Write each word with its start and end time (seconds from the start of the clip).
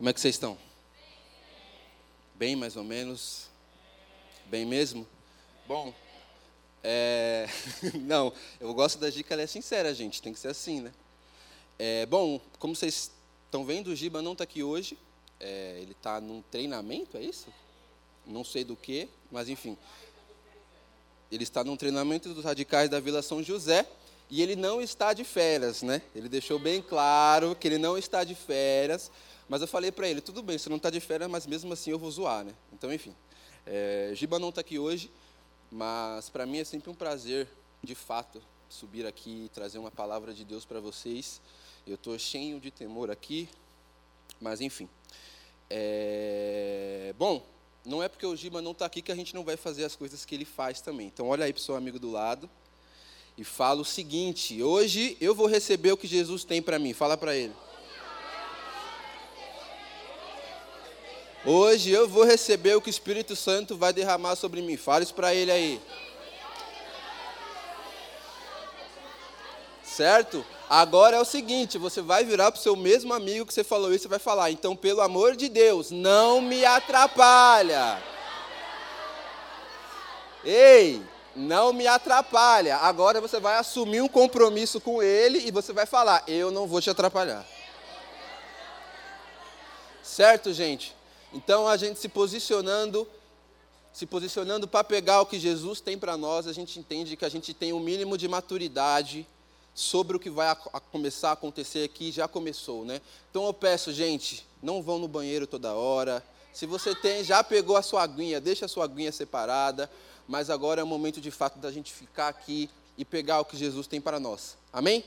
Como 0.00 0.08
é 0.08 0.14
que 0.14 0.20
vocês 0.22 0.36
estão? 0.36 0.56
Bem, 2.34 2.56
mais 2.56 2.74
ou 2.74 2.82
menos? 2.82 3.50
Bem 4.46 4.64
mesmo? 4.64 5.06
Bom, 5.68 5.92
é... 6.82 7.46
não, 8.00 8.32
eu 8.58 8.72
gosto 8.72 8.98
da 8.98 9.10
dica, 9.10 9.34
ela 9.34 9.42
é 9.42 9.46
sincera, 9.46 9.92
gente, 9.92 10.22
tem 10.22 10.32
que 10.32 10.38
ser 10.38 10.48
assim, 10.48 10.80
né? 10.80 10.90
É, 11.78 12.06
bom, 12.06 12.40
como 12.58 12.74
vocês 12.74 13.10
estão 13.44 13.62
vendo, 13.62 13.88
o 13.88 13.94
Giba 13.94 14.22
não 14.22 14.32
está 14.32 14.44
aqui 14.44 14.62
hoje, 14.62 14.96
é, 15.38 15.76
ele 15.82 15.92
está 15.92 16.18
num 16.18 16.40
treinamento, 16.50 17.18
é 17.18 17.22
isso? 17.22 17.52
Não 18.26 18.42
sei 18.42 18.64
do 18.64 18.76
que, 18.76 19.06
mas 19.30 19.50
enfim. 19.50 19.76
Ele 21.30 21.44
está 21.44 21.62
num 21.62 21.76
treinamento 21.76 22.32
dos 22.32 22.42
radicais 22.42 22.88
da 22.88 23.00
Vila 23.00 23.20
São 23.20 23.42
José, 23.42 23.86
e 24.30 24.40
ele 24.40 24.56
não 24.56 24.80
está 24.80 25.12
de 25.12 25.24
férias, 25.24 25.82
né? 25.82 26.00
Ele 26.14 26.30
deixou 26.30 26.58
bem 26.58 26.80
claro 26.80 27.54
que 27.54 27.68
ele 27.68 27.76
não 27.76 27.98
está 27.98 28.24
de 28.24 28.34
férias, 28.34 29.10
mas 29.50 29.60
eu 29.60 29.66
falei 29.66 29.90
para 29.90 30.08
ele, 30.08 30.20
tudo 30.20 30.44
bem, 30.44 30.56
você 30.56 30.68
não 30.68 30.76
está 30.76 30.90
de 30.90 31.00
férias, 31.00 31.28
mas 31.28 31.44
mesmo 31.44 31.72
assim 31.72 31.90
eu 31.90 31.98
vou 31.98 32.08
zoar, 32.08 32.44
né? 32.44 32.54
Então, 32.72 32.94
enfim, 32.94 33.12
é, 33.66 34.12
Giba 34.14 34.38
não 34.38 34.50
está 34.50 34.60
aqui 34.60 34.78
hoje, 34.78 35.10
mas 35.72 36.30
para 36.30 36.46
mim 36.46 36.58
é 36.58 36.64
sempre 36.64 36.88
um 36.88 36.94
prazer, 36.94 37.48
de 37.82 37.96
fato, 37.96 38.40
subir 38.68 39.04
aqui 39.04 39.46
e 39.46 39.48
trazer 39.48 39.78
uma 39.78 39.90
palavra 39.90 40.32
de 40.32 40.44
Deus 40.44 40.64
para 40.64 40.78
vocês. 40.78 41.40
Eu 41.84 41.96
estou 41.96 42.16
cheio 42.16 42.60
de 42.60 42.70
temor 42.70 43.10
aqui, 43.10 43.48
mas 44.40 44.60
enfim. 44.60 44.88
É... 45.68 47.12
Bom, 47.18 47.44
não 47.84 48.00
é 48.00 48.08
porque 48.08 48.24
o 48.24 48.36
Giba 48.36 48.62
não 48.62 48.70
está 48.70 48.86
aqui 48.86 49.02
que 49.02 49.10
a 49.10 49.16
gente 49.16 49.34
não 49.34 49.42
vai 49.42 49.56
fazer 49.56 49.84
as 49.84 49.96
coisas 49.96 50.24
que 50.24 50.32
ele 50.32 50.44
faz 50.44 50.80
também. 50.80 51.08
Então, 51.08 51.26
olha 51.26 51.44
aí 51.44 51.52
para 51.52 51.60
o 51.60 51.64
seu 51.64 51.74
amigo 51.74 51.98
do 51.98 52.12
lado 52.12 52.48
e 53.36 53.42
fala 53.42 53.80
o 53.80 53.84
seguinte: 53.84 54.62
hoje 54.62 55.16
eu 55.20 55.34
vou 55.34 55.48
receber 55.48 55.90
o 55.90 55.96
que 55.96 56.06
Jesus 56.06 56.44
tem 56.44 56.62
para 56.62 56.78
mim. 56.78 56.92
Fala 56.92 57.16
para 57.16 57.34
ele. 57.34 57.52
Hoje 61.44 61.90
eu 61.90 62.06
vou 62.06 62.24
receber 62.24 62.74
o 62.74 62.82
que 62.82 62.88
o 62.88 62.90
Espírito 62.90 63.34
Santo 63.34 63.76
vai 63.76 63.92
derramar 63.92 64.36
sobre 64.36 64.60
mim. 64.60 64.76
Fale 64.76 65.04
isso 65.04 65.14
para 65.14 65.34
ele 65.34 65.50
aí. 65.50 65.80
Certo? 69.82 70.44
Agora 70.68 71.16
é 71.16 71.20
o 71.20 71.24
seguinte, 71.24 71.78
você 71.78 72.00
vai 72.00 72.24
virar 72.24 72.52
para 72.52 72.58
o 72.58 72.62
seu 72.62 72.76
mesmo 72.76 73.12
amigo 73.12 73.46
que 73.46 73.52
você 73.52 73.64
falou 73.64 73.92
isso 73.92 74.06
e 74.06 74.08
vai 74.08 74.20
falar, 74.20 74.50
então, 74.50 74.76
pelo 74.76 75.00
amor 75.00 75.34
de 75.34 75.48
Deus, 75.48 75.90
não 75.90 76.40
me 76.40 76.64
atrapalha. 76.64 78.00
Ei, 80.44 81.02
não 81.34 81.72
me 81.72 81.86
atrapalha. 81.86 82.76
Agora 82.76 83.20
você 83.20 83.40
vai 83.40 83.56
assumir 83.56 84.00
um 84.00 84.08
compromisso 84.08 84.80
com 84.80 85.02
ele 85.02 85.46
e 85.46 85.50
você 85.50 85.72
vai 85.72 85.86
falar: 85.86 86.22
Eu 86.26 86.50
não 86.50 86.66
vou 86.66 86.80
te 86.80 86.88
atrapalhar. 86.88 87.44
Certo, 90.02 90.52
gente? 90.52 90.94
Então 91.32 91.66
a 91.66 91.76
gente 91.76 91.98
se 91.98 92.08
posicionando, 92.08 93.06
se 93.92 94.06
posicionando 94.06 94.66
para 94.66 94.84
pegar 94.84 95.20
o 95.20 95.26
que 95.26 95.38
Jesus 95.38 95.80
tem 95.80 95.98
para 95.98 96.16
nós, 96.16 96.46
a 96.46 96.52
gente 96.52 96.78
entende 96.78 97.16
que 97.16 97.24
a 97.24 97.28
gente 97.28 97.54
tem 97.54 97.72
um 97.72 97.80
mínimo 97.80 98.18
de 98.18 98.28
maturidade 98.28 99.26
sobre 99.74 100.16
o 100.16 100.20
que 100.20 100.30
vai 100.30 100.48
a, 100.48 100.56
a 100.72 100.80
começar 100.80 101.30
a 101.30 101.32
acontecer 101.32 101.84
aqui, 101.84 102.10
já 102.10 102.26
começou, 102.26 102.84
né? 102.84 103.00
Então 103.30 103.46
eu 103.46 103.54
peço, 103.54 103.92
gente, 103.92 104.46
não 104.62 104.82
vão 104.82 104.98
no 104.98 105.06
banheiro 105.06 105.46
toda 105.46 105.74
hora. 105.74 106.24
Se 106.52 106.66
você 106.66 106.94
tem, 106.94 107.22
já 107.22 107.44
pegou 107.44 107.76
a 107.76 107.82
sua 107.82 108.02
aguinha, 108.02 108.40
deixa 108.40 108.66
a 108.66 108.68
sua 108.68 108.84
aguinha 108.84 109.12
separada 109.12 109.88
mas 110.30 110.48
agora 110.48 110.80
é 110.80 110.84
o 110.84 110.86
momento 110.86 111.20
de 111.20 111.32
fato 111.32 111.58
da 111.58 111.72
gente 111.72 111.92
ficar 111.92 112.28
aqui 112.28 112.70
e 112.96 113.04
pegar 113.04 113.40
o 113.40 113.44
que 113.44 113.56
Jesus 113.56 113.88
tem 113.88 114.00
para 114.00 114.20
nós. 114.20 114.56
Amém? 114.72 115.04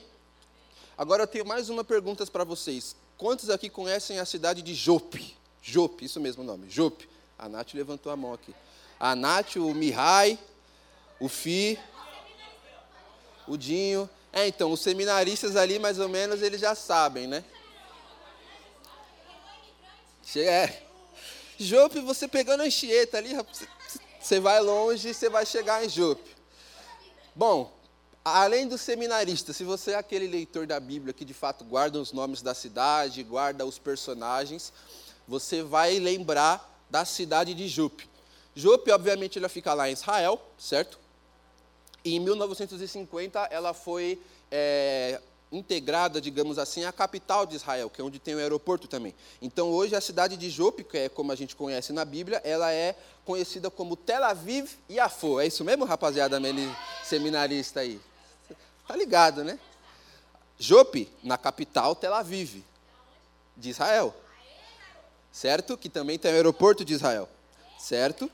Agora 0.97 1.23
eu 1.23 1.27
tenho 1.27 1.45
mais 1.45 1.69
uma 1.69 1.81
pergunta 1.81 2.25
para 2.25 2.43
vocês. 2.43 2.93
Quantos 3.17 3.49
aqui 3.49 3.69
conhecem 3.69 4.19
a 4.19 4.25
cidade 4.25 4.61
de 4.61 4.75
Jope? 4.75 5.37
Jope, 5.64 6.03
isso 6.03 6.19
mesmo 6.19 6.44
o 6.44 6.45
nome, 6.45 6.69
Jope. 6.69 7.09
A 7.39 7.47
Nath 7.47 7.73
levantou 7.73 8.11
a 8.11 8.17
mão 8.17 8.33
aqui. 8.33 8.53
A 9.00 9.16
Nath, 9.16 9.55
o 9.55 9.73
Mihai, 9.73 10.37
o 11.20 11.30
Fi, 11.30 11.80
o 13.48 13.55
Dinho. 13.55 14.10
É, 14.33 14.45
então, 14.45 14.71
os 14.71 14.82
seminaristas 14.82 15.55
ali, 15.55 15.80
mais 15.80 15.99
ou 15.99 16.10
menos, 16.10 16.42
eles 16.42 16.60
já 16.60 16.76
sabem, 16.76 17.27
né? 17.27 17.45
É. 20.36 20.83
Jope, 21.58 21.99
você 21.99 22.27
pegando 22.27 22.61
a 22.61 22.67
enchieta 22.67 23.17
ali, 23.17 23.33
você 24.20 24.39
vai 24.39 24.60
longe, 24.60 25.14
você 25.14 25.30
vai 25.30 25.45
chegar 25.45 25.86
em 25.86 25.89
Jope. 25.89 26.36
Bom, 27.36 27.71
além 28.26 28.67
do 28.67 28.77
seminarista, 28.77 29.54
se 29.54 29.64
você 29.64 29.92
é 29.92 29.95
aquele 29.95 30.27
leitor 30.27 30.66
da 30.66 30.80
Bíblia 30.80 31.14
que 31.14 31.23
de 31.23 31.33
fato 31.33 31.64
guarda 31.64 31.99
os 31.99 32.11
nomes 32.11 32.42
da 32.42 32.54
cidade, 32.54 33.23
guarda 33.23 33.66
os 33.66 33.77
personagens, 33.77 34.73
você 35.28 35.64
vai 35.64 36.00
lembrar 36.00 36.70
da 36.89 37.06
cidade 37.06 37.54
de 37.54 37.67
Jope. 37.67 38.10
Jope, 38.56 38.92
obviamente, 38.92 39.39
ela 39.39 39.50
fica 39.50 39.73
lá 39.73 39.89
em 39.89 39.94
Israel, 39.94 40.39
certo? 40.58 41.00
E 42.06 42.16
em 42.16 42.20
1950 42.20 43.39
ela 43.50 43.73
foi 43.73 44.22
é, 44.52 45.20
integrada, 45.52 46.20
digamos 46.20 46.58
assim, 46.58 46.84
à 46.84 46.92
capital 46.92 47.45
de 47.45 47.56
Israel, 47.56 47.89
que 47.89 48.02
é 48.02 48.04
onde 48.04 48.20
tem 48.20 48.36
o 48.36 48.39
aeroporto 48.39 48.88
também. 48.88 49.16
Então, 49.42 49.70
hoje, 49.70 49.95
a 49.95 50.02
cidade 50.02 50.36
de 50.36 50.50
Jope, 50.50 50.84
que 50.84 50.98
é 50.98 51.10
como 51.10 51.32
a 51.32 51.36
gente 51.36 51.55
conhece 51.55 51.94
na 51.94 52.04
Bíblia, 52.04 52.42
ela 52.44 52.72
é 52.72 52.95
conhecida 53.23 53.70
como 53.72 53.95
Tel 53.95 54.23
Aviv 54.23 54.72
Yafo. 54.90 55.40
É 55.40 55.48
isso 55.48 55.64
mesmo, 55.64 55.86
rapaziada 55.86 56.40
seminarista 57.04 57.80
aí? 57.80 58.00
Tá 58.88 58.95
ligado, 58.95 59.44
né? 59.44 59.60
Jope, 60.60 61.10
na 61.23 61.38
capital, 61.38 61.95
Tel 61.95 62.14
Aviv, 62.14 62.64
de 63.55 63.70
Israel. 63.70 64.14
Certo? 65.33 65.76
Que 65.76 65.89
também 65.89 66.17
tem 66.17 66.32
o 66.32 66.36
aeroporto 66.36 66.86
de 66.86 66.94
Israel. 66.94 67.27
Certo? 67.77 68.32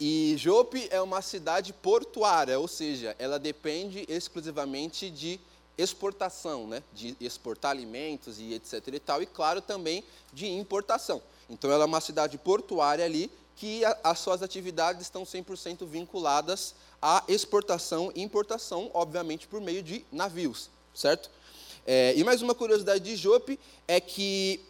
E 0.00 0.34
Jope 0.38 0.88
é 0.90 1.00
uma 1.00 1.20
cidade 1.20 1.72
portuária, 1.72 2.58
ou 2.58 2.66
seja, 2.66 3.14
ela 3.18 3.38
depende 3.38 4.06
exclusivamente 4.08 5.10
de 5.10 5.38
exportação, 5.76 6.66
né, 6.66 6.82
de 6.92 7.16
exportar 7.20 7.70
alimentos 7.70 8.40
e 8.40 8.54
etc 8.54 8.82
e 8.88 8.98
tal, 8.98 9.22
e 9.22 9.26
claro 9.26 9.60
também 9.60 10.02
de 10.32 10.46
importação. 10.48 11.22
Então 11.48 11.70
ela 11.70 11.84
é 11.84 11.86
uma 11.86 12.00
cidade 12.00 12.36
portuária 12.38 13.04
ali 13.04 13.30
que 13.56 13.84
a, 13.84 13.96
as 14.04 14.18
suas 14.20 14.42
atividades 14.42 15.02
estão 15.02 15.24
100% 15.24 15.84
vinculadas 15.84 16.74
à 17.02 17.24
exportação 17.28 18.12
e 18.14 18.22
importação, 18.22 18.90
obviamente 18.94 19.46
por 19.46 19.60
meio 19.60 19.82
de 19.82 20.04
navios, 20.10 20.70
certo? 20.94 21.30
É, 21.86 22.12
e 22.16 22.22
mais 22.22 22.42
uma 22.42 22.54
curiosidade 22.54 23.02
de 23.02 23.16
Jope 23.16 23.58
é 23.86 24.00
que 24.00 24.60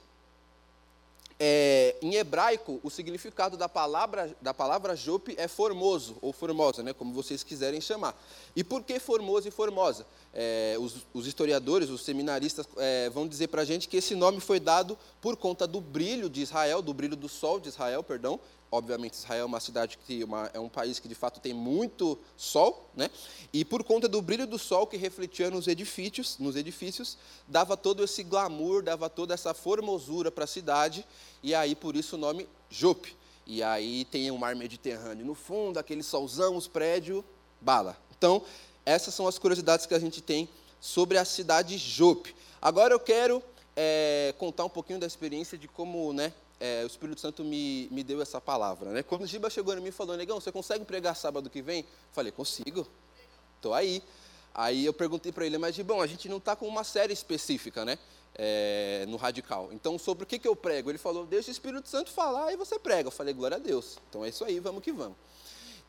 é, 1.40 1.94
em 2.02 2.16
hebraico, 2.16 2.80
o 2.82 2.90
significado 2.90 3.56
da 3.56 3.68
palavra, 3.68 4.34
da 4.40 4.52
palavra 4.52 4.96
Jope 4.96 5.34
é 5.38 5.46
formoso, 5.46 6.16
ou 6.20 6.32
formosa, 6.32 6.82
né, 6.82 6.92
como 6.92 7.12
vocês 7.12 7.44
quiserem 7.44 7.80
chamar. 7.80 8.20
E 8.56 8.64
por 8.64 8.82
que 8.82 8.98
formoso 8.98 9.46
e 9.46 9.50
formosa? 9.50 10.04
É, 10.34 10.76
os, 10.80 11.06
os, 11.14 11.26
historiadores, 11.26 11.90
os 11.90 12.04
seminaristas 12.04 12.66
é, 12.76 13.08
vão 13.10 13.26
dizer 13.26 13.48
para 13.48 13.62
a 13.62 13.64
gente 13.64 13.88
que 13.88 13.96
esse 13.96 14.14
nome 14.16 14.40
foi 14.40 14.58
dado 14.58 14.98
por 15.20 15.36
conta 15.36 15.66
do 15.66 15.80
brilho 15.80 16.28
de 16.28 16.40
Israel, 16.40 16.82
do 16.82 16.92
brilho 16.92 17.16
do 17.16 17.28
sol 17.28 17.60
de 17.60 17.68
Israel, 17.68 18.02
perdão, 18.02 18.40
obviamente 18.70 19.14
Israel 19.14 19.42
é 19.42 19.44
uma 19.44 19.60
cidade 19.60 19.98
que 20.06 20.22
uma, 20.22 20.50
é 20.52 20.60
um 20.60 20.68
país 20.68 20.98
que 20.98 21.08
de 21.08 21.14
fato 21.14 21.40
tem 21.40 21.54
muito 21.54 22.18
sol, 22.36 22.90
né? 22.94 23.10
E 23.52 23.64
por 23.64 23.82
conta 23.82 24.08
do 24.08 24.20
brilho 24.20 24.46
do 24.46 24.58
sol 24.58 24.86
que 24.86 24.96
refletia 24.96 25.50
nos 25.50 25.66
edifícios, 25.66 26.38
nos 26.38 26.56
edifícios, 26.56 27.16
dava 27.46 27.76
todo 27.76 28.04
esse 28.04 28.22
glamour, 28.22 28.82
dava 28.82 29.08
toda 29.08 29.34
essa 29.34 29.54
formosura 29.54 30.30
para 30.30 30.44
a 30.44 30.46
cidade, 30.46 31.06
e 31.42 31.54
aí 31.54 31.74
por 31.74 31.96
isso 31.96 32.16
o 32.16 32.18
nome 32.18 32.48
Jope. 32.70 33.16
E 33.46 33.62
aí 33.62 34.04
tem 34.04 34.30
o 34.30 34.36
mar 34.36 34.54
Mediterrâneo 34.54 35.24
no 35.24 35.34
fundo, 35.34 35.78
aquele 35.78 36.02
solzão, 36.02 36.56
os 36.56 36.68
prédios, 36.68 37.24
bala. 37.60 37.96
Então, 38.16 38.42
essas 38.84 39.14
são 39.14 39.26
as 39.26 39.38
curiosidades 39.38 39.86
que 39.86 39.94
a 39.94 39.98
gente 39.98 40.20
tem 40.20 40.48
sobre 40.80 41.16
a 41.16 41.24
cidade 41.24 41.76
de 41.76 41.78
Jope. 41.78 42.34
Agora 42.60 42.92
eu 42.92 43.00
quero 43.00 43.42
é, 43.74 44.34
contar 44.38 44.64
um 44.64 44.68
pouquinho 44.68 44.98
da 44.98 45.06
experiência 45.06 45.56
de 45.56 45.68
como, 45.68 46.12
né, 46.12 46.32
é, 46.60 46.82
o 46.82 46.86
Espírito 46.86 47.20
Santo 47.20 47.44
me, 47.44 47.88
me 47.90 48.02
deu 48.02 48.20
essa 48.20 48.40
palavra. 48.40 48.90
Né? 48.90 49.02
Quando 49.02 49.22
o 49.22 49.26
Giba 49.26 49.48
chegou 49.48 49.74
em 49.74 49.80
mim 49.80 49.88
e 49.88 49.92
falou, 49.92 50.16
Negão, 50.16 50.40
você 50.40 50.50
consegue 50.50 50.84
pregar 50.84 51.14
sábado 51.14 51.48
que 51.48 51.62
vem? 51.62 51.84
Falei, 52.12 52.32
consigo, 52.32 52.86
estou 53.56 53.74
aí. 53.74 54.02
Aí 54.54 54.84
eu 54.84 54.92
perguntei 54.92 55.30
para 55.30 55.46
ele, 55.46 55.56
mas 55.56 55.74
Gibão, 55.74 56.00
a 56.00 56.06
gente 56.06 56.28
não 56.28 56.38
está 56.38 56.56
com 56.56 56.66
uma 56.66 56.82
série 56.82 57.12
específica, 57.12 57.84
né? 57.84 57.98
É, 58.34 59.04
no 59.08 59.16
radical. 59.16 59.70
Então, 59.72 59.98
sobre 59.98 60.24
o 60.24 60.26
que, 60.26 60.38
que 60.38 60.46
eu 60.46 60.54
prego? 60.54 60.90
Ele 60.90 60.98
falou, 60.98 61.26
deixa 61.26 61.48
o 61.48 61.52
Espírito 61.52 61.88
Santo 61.88 62.10
falar 62.10 62.52
e 62.52 62.56
você 62.56 62.78
prega. 62.78 63.08
Eu 63.08 63.12
falei, 63.12 63.34
glória 63.34 63.56
a 63.56 63.60
Deus. 63.60 63.98
Então 64.08 64.24
é 64.24 64.28
isso 64.28 64.44
aí, 64.44 64.60
vamos 64.60 64.82
que 64.82 64.92
vamos. 64.92 65.16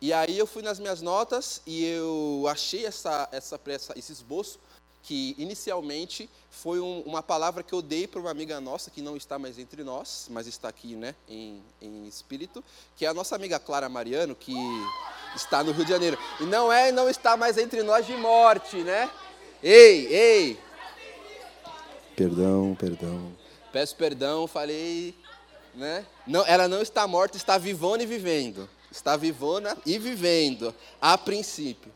E 0.01 0.13
aí 0.13 0.38
eu 0.38 0.48
fui 0.48 0.62
nas 0.62 0.80
minhas 0.80 1.01
notas 1.01 1.62
e 1.65 1.83
eu 1.86 2.45
achei 2.48 2.86
essa, 2.86 3.27
essa, 3.31 3.60
essa 3.68 4.00
esse 4.00 4.12
esboço 4.12 4.60
que 5.04 5.36
inicialmente 5.38 6.30
foi 6.50 6.80
um, 6.80 7.01
uma 7.01 7.24
palavra 7.24 7.63
que 7.63 7.74
eu 7.74 7.81
dei 7.81 8.07
para 8.07 8.19
uma 8.19 8.31
amiga 8.31 8.60
nossa 8.60 8.92
que 8.92 9.01
não 9.01 9.16
está 9.16 9.40
mais 9.40 9.57
entre 9.57 9.84
nós, 9.84 10.28
mas 10.30 10.48
está 10.48 10.68
aqui, 10.68 10.96
né, 10.96 11.16
em, 11.28 11.63
em 11.81 12.07
espírito, 12.07 12.63
que 12.96 13.06
é 13.06 13.07
a 13.07 13.13
nossa 13.13 13.36
amiga 13.36 13.60
Clara 13.60 13.90
Mariano, 13.90 14.36
que 14.36 14.54
está 15.36 15.63
no 15.63 15.72
Rio 15.72 15.86
de 15.86 15.92
Janeiro. 15.92 16.18
E 16.40 16.44
não 16.44 16.72
é, 16.72 16.92
não 16.92 17.10
está 17.10 17.38
mais 17.38 17.57
entre 17.57 17.84
nós 17.84 18.06
de 18.06 18.16
morte, 18.16 18.78
né? 18.78 19.10
Ei, 19.63 20.07
ei. 20.07 20.60
Perdão, 22.16 22.75
perdão. 22.78 23.31
Peço 23.72 23.96
perdão, 23.96 24.48
falei 24.48 25.16
Né? 25.74 26.06
Não, 26.25 26.46
ela 26.46 26.68
não 26.68 26.81
está 26.81 27.07
morta, 27.07 27.38
está 27.38 27.57
vivona 27.57 28.04
e 28.04 28.06
vivendo. 28.06 28.69
Está 28.92 29.16
vivona 29.16 29.78
e 29.86 30.00
vivendo, 30.00 30.74
a 31.00 31.18
princípio. 31.18 31.92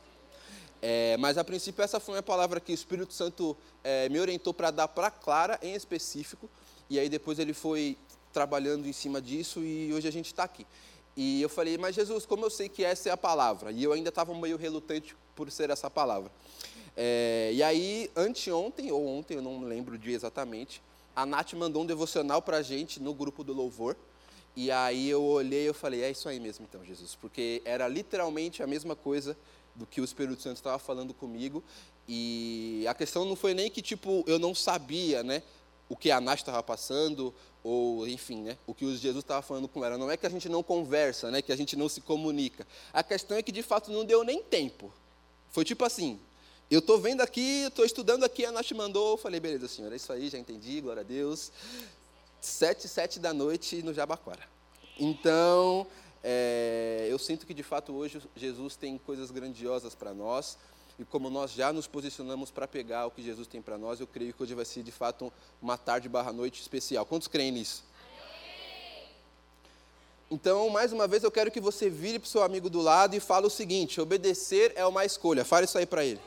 É, 0.85 1.15
mas 1.15 1.38
a 1.38 1.45
princípio 1.45 1.81
essa 1.81 1.97
foi 1.97 2.15
uma 2.15 2.21
palavra 2.21 2.59
que 2.59 2.74
o 2.74 2.75
Espírito 2.75 3.13
Santo 3.13 3.56
é, 3.81 4.09
me 4.09 4.19
orientou 4.19 4.53
para 4.53 4.69
dar 4.69 4.89
para 4.89 5.09
Clara 5.09 5.57
em 5.62 5.74
específico. 5.74 6.50
E 6.89 7.00
aí 7.00 7.07
depois 7.07 7.39
ele 7.39 7.53
foi 7.53 7.97
trabalhando 8.33 8.85
em 8.85 8.91
cima 8.91 9.21
disso 9.21 9.63
e 9.63 9.94
hoje 9.94 10.09
a 10.09 10.12
gente 10.12 10.25
está 10.25 10.44
aqui. 10.44 10.68
E 11.15 11.41
eu 11.41 11.47
falei, 11.47 11.77
mas 11.77 11.95
Jesus, 11.95 12.25
como 12.25 12.45
eu 12.45 12.50
sei 12.50 12.68
que 12.68 12.83
essa 12.83 13.07
é 13.07 13.13
a 13.13 13.18
palavra? 13.18 13.71
E 13.71 13.81
eu 13.81 13.94
ainda 13.94 14.09
estava 14.09 14.35
meio 14.35 14.57
relutante 14.57 15.15
por 15.38 15.50
ser 15.50 15.69
essa 15.69 15.89
palavra. 15.89 16.30
É, 16.97 17.51
e 17.53 17.63
aí, 17.63 18.12
anteontem, 18.13 18.91
ou 18.91 19.07
ontem, 19.07 19.36
eu 19.36 19.41
não 19.41 19.63
lembro 19.63 19.95
o 19.95 19.97
dia 19.97 20.13
exatamente, 20.13 20.81
a 21.15 21.25
Nath 21.25 21.53
mandou 21.53 21.83
um 21.83 21.86
devocional 21.86 22.41
para 22.41 22.57
a 22.57 22.62
gente 22.62 23.01
no 23.01 23.13
grupo 23.13 23.41
do 23.41 23.53
louvor. 23.53 23.95
E 24.53 24.69
aí 24.69 25.09
eu 25.09 25.24
olhei 25.24 25.69
e 25.69 25.74
falei, 25.74 26.03
é 26.03 26.12
isso 26.12 26.27
aí 26.27 26.41
mesmo 26.41 26.65
então, 26.69 26.83
Jesus. 26.83 27.15
Porque 27.15 27.62
era 27.63 27.88
literalmente 27.88 28.62
a 28.62 28.68
mesma 28.68 28.97
coisa 28.97 29.38
do 29.75 29.85
que 29.85 30.01
o 30.01 30.03
Espírito 30.03 30.41
Santo 30.41 30.57
estava 30.57 30.79
falando 30.79 31.13
comigo. 31.13 31.63
E 32.07 32.85
a 32.87 32.93
questão 32.93 33.25
não 33.25 33.35
foi 33.35 33.53
nem 33.53 33.69
que, 33.69 33.81
tipo, 33.81 34.23
eu 34.27 34.37
não 34.37 34.53
sabia, 34.53 35.23
né? 35.23 35.41
O 35.89 35.95
que 35.95 36.11
a 36.11 36.19
Nath 36.19 36.39
estava 36.39 36.61
passando, 36.63 37.33
ou 37.63 38.05
enfim, 38.07 38.41
né, 38.41 38.57
o 38.67 38.73
que 38.73 38.85
Jesus 38.97 39.23
estava 39.23 39.41
falando 39.41 39.67
com 39.67 39.83
ela. 39.85 39.97
Não 39.97 40.11
é 40.11 40.17
que 40.17 40.25
a 40.25 40.29
gente 40.29 40.49
não 40.49 40.61
conversa, 40.61 41.31
né, 41.31 41.41
que 41.41 41.51
a 41.51 41.55
gente 41.55 41.75
não 41.75 41.87
se 41.87 42.01
comunica. 42.01 42.67
A 42.91 43.01
questão 43.01 43.37
é 43.37 43.41
que 43.41 43.51
de 43.51 43.63
fato 43.63 43.91
não 43.91 44.03
deu 44.03 44.23
nem 44.23 44.43
tempo. 44.43 44.91
Foi 45.49 45.63
tipo 45.63 45.85
assim, 45.85 46.19
eu 46.69 46.79
estou 46.79 46.99
vendo 46.99 47.21
aqui, 47.21 47.65
estou 47.65 47.85
estudando 47.85 48.23
aqui, 48.23 48.45
a 48.45 48.51
Nath 48.51 48.71
mandou, 48.71 49.11
eu 49.11 49.17
falei, 49.17 49.39
beleza, 49.39 49.67
senhor, 49.67 49.93
é 49.93 49.95
isso 49.95 50.11
aí, 50.11 50.29
já 50.29 50.37
entendi, 50.37 50.81
glória 50.81 51.01
a 51.01 51.03
Deus. 51.03 51.51
Sete, 52.41 52.87
sete 52.89 53.19
da 53.19 53.33
noite 53.33 53.81
no 53.81 53.93
Jabaquara. 53.93 54.43
Então, 54.99 55.87
é, 56.23 57.07
eu 57.09 57.19
sinto 57.19 57.45
que 57.45 57.53
de 57.53 57.63
fato 57.63 57.93
hoje 57.93 58.21
Jesus 58.35 58.75
tem 58.75 58.97
coisas 58.97 59.29
grandiosas 59.29 59.93
para 59.93 60.13
nós. 60.13 60.57
E 60.97 61.03
como 61.03 61.29
nós 61.29 61.51
já 61.51 61.73
nos 61.73 61.87
posicionamos 61.87 62.51
para 62.51 62.67
pegar 62.67 63.07
o 63.07 63.11
que 63.11 63.21
Jesus 63.21 63.47
tem 63.47 63.61
para 63.61 63.77
nós, 63.77 63.99
eu 63.99 64.05
creio 64.05 64.31
que 64.31 64.43
hoje 64.43 64.53
vai 64.53 64.63
ser 64.63 64.83
de 64.83 64.91
fato 64.91 65.33
uma 65.61 65.75
tarde 65.75 66.07
barra 66.07 66.31
noite 66.31 66.61
especial. 66.61 67.05
Quantos 67.05 67.27
creem 67.27 67.51
nisso? 67.51 67.83
Então, 70.29 70.69
mais 70.69 70.93
uma 70.93 71.07
vez, 71.07 71.23
eu 71.23 71.31
quero 71.31 71.51
que 71.51 71.59
você 71.59 71.89
vire 71.89 72.19
para 72.19 72.27
o 72.27 72.29
seu 72.29 72.41
amigo 72.43 72.69
do 72.69 72.79
lado 72.79 73.15
e 73.15 73.19
fale 73.19 73.45
o 73.45 73.49
seguinte: 73.49 73.99
obedecer 73.99 74.71
é 74.75 74.85
uma 74.85 75.03
escolha. 75.03 75.43
Fale 75.43 75.65
isso 75.65 75.77
aí 75.77 75.85
para 75.85 76.05
ele. 76.05 76.21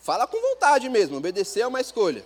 Fala 0.00 0.26
com 0.26 0.40
vontade 0.40 0.88
mesmo, 0.88 1.16
obedecer 1.18 1.60
é 1.60 1.66
uma 1.66 1.80
escolha. 1.80 2.24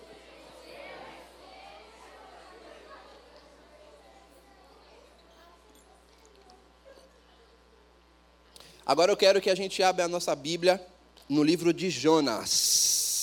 Agora 8.92 9.10
eu 9.10 9.16
quero 9.16 9.40
que 9.40 9.48
a 9.48 9.54
gente 9.54 9.82
abra 9.82 10.04
a 10.04 10.08
nossa 10.08 10.36
Bíblia 10.36 10.78
no 11.26 11.42
livro 11.42 11.72
de 11.72 11.88
Jonas. 11.88 13.22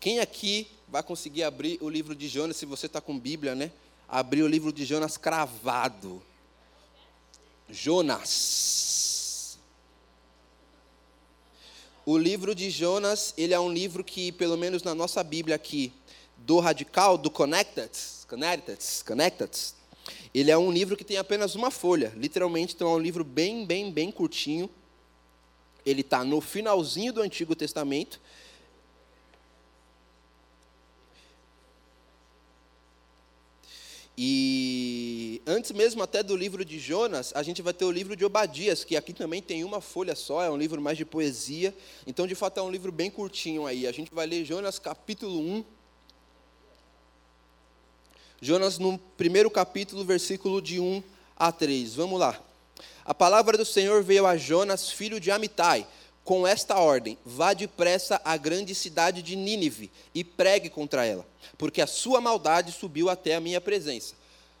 Quem 0.00 0.20
aqui 0.20 0.70
vai 0.88 1.02
conseguir 1.02 1.42
abrir 1.42 1.76
o 1.82 1.88
livro 1.90 2.14
de 2.14 2.28
Jonas, 2.28 2.56
se 2.56 2.64
você 2.64 2.86
está 2.86 2.98
com 2.98 3.18
Bíblia, 3.18 3.54
né? 3.54 3.70
Abrir 4.08 4.42
o 4.42 4.48
livro 4.48 4.72
de 4.72 4.86
Jonas 4.86 5.18
cravado. 5.18 6.22
Jonas. 7.68 9.58
O 12.06 12.16
livro 12.16 12.54
de 12.54 12.70
Jonas, 12.70 13.34
ele 13.36 13.52
é 13.52 13.60
um 13.60 13.70
livro 13.70 14.02
que, 14.02 14.32
pelo 14.32 14.56
menos 14.56 14.82
na 14.82 14.94
nossa 14.94 15.22
Bíblia 15.22 15.56
aqui, 15.56 15.92
do 16.38 16.58
radical, 16.58 17.18
do 17.18 17.30
Connected, 17.30 17.90
Connected, 18.26 18.78
Connected, 19.04 19.74
ele 20.34 20.50
é 20.50 20.56
um 20.56 20.72
livro 20.72 20.96
que 20.96 21.04
tem 21.04 21.18
apenas 21.18 21.54
uma 21.54 21.70
folha, 21.70 22.12
literalmente, 22.16 22.74
então 22.74 22.88
é 22.88 22.94
um 22.94 22.98
livro 22.98 23.22
bem, 23.22 23.66
bem, 23.66 23.92
bem 23.92 24.10
curtinho. 24.10 24.68
Ele 25.84 26.00
está 26.00 26.24
no 26.24 26.40
finalzinho 26.40 27.12
do 27.12 27.20
Antigo 27.20 27.54
Testamento. 27.54 28.20
E 34.16 35.42
antes 35.46 35.72
mesmo 35.72 36.02
até 36.02 36.22
do 36.22 36.36
livro 36.36 36.64
de 36.64 36.78
Jonas, 36.78 37.32
a 37.34 37.42
gente 37.42 37.60
vai 37.60 37.74
ter 37.74 37.84
o 37.84 37.90
livro 37.90 38.14
de 38.14 38.24
Obadias, 38.24 38.84
que 38.84 38.96
aqui 38.96 39.12
também 39.12 39.42
tem 39.42 39.64
uma 39.64 39.80
folha 39.80 40.14
só, 40.14 40.42
é 40.42 40.50
um 40.50 40.56
livro 40.56 40.80
mais 40.80 40.96
de 40.96 41.04
poesia. 41.04 41.74
Então, 42.06 42.26
de 42.26 42.34
fato, 42.34 42.58
é 42.58 42.62
um 42.62 42.70
livro 42.70 42.92
bem 42.92 43.10
curtinho 43.10 43.66
aí. 43.66 43.86
A 43.86 43.92
gente 43.92 44.14
vai 44.14 44.26
ler 44.26 44.44
Jonas 44.44 44.78
capítulo 44.78 45.38
1, 45.40 45.64
Jonas, 48.44 48.76
no 48.76 48.98
primeiro 48.98 49.48
capítulo, 49.48 50.04
versículo 50.04 50.60
de 50.60 50.80
1 50.80 51.00
a 51.36 51.52
3. 51.52 51.94
Vamos 51.94 52.18
lá. 52.18 52.42
A 53.04 53.14
palavra 53.14 53.56
do 53.56 53.64
Senhor 53.64 54.02
veio 54.02 54.26
a 54.26 54.36
Jonas, 54.36 54.90
filho 54.90 55.20
de 55.20 55.30
Amitai, 55.30 55.86
com 56.24 56.44
esta 56.44 56.76
ordem: 56.76 57.16
Vá 57.24 57.54
depressa 57.54 58.20
à 58.24 58.36
grande 58.36 58.74
cidade 58.74 59.22
de 59.22 59.36
Nínive 59.36 59.92
e 60.12 60.24
pregue 60.24 60.68
contra 60.68 61.06
ela, 61.06 61.24
porque 61.56 61.80
a 61.80 61.86
sua 61.86 62.20
maldade 62.20 62.72
subiu 62.72 63.08
até 63.08 63.36
a 63.36 63.40
minha 63.40 63.60
presença. 63.60 64.16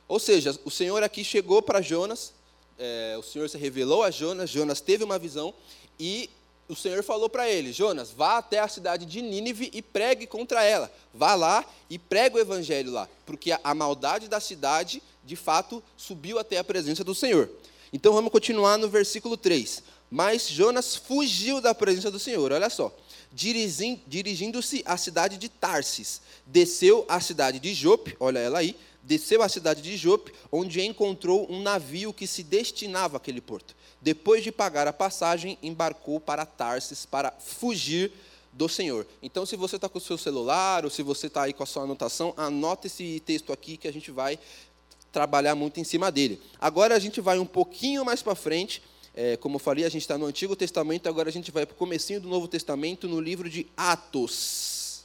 Ou 0.06 0.20
seja, 0.20 0.56
o 0.64 0.70
Senhor 0.70 1.02
aqui 1.02 1.24
chegou 1.24 1.60
para 1.60 1.82
Jonas, 1.82 2.32
é, 2.78 3.16
o 3.18 3.22
Senhor 3.24 3.50
se 3.50 3.58
revelou 3.58 4.04
a 4.04 4.12
Jonas, 4.12 4.48
Jonas 4.48 4.80
teve 4.80 5.02
uma 5.02 5.18
visão 5.18 5.52
e 5.98 6.30
o 6.72 6.76
Senhor 6.76 7.02
falou 7.04 7.28
para 7.28 7.48
ele: 7.50 7.72
Jonas, 7.72 8.10
vá 8.10 8.38
até 8.38 8.58
a 8.58 8.66
cidade 8.66 9.04
de 9.04 9.20
Nínive 9.20 9.70
e 9.72 9.82
pregue 9.82 10.26
contra 10.26 10.64
ela. 10.64 10.90
Vá 11.12 11.34
lá 11.34 11.64
e 11.90 11.98
pregue 11.98 12.36
o 12.36 12.40
evangelho 12.40 12.90
lá, 12.90 13.08
porque 13.26 13.52
a 13.52 13.74
maldade 13.74 14.26
da 14.26 14.40
cidade, 14.40 15.02
de 15.22 15.36
fato, 15.36 15.82
subiu 15.96 16.38
até 16.38 16.56
a 16.56 16.64
presença 16.64 17.04
do 17.04 17.14
Senhor. 17.14 17.50
Então 17.92 18.14
vamos 18.14 18.32
continuar 18.32 18.78
no 18.78 18.88
versículo 18.88 19.36
3. 19.36 19.82
Mas 20.10 20.48
Jonas 20.48 20.96
fugiu 20.96 21.60
da 21.60 21.74
presença 21.74 22.10
do 22.10 22.18
Senhor, 22.18 22.52
olha 22.52 22.68
só. 22.68 22.94
Dirigindo-se 23.32 24.82
à 24.84 24.96
cidade 24.98 25.38
de 25.38 25.48
Tarsis, 25.48 26.20
desceu 26.44 27.04
à 27.08 27.18
cidade 27.18 27.58
de 27.58 27.72
Jope, 27.72 28.14
olha 28.20 28.38
ela 28.38 28.58
aí, 28.58 28.76
desceu 29.02 29.42
à 29.42 29.48
cidade 29.48 29.80
de 29.80 29.96
Jope, 29.96 30.32
onde 30.50 30.82
encontrou 30.82 31.50
um 31.50 31.62
navio 31.62 32.12
que 32.12 32.26
se 32.26 32.42
destinava 32.42 33.16
àquele 33.16 33.40
porto 33.40 33.74
depois 34.02 34.42
de 34.42 34.50
pagar 34.50 34.88
a 34.88 34.92
passagem, 34.92 35.56
embarcou 35.62 36.18
para 36.18 36.44
Tarsis 36.44 37.06
para 37.06 37.30
fugir 37.38 38.12
do 38.52 38.68
Senhor. 38.68 39.06
Então, 39.22 39.46
se 39.46 39.54
você 39.54 39.76
está 39.76 39.88
com 39.88 39.98
o 39.98 40.00
seu 40.00 40.18
celular 40.18 40.84
ou 40.84 40.90
se 40.90 41.04
você 41.04 41.28
está 41.28 41.44
aí 41.44 41.52
com 41.52 41.62
a 41.62 41.66
sua 41.66 41.84
anotação, 41.84 42.34
anota 42.36 42.88
esse 42.88 43.22
texto 43.24 43.52
aqui 43.52 43.76
que 43.76 43.86
a 43.86 43.92
gente 43.92 44.10
vai 44.10 44.40
trabalhar 45.12 45.54
muito 45.54 45.78
em 45.78 45.84
cima 45.84 46.10
dele. 46.10 46.42
Agora 46.60 46.96
a 46.96 46.98
gente 46.98 47.20
vai 47.20 47.38
um 47.38 47.46
pouquinho 47.46 48.04
mais 48.04 48.20
para 48.22 48.34
frente. 48.34 48.82
É, 49.14 49.36
como 49.36 49.56
eu 49.56 49.60
falei, 49.60 49.84
a 49.84 49.88
gente 49.88 50.02
está 50.02 50.18
no 50.18 50.26
Antigo 50.26 50.56
Testamento, 50.56 51.08
agora 51.08 51.28
a 51.28 51.32
gente 51.32 51.52
vai 51.52 51.64
para 51.64 51.74
o 51.74 51.76
comecinho 51.76 52.20
do 52.20 52.28
Novo 52.28 52.48
Testamento, 52.48 53.06
no 53.06 53.20
livro 53.20 53.48
de 53.48 53.68
Atos. 53.76 55.04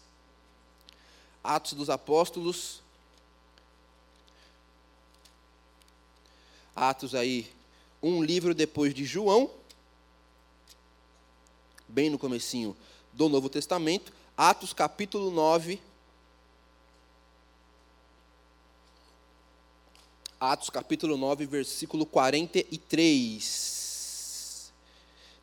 Atos 1.44 1.74
dos 1.74 1.90
Apóstolos. 1.90 2.82
Atos 6.76 7.14
aí 7.14 7.57
um 8.02 8.24
livro 8.24 8.54
depois 8.54 8.94
de 8.94 9.04
João, 9.06 9.50
bem 11.88 12.10
no 12.10 12.20
comecinho 12.20 12.76
do 13.14 13.30
Novo 13.30 13.48
Testamento, 13.50 14.12
Atos 14.36 14.74
capítulo 14.74 15.32
9. 15.32 15.80
Atos 20.40 20.70
capítulo 20.70 21.18
9, 21.18 21.48
versículo 21.48 22.06
43. 22.06 24.72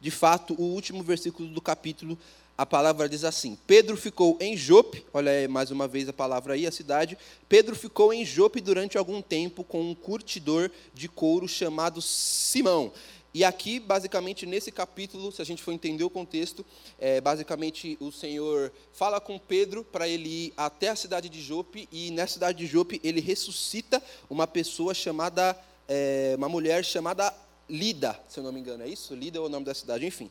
De 0.01 0.13
fato, 0.13 0.55
o 0.55 0.63
último 0.63 1.03
versículo 1.03 1.49
do 1.49 1.61
capítulo 1.61 2.17
a 2.57 2.65
palavra 2.65 3.09
diz 3.09 3.25
assim: 3.25 3.59
Pedro 3.67 3.97
ficou 3.97 4.39
em 4.41 4.57
Jope, 4.57 5.05
olha 5.13 5.31
aí 5.31 5.49
mais 5.49 5.71
uma 5.71 5.89
vez 5.89 6.09
a 6.09 6.13
palavra 6.13 6.55
aí, 6.55 6.67
a 6.67 6.73
cidade. 6.73 7.19
Pedro 7.49 7.75
ficou 7.75 8.13
em 8.13 8.25
Jope 8.25 8.61
durante 8.61 8.97
algum 8.97 9.21
tempo 9.21 9.65
com 9.65 9.91
um 9.91 9.95
curtidor 9.95 10.71
de 10.93 11.09
couro 11.09 11.49
chamado 11.49 12.01
Simão. 12.01 12.93
E 13.33 13.43
aqui, 13.43 13.81
basicamente, 13.81 14.47
nesse 14.47 14.71
capítulo, 14.71 15.33
se 15.33 15.43
a 15.43 15.45
gente 15.45 15.61
for 15.61 15.73
entender 15.73 16.05
o 16.05 16.11
contexto, 16.11 16.65
é, 17.01 17.21
basicamente 17.21 17.97
o 18.01 18.13
Senhor 18.13 18.71
fala 18.93 19.21
com 19.21 19.37
Pedro 19.37 19.83
para 19.83 20.07
ele 20.07 20.29
ir 20.29 20.53
até 20.57 20.91
a 20.91 20.95
cidade 20.95 21.29
de 21.29 21.43
Jope, 21.43 21.89
e 21.91 22.13
nessa 22.13 22.35
cidade 22.35 22.59
de 22.59 22.67
Jope 22.67 23.01
ele 23.03 23.21
ressuscita 23.21 24.01
uma 24.31 24.47
pessoa 24.47 24.95
chamada, 24.95 25.59
é, 25.89 26.35
uma 26.39 26.49
mulher 26.49 26.85
chamada 26.85 27.35
Lida, 27.69 28.17
se 28.29 28.39
eu 28.39 28.45
não 28.45 28.53
me 28.53 28.61
engano, 28.61 28.85
é 28.85 28.89
isso? 28.89 29.15
Lida 29.17 29.39
é 29.39 29.41
o 29.41 29.49
nome 29.49 29.65
da 29.65 29.75
cidade, 29.75 30.07
enfim 30.07 30.31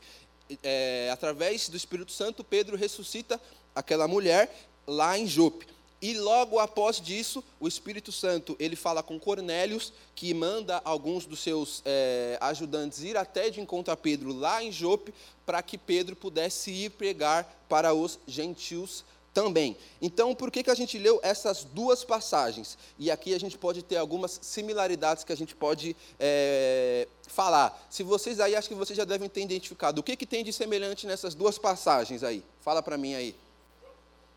é, 0.64 1.10
através 1.12 1.70
do 1.70 1.78
Espírito 1.78 2.12
Santo, 2.12 2.44
Pedro 2.44 2.78
ressuscita 2.78 3.40
aquela 3.76 4.08
mulher 4.08 4.54
lá 4.86 5.18
em 5.18 5.26
Jope. 5.26 5.68
E 6.02 6.14
logo 6.16 6.60
após 6.60 7.00
disso, 7.00 7.42
o 7.62 7.68
Espírito 7.68 8.12
Santo 8.12 8.58
ele 8.60 8.76
fala 8.76 9.02
com 9.02 9.18
Cornélios, 9.18 9.94
que 10.14 10.34
manda 10.34 10.82
alguns 10.84 11.26
dos 11.26 11.40
seus 11.40 11.82
é, 11.86 12.38
ajudantes 12.42 13.04
ir 13.04 13.16
até 13.16 13.50
de 13.50 13.62
encontro 13.62 13.94
a 13.94 13.96
Pedro 13.96 14.34
lá 14.34 14.62
em 14.62 14.70
Jope, 14.70 15.14
para 15.46 15.64
que 15.64 15.78
Pedro 15.78 16.14
pudesse 16.14 16.72
ir 16.72 16.90
pregar 16.90 17.50
para 17.70 17.94
os 17.94 18.20
gentios 18.28 19.06
também. 19.34 19.76
Então, 20.02 20.36
por 20.36 20.52
que, 20.52 20.64
que 20.64 20.70
a 20.70 20.76
gente 20.76 20.98
leu 20.98 21.20
essas 21.24 21.64
duas 21.64 22.04
passagens? 22.04 22.78
E 23.00 23.10
aqui 23.10 23.34
a 23.34 23.40
gente 23.40 23.58
pode 23.58 23.82
ter 23.82 23.98
algumas 23.98 24.40
similaridades 24.42 25.24
que 25.24 25.34
a 25.34 25.38
gente 25.38 25.56
pode 25.56 25.96
é, 26.20 27.08
falar. 27.28 27.86
Se 27.90 28.04
vocês 28.04 28.40
aí, 28.40 28.56
acho 28.56 28.70
que 28.70 28.76
vocês 28.76 28.96
já 28.96 29.06
devem 29.06 29.28
ter 29.28 29.42
identificado. 29.42 30.00
O 30.00 30.04
que, 30.04 30.16
que 30.16 30.26
tem 30.26 30.44
de 30.44 30.54
semelhante 30.54 31.08
nessas 31.08 31.34
duas 31.34 31.58
passagens 31.58 32.24
aí? 32.24 32.44
Fala 32.62 32.84
para 32.84 32.98
mim 32.98 33.16
aí. 33.16 33.36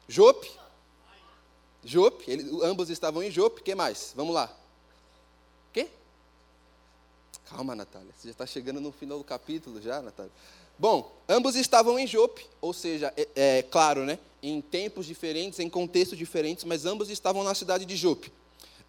Jope. 0.08 0.50
Jope, 1.84 2.28
eles, 2.28 2.50
ambos 2.62 2.90
estavam 2.90 3.22
em 3.22 3.30
Jope. 3.30 3.62
Que 3.62 3.74
mais? 3.74 4.12
Vamos 4.16 4.34
lá. 4.34 4.50
Quê? 5.72 5.88
Calma, 7.50 7.74
Natália. 7.74 8.12
Você 8.16 8.28
já 8.28 8.32
está 8.32 8.46
chegando 8.46 8.80
no 8.80 8.90
final 8.90 9.18
do 9.18 9.24
capítulo 9.24 9.80
já, 9.80 10.00
Natália. 10.00 10.32
Bom, 10.78 11.10
ambos 11.28 11.56
estavam 11.56 11.98
em 11.98 12.06
Jope, 12.06 12.46
ou 12.60 12.72
seja, 12.72 13.12
é, 13.16 13.28
é, 13.34 13.62
claro, 13.62 14.04
né, 14.04 14.18
em 14.42 14.60
tempos 14.60 15.06
diferentes, 15.06 15.58
em 15.58 15.68
contextos 15.70 16.18
diferentes, 16.18 16.64
mas 16.64 16.84
ambos 16.84 17.08
estavam 17.08 17.42
na 17.42 17.54
cidade 17.54 17.84
de 17.86 17.96
Jope. 17.96 18.30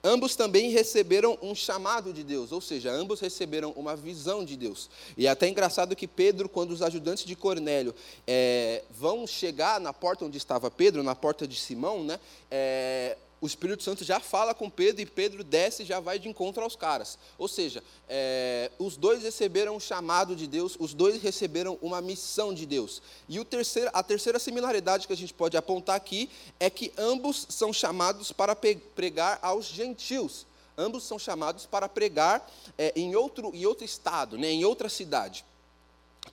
Ambos 0.03 0.35
também 0.35 0.69
receberam 0.69 1.37
um 1.41 1.55
chamado 1.55 2.13
de 2.13 2.23
Deus, 2.23 2.51
ou 2.51 2.61
seja, 2.61 2.91
ambos 2.91 3.19
receberam 3.19 3.71
uma 3.71 3.95
visão 3.95 4.45
de 4.45 4.55
Deus. 4.55 4.89
E 5.17 5.25
é 5.25 5.29
até 5.29 5.47
engraçado 5.47 5.95
que 5.95 6.07
Pedro, 6.07 6.47
quando 6.47 6.71
os 6.71 6.81
ajudantes 6.81 7.25
de 7.25 7.35
Cornélio 7.35 7.95
é, 8.25 8.83
vão 8.91 9.25
chegar 9.25 9.79
na 9.79 9.91
porta 9.91 10.23
onde 10.23 10.37
estava 10.37 10.69
Pedro, 10.69 11.01
na 11.01 11.15
porta 11.15 11.47
de 11.47 11.59
Simão, 11.59 12.03
né, 12.03 12.19
é, 12.51 13.17
o 13.39 13.45
Espírito 13.45 13.83
Santo 13.83 14.03
já 14.03 14.19
fala 14.19 14.53
com 14.53 14.69
Pedro 14.69 15.01
e 15.01 15.05
Pedro 15.05 15.43
desce 15.43 15.83
e 15.83 15.85
já 15.85 15.99
vai 15.99 16.17
de 16.17 16.27
encontro 16.27 16.63
aos 16.63 16.75
caras. 16.75 17.19
Ou 17.37 17.47
seja, 17.47 17.83
é, 18.09 18.71
os 18.79 18.97
dois 18.97 19.21
receberam 19.21 19.75
um 19.75 19.79
chamado 19.79 20.35
de 20.35 20.47
Deus, 20.47 20.75
os 20.79 20.93
dois 20.93 21.21
receberam 21.21 21.77
uma 21.81 22.01
missão 22.01 22.53
de 22.53 22.65
Deus. 22.65 23.01
E 23.29 23.43
terceiro, 23.45 23.91
a 23.93 24.01
terceira 24.01 24.39
similaridade 24.39 25.05
que 25.05 25.13
a 25.13 25.17
gente 25.17 25.33
pode 25.33 25.55
apontar 25.55 25.95
aqui 25.95 26.29
é 26.59 26.69
que 26.69 26.91
ambos 26.97 27.45
são 27.49 27.71
chamados 27.71 28.31
para 28.31 28.55
pregar 28.55 29.37
aos 29.41 29.65
gentios. 29.65 30.47
Ambos 30.75 31.03
são 31.03 31.17
chamados 31.17 31.65
para 31.65 31.87
pregar 31.87 32.47
é, 32.77 32.91
em, 32.95 33.15
outro, 33.15 33.51
em 33.53 33.65
outro 33.65 33.85
estado, 33.85 34.37
né, 34.37 34.49
em 34.49 34.65
outra 34.65 34.89
cidade 34.89 35.45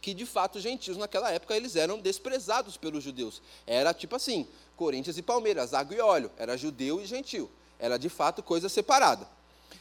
que 0.00 0.12
de 0.12 0.26
fato 0.26 0.56
os 0.56 0.62
gentios 0.62 0.96
naquela 0.96 1.30
época 1.30 1.56
eles 1.56 1.76
eram 1.76 1.98
desprezados 1.98 2.76
pelos 2.76 3.02
judeus. 3.02 3.40
Era 3.66 3.94
tipo 3.94 4.16
assim, 4.16 4.46
Corinthians 4.76 5.16
e 5.16 5.22
Palmeiras, 5.22 5.74
água 5.74 5.96
e 5.96 6.00
óleo, 6.00 6.30
era 6.36 6.56
judeu 6.56 7.00
e 7.00 7.06
gentil. 7.06 7.50
Era 7.78 7.96
de 7.96 8.08
fato 8.08 8.42
coisa 8.42 8.68
separada. 8.68 9.28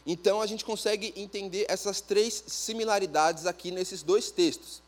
Então 0.05 0.41
a 0.41 0.45
gente 0.45 0.65
consegue 0.65 1.13
entender 1.15 1.65
essas 1.69 2.01
três 2.01 2.43
similaridades 2.47 3.45
aqui 3.45 3.71
nesses 3.71 4.03
dois 4.03 4.31
textos. 4.31 4.81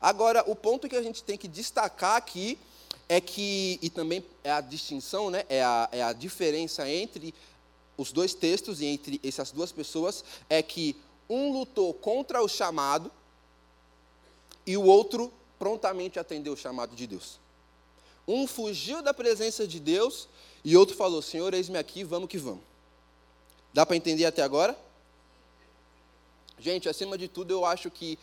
Agora, 0.00 0.44
o 0.46 0.54
ponto 0.54 0.88
que 0.88 0.96
a 0.96 1.02
gente 1.02 1.24
tem 1.24 1.38
que 1.38 1.48
destacar 1.48 2.16
aqui 2.16 2.58
é 3.08 3.20
que, 3.20 3.78
e 3.80 3.88
também 3.88 4.24
é 4.42 4.50
a 4.50 4.60
distinção, 4.60 5.30
né, 5.30 5.44
é, 5.48 5.62
a, 5.62 5.88
é 5.92 6.02
a 6.02 6.12
diferença 6.12 6.88
entre 6.88 7.34
os 7.96 8.12
dois 8.12 8.34
textos 8.34 8.80
e 8.80 8.86
entre 8.86 9.20
essas 9.24 9.50
duas 9.50 9.72
pessoas, 9.72 10.24
é 10.48 10.62
que 10.62 10.96
um 11.28 11.52
lutou 11.52 11.94
contra 11.94 12.42
o 12.42 12.48
chamado 12.48 13.10
e 14.66 14.76
o 14.76 14.84
outro 14.84 15.32
prontamente 15.58 16.18
atendeu 16.18 16.52
o 16.52 16.56
chamado 16.56 16.94
de 16.94 17.06
Deus. 17.06 17.38
Um 18.26 18.46
fugiu 18.46 19.02
da 19.02 19.12
presença 19.12 19.66
de 19.66 19.78
Deus 19.78 20.28
e 20.64 20.76
outro 20.76 20.96
falou: 20.96 21.20
Senhor, 21.20 21.52
eis-me 21.52 21.78
aqui, 21.78 22.04
vamos 22.04 22.28
que 22.28 22.38
vamos. 22.38 22.62
Dá 23.72 23.84
para 23.84 23.96
entender 23.96 24.24
até 24.24 24.42
agora? 24.42 24.78
Gente, 26.58 26.88
acima 26.88 27.18
de 27.18 27.28
tudo, 27.28 27.50
eu 27.50 27.64
acho 27.64 27.90
que 27.90 28.18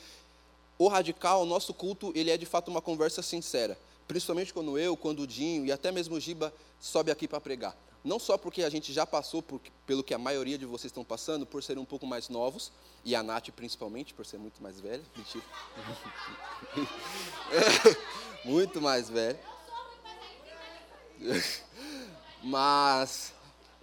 o 0.78 0.88
radical, 0.88 1.44
o 1.44 1.46
nosso 1.46 1.74
culto, 1.74 2.12
ele 2.16 2.32
é 2.32 2.38
de 2.38 2.46
fato 2.46 2.72
uma 2.72 2.82
conversa 2.82 3.22
sincera. 3.22 3.78
Principalmente 4.08 4.54
quando 4.54 4.80
eu, 4.80 4.98
quando 4.98 5.20
o 5.22 5.28
Dinho 5.28 5.66
e 5.66 5.72
até 5.72 5.92
mesmo 5.92 6.16
o 6.16 6.20
Giba 6.20 6.52
sobe 6.80 7.12
aqui 7.12 7.28
para 7.28 7.40
pregar. 7.40 7.78
Não 8.04 8.18
só 8.18 8.36
porque 8.38 8.64
a 8.64 8.70
gente 8.70 8.92
já 8.92 9.06
passou 9.06 9.44
por, 9.44 9.62
pelo 9.86 10.04
que 10.04 10.14
a 10.14 10.18
maioria 10.18 10.58
de 10.58 10.66
vocês 10.66 10.90
estão 10.90 11.04
passando, 11.04 11.46
por 11.46 11.62
serem 11.62 11.84
um 11.84 11.86
pouco 11.86 12.08
mais 12.08 12.30
novos, 12.30 12.72
e 13.06 13.16
a 13.16 13.22
Nath 13.22 13.50
principalmente, 13.52 14.14
por 14.14 14.26
ser 14.26 14.40
muito 14.40 14.62
mais 14.64 14.80
velha. 14.80 15.04
Mentira. 15.16 15.44
muito 18.44 18.82
mais 18.82 19.08
velha. 19.08 19.40
Mas 22.44 23.34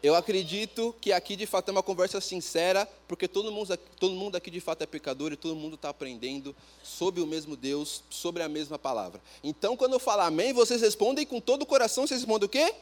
eu 0.02 0.14
acredito 0.14 0.94
que 1.00 1.12
aqui 1.12 1.34
de 1.34 1.44
fato 1.44 1.68
é 1.68 1.72
uma 1.72 1.82
conversa 1.82 2.20
sincera, 2.20 2.88
porque 3.08 3.26
todo 3.26 3.50
mundo, 3.50 3.76
todo 3.98 4.14
mundo 4.14 4.36
aqui 4.36 4.48
de 4.50 4.60
fato 4.60 4.82
é 4.82 4.86
pecador 4.86 5.32
e 5.32 5.36
todo 5.36 5.56
mundo 5.56 5.74
está 5.74 5.88
aprendendo 5.88 6.54
sobre 6.84 7.20
o 7.20 7.26
mesmo 7.26 7.56
Deus, 7.56 8.02
sobre 8.08 8.42
a 8.42 8.48
mesma 8.48 8.78
palavra. 8.78 9.20
Então, 9.42 9.76
quando 9.76 9.94
eu 9.94 9.98
falar 9.98 10.26
amém, 10.26 10.52
vocês 10.52 10.82
respondem 10.82 11.26
com 11.26 11.40
todo 11.40 11.62
o 11.62 11.66
coração, 11.66 12.06
vocês 12.06 12.20
respondem 12.20 12.46
o 12.46 12.48
quê? 12.48 12.62
Amém. 12.62 12.74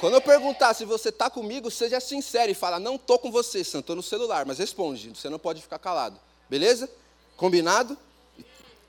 Quando 0.00 0.14
eu 0.14 0.22
perguntar 0.22 0.72
se 0.72 0.86
você 0.86 1.10
está 1.10 1.28
comigo, 1.28 1.70
seja 1.70 2.00
sincero 2.00 2.50
e 2.50 2.54
fala, 2.54 2.78
não 2.78 2.94
estou 2.94 3.18
com 3.18 3.30
você, 3.30 3.62
Santo, 3.62 3.80
estou 3.80 3.96
no 3.96 4.02
celular, 4.02 4.46
mas 4.46 4.58
responde, 4.58 5.10
você 5.10 5.28
não 5.28 5.38
pode 5.38 5.60
ficar 5.60 5.78
calado. 5.78 6.18
Beleza? 6.48 6.90
Combinado? 7.36 7.96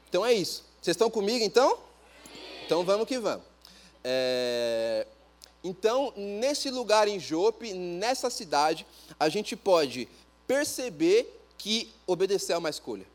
Então 0.07 0.25
é 0.25 0.31
isso. 0.31 0.63
Vocês 0.81 0.95
estão 0.95 1.09
comigo 1.09 1.43
então? 1.43 1.77
Então 2.65 2.85
vamos 2.85 3.05
que 3.05 3.19
vamos. 3.19 3.52
É, 4.03 5.07
então, 5.63 6.13
nesse 6.15 6.69
lugar 6.69 7.07
em 7.07 7.19
Jope, 7.19 7.73
nessa 7.73 8.29
cidade, 8.29 8.85
a 9.19 9.29
gente 9.29 9.55
pode 9.55 10.09
perceber 10.45 11.39
que 11.57 11.89
obedecer 12.05 12.53
é 12.53 12.57
uma 12.57 12.69
escolha. 12.69 13.05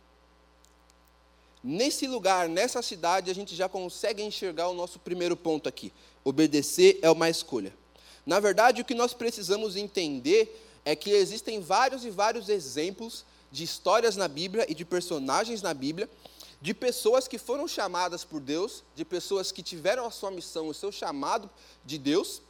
Nesse 1.63 2.07
lugar, 2.07 2.49
nessa 2.49 2.81
cidade, 2.81 3.31
a 3.31 3.35
gente 3.35 3.55
já 3.55 3.69
consegue 3.69 4.23
enxergar 4.23 4.69
o 4.69 4.75
nosso 4.75 4.99
primeiro 4.99 5.37
ponto 5.37 5.69
aqui. 5.69 5.93
Obedecer 6.25 6.99
é 7.03 7.11
uma 7.11 7.29
escolha. 7.29 7.75
Na 8.25 8.41
verdade, 8.41 8.81
o 8.81 8.85
que 8.85 8.95
nós 8.95 9.13
precisamos 9.13 9.77
entender 9.77 10.65
é 10.85 10.97
que 10.97 11.11
existem 11.11 11.61
vários 11.61 12.05
e 12.05 12.11
vários 12.11 12.49
exemplos 12.49 13.25
de 13.51 13.65
histórias 13.65 14.17
na 14.17 14.29
Bíblia 14.29 14.65
e 14.69 14.75
de 14.75 14.85
personagens 14.85 15.61
na 15.61 15.75
Bíblia 15.75 16.09
de 16.61 16.75
pessoas 16.75 17.29
que 17.29 17.39
foram 17.39 17.69
chamadas 17.69 18.25
por 18.25 18.41
Deus, 18.41 18.83
de 18.95 19.05
pessoas 19.05 19.53
que 19.53 19.63
tiveram 19.63 20.05
a 20.05 20.11
sua 20.11 20.31
missão, 20.31 20.69
o 20.69 20.75
seu 20.75 20.91
chamado 20.91 21.49
de 21.85 21.99
Deus, 21.99 22.43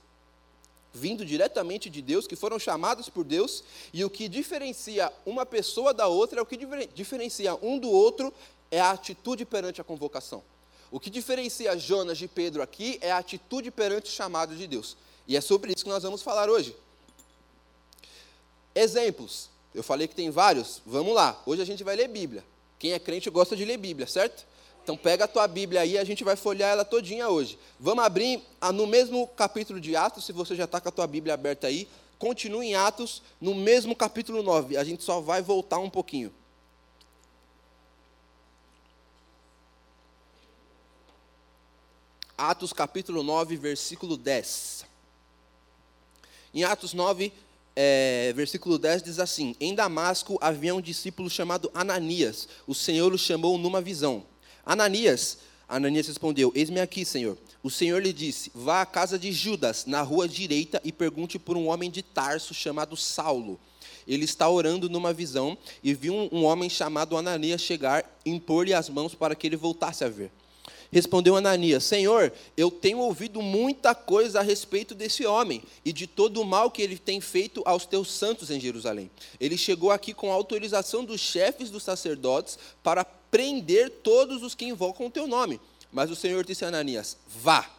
vindo 0.92 1.24
diretamente 1.24 1.90
de 1.90 2.00
Deus, 2.00 2.26
que 2.26 2.34
foram 2.34 2.58
chamados 2.58 3.08
por 3.08 3.24
Deus, 3.24 3.62
e 3.92 4.04
o 4.04 4.10
que 4.10 4.28
diferencia 4.28 5.12
uma 5.26 5.44
pessoa 5.44 5.92
da 5.92 6.06
outra, 6.06 6.42
o 6.42 6.46
que 6.46 6.56
diferencia 6.94 7.54
um 7.56 7.78
do 7.78 7.90
outro 7.90 8.32
é 8.70 8.80
a 8.80 8.90
atitude 8.90 9.44
perante 9.44 9.80
a 9.80 9.84
convocação. 9.84 10.42
O 10.90 10.98
que 10.98 11.10
diferencia 11.10 11.76
Jonas 11.76 12.16
de 12.16 12.26
Pedro 12.26 12.62
aqui 12.62 12.98
é 13.02 13.12
a 13.12 13.18
atitude 13.18 13.70
perante 13.70 14.06
o 14.06 14.12
chamado 14.12 14.56
de 14.56 14.66
Deus. 14.66 14.96
E 15.26 15.36
é 15.36 15.40
sobre 15.40 15.72
isso 15.74 15.84
que 15.84 15.90
nós 15.90 16.02
vamos 16.02 16.22
falar 16.22 16.48
hoje. 16.48 16.74
Exemplos. 18.74 19.50
Eu 19.74 19.82
falei 19.82 20.08
que 20.08 20.14
tem 20.14 20.30
vários. 20.30 20.80
Vamos 20.86 21.14
lá. 21.14 21.40
Hoje 21.44 21.60
a 21.60 21.64
gente 21.64 21.84
vai 21.84 21.94
ler 21.94 22.08
Bíblia. 22.08 22.42
Quem 22.78 22.92
é 22.92 22.99
crente 22.99 23.28
gosta 23.28 23.56
de 23.56 23.64
ler 23.64 23.76
Bíblia, 23.76 24.06
certo? 24.06 24.47
Então 24.82 24.97
pega 24.97 25.25
a 25.25 25.28
tua 25.28 25.47
Bíblia 25.47 25.82
aí, 25.82 25.99
a 25.99 26.04
gente 26.04 26.25
vai 26.25 26.37
folhear 26.37 26.70
ela 26.70 26.85
todinha 26.85 27.28
hoje. 27.28 27.58
Vamos 27.78 28.04
abrir 28.04 28.42
no 28.73 28.87
mesmo 28.87 29.26
capítulo 29.26 29.80
de 29.80 29.94
Atos, 29.94 30.25
se 30.25 30.32
você 30.32 30.54
já 30.54 30.64
está 30.64 30.80
com 30.80 30.88
a 30.88 30.92
tua 30.92 31.06
Bíblia 31.06 31.35
aberta 31.35 31.66
aí, 31.66 31.88
continue 32.18 32.68
em 32.68 32.75
Atos, 32.75 33.23
no 33.40 33.54
mesmo 33.54 33.94
capítulo 33.94 34.42
9. 34.42 34.76
A 34.76 34.85
gente 34.85 35.02
só 35.02 35.20
vai 35.20 35.42
voltar 35.42 35.78
um 35.78 35.90
pouquinho. 35.90 36.32
Atos 42.38 42.73
capítulo 42.73 43.23
9, 43.25 43.56
versículo 43.56 44.16
10. 44.16 44.87
Em 46.54 46.64
Atos 46.64 46.94
9, 46.94 47.32
é, 47.80 48.32
versículo 48.35 48.76
10 48.76 49.04
diz 49.04 49.20
assim: 49.20 49.54
Em 49.61 49.73
Damasco 49.73 50.37
havia 50.40 50.75
um 50.75 50.80
discípulo 50.80 51.30
chamado 51.30 51.70
Ananias. 51.73 52.49
O 52.66 52.75
Senhor 52.75 53.12
o 53.12 53.18
chamou 53.18 53.56
numa 53.56 53.80
visão. 53.80 54.26
Ananias, 54.66 55.38
Ananias 55.68 56.08
respondeu: 56.08 56.50
Eis-me 56.56 56.80
aqui, 56.80 57.04
Senhor. 57.04 57.38
O 57.62 57.70
Senhor 57.70 58.02
lhe 58.02 58.12
disse: 58.12 58.50
Vá 58.52 58.82
à 58.82 58.87
casa 58.87 59.16
de 59.16 59.30
Judas, 59.30 59.87
na 59.87 60.02
rua 60.02 60.28
direita, 60.28 60.80
e 60.82 60.90
pergunte 60.90 61.38
por 61.38 61.56
um 61.56 61.68
homem 61.68 61.88
de 61.88 62.02
Tarso 62.02 62.52
chamado 62.52 62.97
Saulo. 62.97 63.61
Ele 64.08 64.25
está 64.25 64.49
orando 64.49 64.90
numa 64.90 65.12
visão 65.12 65.56
e 65.80 65.94
viu 65.94 66.28
um, 66.32 66.44
homem 66.44 66.68
chamado 66.68 67.16
Ananias 67.16 67.61
chegar 67.61 68.04
impor-lhe 68.26 68.75
as 68.75 68.88
mãos 68.88 69.14
para 69.14 69.37
que 69.37 69.47
ele 69.47 69.56
voltasse 69.56 70.02
a 70.02 70.08
ver. 70.08 70.32
Respondeu 70.90 71.37
Ananias: 71.37 71.85
Senhor, 71.85 72.33
eu 72.57 72.71
tenho 72.71 72.99
ouvido 72.99 73.42
muita 73.42 73.95
coisa 73.95 74.40
a 74.40 74.42
respeito 74.42 74.95
desse 74.95 75.26
homem 75.26 75.62
e 75.85 75.92
de 75.92 76.07
todo 76.07 76.40
o 76.40 76.47
mal 76.47 76.71
que 76.71 76.80
ele 76.80 76.99
tem 76.99 77.21
feito 77.21 77.62
aos 77.66 77.85
teus 77.85 78.11
santos 78.11 78.50
em 78.50 78.59
Jerusalém. 78.59 79.11
Ele 79.38 79.59
chegou 79.59 79.90
aqui 79.90 80.14
com 80.14 80.33
autorização 80.33 81.04
dos 81.04 81.21
chefes 81.21 81.71
dos 81.71 81.83
sacerdotes 81.83 82.59
para 82.83 83.04
prender 83.04 83.90
todos 84.02 84.42
os 84.42 84.54
que 84.54 84.64
invocam 84.64 85.07
o 85.07 85.11
teu 85.11 85.26
nome. 85.26 85.61
Mas 85.92 86.11
o 86.11 86.16
Senhor 86.16 86.45
disse 86.45 86.64
a 86.64 86.68
Ananias: 86.68 87.16
Vá. 87.26 87.71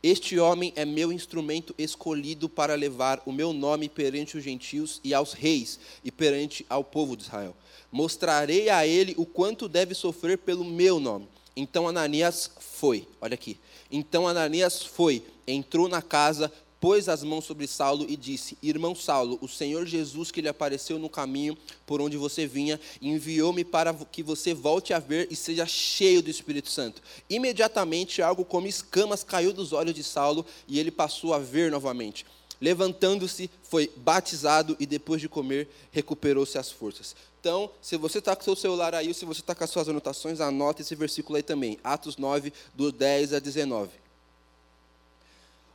Este 0.00 0.38
homem 0.38 0.70
é 0.76 0.84
meu 0.84 1.10
instrumento 1.10 1.74
escolhido 1.78 2.46
para 2.46 2.74
levar 2.74 3.22
o 3.24 3.32
meu 3.32 3.54
nome 3.54 3.88
perante 3.88 4.36
os 4.36 4.44
gentios 4.44 5.00
e 5.02 5.14
aos 5.14 5.32
reis 5.32 5.80
e 6.04 6.12
perante 6.12 6.66
ao 6.68 6.84
povo 6.84 7.16
de 7.16 7.22
Israel. 7.22 7.56
Mostrarei 7.90 8.68
a 8.68 8.86
ele 8.86 9.14
o 9.16 9.24
quanto 9.24 9.66
deve 9.66 9.94
sofrer 9.94 10.36
pelo 10.36 10.62
meu 10.62 11.00
nome. 11.00 11.26
Então 11.56 11.86
Ananias 11.86 12.50
foi, 12.58 13.06
olha 13.20 13.34
aqui. 13.34 13.58
Então 13.90 14.26
Ananias 14.26 14.82
foi 14.82 15.22
entrou 15.46 15.88
na 15.88 16.02
casa, 16.02 16.50
pôs 16.80 17.08
as 17.08 17.22
mãos 17.22 17.44
sobre 17.44 17.66
Saulo 17.66 18.04
e 18.08 18.16
disse: 18.16 18.58
Irmão 18.62 18.94
Saulo, 18.94 19.38
o 19.40 19.48
Senhor 19.48 19.86
Jesus 19.86 20.30
que 20.30 20.40
lhe 20.40 20.48
apareceu 20.48 20.98
no 20.98 21.08
caminho 21.08 21.56
por 21.86 22.00
onde 22.00 22.16
você 22.16 22.46
vinha, 22.46 22.80
enviou-me 23.00 23.64
para 23.64 23.94
que 23.94 24.22
você 24.22 24.52
volte 24.52 24.92
a 24.92 24.98
ver 24.98 25.28
e 25.30 25.36
seja 25.36 25.64
cheio 25.64 26.22
do 26.22 26.28
Espírito 26.28 26.68
Santo. 26.70 27.00
Imediatamente 27.30 28.20
algo 28.20 28.44
como 28.44 28.66
escamas 28.66 29.22
caiu 29.22 29.52
dos 29.52 29.72
olhos 29.72 29.94
de 29.94 30.02
Saulo 30.02 30.44
e 30.66 30.78
ele 30.78 30.90
passou 30.90 31.32
a 31.32 31.38
ver 31.38 31.70
novamente. 31.70 32.26
Levantando-se, 32.60 33.50
foi 33.62 33.90
batizado 33.96 34.76
e 34.80 34.86
depois 34.86 35.20
de 35.20 35.28
comer, 35.28 35.68
recuperou-se 35.90 36.56
as 36.56 36.70
forças. 36.70 37.14
Então, 37.44 37.70
se 37.82 37.98
você 37.98 38.20
está 38.20 38.34
com 38.34 38.40
o 38.40 38.44
seu 38.44 38.56
celular 38.56 38.94
aí, 38.94 39.08
ou 39.08 39.12
se 39.12 39.26
você 39.26 39.42
está 39.42 39.54
com 39.54 39.62
as 39.62 39.68
suas 39.68 39.86
anotações, 39.86 40.40
anota 40.40 40.80
esse 40.80 40.94
versículo 40.94 41.36
aí 41.36 41.42
também. 41.42 41.78
Atos 41.84 42.16
9, 42.16 42.50
do 42.72 42.90
10 42.90 43.34
a 43.34 43.38
19. 43.38 43.90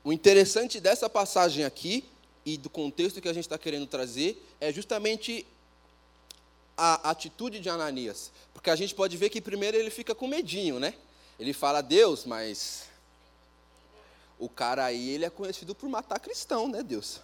O 0.04 0.12
interessante 0.12 0.80
dessa 0.80 1.08
passagem 1.08 1.64
aqui 1.64 2.04
e 2.44 2.58
do 2.58 2.72
contexto 2.72 3.22
que 3.22 3.30
a 3.30 3.34
gente 3.34 3.44
está 3.44 3.56
querendo 3.56 3.86
trazer 3.86 4.44
é 4.60 4.74
justamente 4.74 5.46
a 6.76 7.12
atitude 7.12 7.60
de 7.60 7.70
Ananias. 7.70 8.32
Porque 8.52 8.72
a 8.72 8.76
gente 8.76 8.96
pode 8.96 9.16
ver 9.16 9.30
que 9.30 9.40
primeiro 9.40 9.78
ele 9.78 9.92
fica 9.92 10.16
com 10.16 10.28
medinho, 10.28 10.80
né? 10.80 10.96
Ele 11.40 11.54
fala, 11.54 11.82
Deus, 11.82 12.26
mas 12.26 12.86
o 14.40 14.50
cara 14.50 14.86
aí 14.86 15.12
ele 15.12 15.26
é 15.26 15.30
conhecido 15.30 15.76
por 15.76 15.88
matar 15.88 16.20
cristão, 16.20 16.68
né, 16.68 16.82
Deus? 16.82 17.22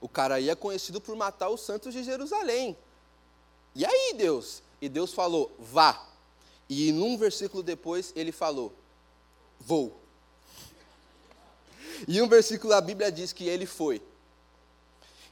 O 0.00 0.08
cara 0.08 0.36
aí 0.36 0.48
é 0.48 0.54
conhecido 0.54 1.00
por 1.00 1.14
matar 1.14 1.50
os 1.50 1.60
santos 1.60 1.92
de 1.92 2.02
Jerusalém. 2.02 2.76
E 3.74 3.84
aí, 3.84 4.14
Deus? 4.16 4.62
E 4.80 4.88
Deus 4.88 5.12
falou, 5.12 5.54
vá. 5.58 6.06
E 6.68 6.92
num 6.92 7.18
versículo 7.18 7.62
depois 7.62 8.12
ele 8.16 8.32
falou, 8.32 8.72
vou. 9.58 10.00
E 12.08 12.22
um 12.22 12.28
versículo 12.28 12.70
da 12.70 12.80
Bíblia 12.80 13.12
diz 13.12 13.32
que 13.32 13.44
ele 13.44 13.66
foi. 13.66 14.00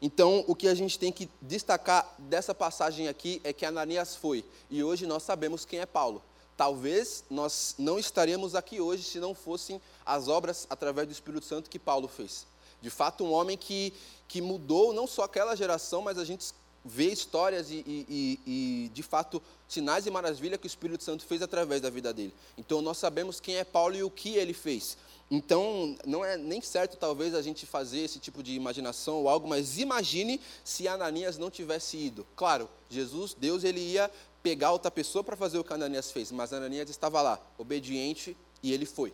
Então, 0.01 0.45
o 0.47 0.55
que 0.55 0.69
a 0.69 0.75
gente 0.75 0.99
tem 0.99 1.11
que 1.11 1.29
destacar 1.41 2.15
dessa 2.19 2.55
passagem 2.55 3.09
aqui 3.09 3.41
é 3.43 3.53
que 3.53 3.65
Ananias 3.65 4.15
foi. 4.15 4.45
E 4.71 4.85
hoje 4.85 5.07
nós 5.07 5.23
sabemos 5.23 5.65
quem 5.65 5.81
é 5.81 5.87
Paulo. 5.87 6.23
Talvez 6.57 7.25
nós 7.31 7.75
não 7.79 7.99
estaríamos 7.99 8.55
aqui 8.55 8.81
hoje 8.81 9.03
se 9.03 9.19
não 9.19 9.35
fossem 9.35 9.81
as 10.05 10.29
obras 10.29 10.67
através 10.69 11.07
do 11.07 11.13
Espírito 11.13 11.47
Santo 11.47 11.71
que 11.71 11.79
Paulo 11.79 12.07
fez. 12.07 12.47
De 12.81 12.91
fato, 12.91 13.25
um 13.25 13.33
homem 13.33 13.57
que, 13.57 13.93
que 14.27 14.41
mudou 14.41 14.93
não 14.93 15.07
só 15.07 15.25
aquela 15.25 15.57
geração, 15.57 16.03
mas 16.03 16.19
a 16.19 16.25
gente 16.25 16.53
vê 16.85 17.11
histórias 17.11 17.71
e, 17.71 17.85
e, 17.87 18.41
e, 18.47 18.91
de 18.95 19.03
fato, 19.03 19.43
sinais 19.69 20.07
e 20.07 20.11
maravilhas 20.11 20.59
que 20.59 20.67
o 20.67 20.69
Espírito 20.69 21.05
Santo 21.05 21.25
fez 21.25 21.43
através 21.43 21.81
da 21.81 21.91
vida 21.91 22.13
dele. 22.13 22.35
Então, 22.57 22.81
nós 22.81 22.99
sabemos 22.99 23.41
quem 23.41 23.57
é 23.57 23.65
Paulo 23.65 23.97
e 23.97 24.03
o 24.03 24.11
que 24.11 24.37
ele 24.37 24.55
fez. 24.55 24.97
Então, 25.31 25.97
não 26.07 26.25
é 26.25 26.39
nem 26.39 26.61
certo 26.63 26.97
talvez 26.97 27.35
a 27.35 27.43
gente 27.43 27.67
fazer 27.67 28.01
esse 28.01 28.19
tipo 28.19 28.43
de 28.43 28.55
imaginação 28.55 29.17
ou 29.17 29.29
algo, 29.29 29.47
mas 29.47 29.79
imagine 29.79 30.41
se 30.65 30.89
Ananias 30.89 31.37
não 31.37 31.51
tivesse 31.51 31.99
ido. 31.99 32.27
Claro, 32.35 32.69
Jesus, 32.89 33.35
Deus, 33.35 33.63
ele 33.63 33.81
ia 33.81 34.11
pegar 34.43 34.73
outra 34.73 34.91
pessoa 34.91 35.23
para 35.23 35.37
fazer 35.37 35.59
o 35.59 35.65
que 35.65 35.73
Ananias 35.73 36.11
fez, 36.11 36.33
mas 36.33 36.53
Ananias 36.53 36.89
estava 36.89 37.21
lá, 37.21 37.39
obediente, 37.59 38.35
e 38.63 38.73
ele 38.73 38.87
foi. 38.87 39.13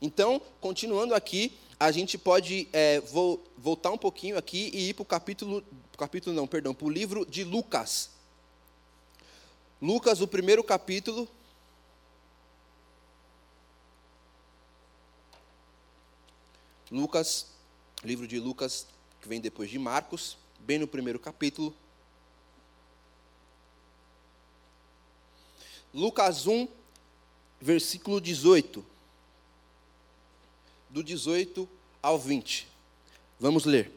Então, 0.00 0.40
continuando 0.60 1.14
aqui, 1.14 1.58
a 1.78 1.90
gente 1.90 2.16
pode 2.16 2.68
é, 2.72 3.00
vou, 3.00 3.44
voltar 3.56 3.90
um 3.90 3.98
pouquinho 3.98 4.38
aqui 4.38 4.70
e 4.72 4.90
ir 4.90 4.94
para 4.94 5.02
o 5.02 5.06
capítulo, 5.06 5.64
capítulo 5.96 6.34
não, 6.34 6.46
perdão, 6.46 6.74
para 6.74 6.86
o 6.86 6.90
livro 6.90 7.26
de 7.26 7.44
Lucas. 7.44 8.10
Lucas, 9.80 10.20
o 10.20 10.26
primeiro 10.26 10.62
capítulo, 10.64 11.28
Lucas, 16.90 17.46
livro 18.02 18.26
de 18.26 18.40
Lucas, 18.40 18.86
que 19.20 19.28
vem 19.28 19.40
depois 19.40 19.70
de 19.70 19.78
Marcos, 19.78 20.36
bem 20.60 20.78
no 20.78 20.88
primeiro 20.88 21.18
capítulo. 21.18 21.74
Lucas 25.92 26.46
1, 26.46 26.68
versículo 27.60 28.20
18. 28.20 28.97
Do 30.90 31.02
18 31.02 31.68
ao 32.02 32.18
20. 32.18 32.66
Vamos 33.38 33.64
ler. 33.64 33.90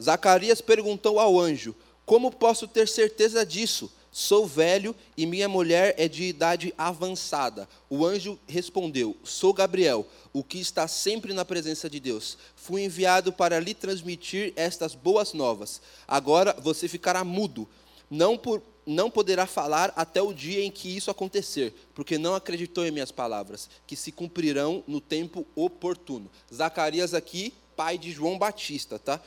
Zacarias 0.00 0.60
perguntou 0.60 1.18
ao 1.18 1.38
anjo: 1.38 1.74
Como 2.04 2.30
posso 2.30 2.68
ter 2.68 2.86
certeza 2.88 3.44
disso? 3.44 3.90
Sou 4.18 4.46
velho 4.46 4.96
e 5.14 5.26
minha 5.26 5.46
mulher 5.46 5.94
é 5.98 6.08
de 6.08 6.24
idade 6.24 6.72
avançada. 6.78 7.68
O 7.90 8.06
anjo 8.06 8.38
respondeu: 8.48 9.14
Sou 9.22 9.52
Gabriel, 9.52 10.06
o 10.32 10.42
que 10.42 10.58
está 10.58 10.88
sempre 10.88 11.34
na 11.34 11.44
presença 11.44 11.90
de 11.90 12.00
Deus. 12.00 12.38
Fui 12.54 12.82
enviado 12.82 13.30
para 13.32 13.60
lhe 13.60 13.74
transmitir 13.74 14.54
estas 14.56 14.94
boas 14.94 15.34
novas. 15.34 15.82
Agora 16.08 16.56
você 16.58 16.88
ficará 16.88 17.22
mudo, 17.24 17.68
não, 18.10 18.36
por, 18.36 18.62
não 18.86 19.10
poderá 19.10 19.46
falar 19.46 19.92
até 19.96 20.22
o 20.22 20.32
dia 20.32 20.62
em 20.62 20.70
que 20.70 20.96
isso 20.96 21.10
acontecer, 21.10 21.74
porque 21.94 22.18
não 22.18 22.34
acreditou 22.34 22.86
em 22.86 22.90
minhas 22.90 23.10
palavras, 23.10 23.68
que 23.86 23.96
se 23.96 24.12
cumprirão 24.12 24.84
no 24.86 25.00
tempo 25.00 25.46
oportuno. 25.54 26.30
Zacarias 26.52 27.14
aqui, 27.14 27.52
pai 27.74 27.98
de 27.98 28.12
João 28.12 28.38
Batista, 28.38 28.98
tá? 28.98 29.20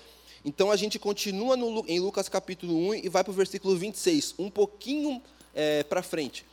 Então 0.43 0.71
a 0.71 0.75
gente 0.75 0.97
continua 0.97 1.57
no, 1.57 1.83
em 1.87 1.99
Lucas 1.99 2.29
capítulo 2.29 2.75
1 2.89 2.95
e 2.95 3.09
vai 3.09 3.23
para 3.23 3.31
o 3.31 3.35
versículo 3.35 3.75
26, 3.75 4.35
um 4.39 4.49
pouquinho 4.49 5.21
é, 5.53 5.83
para 5.83 6.01
frente. 6.01 6.45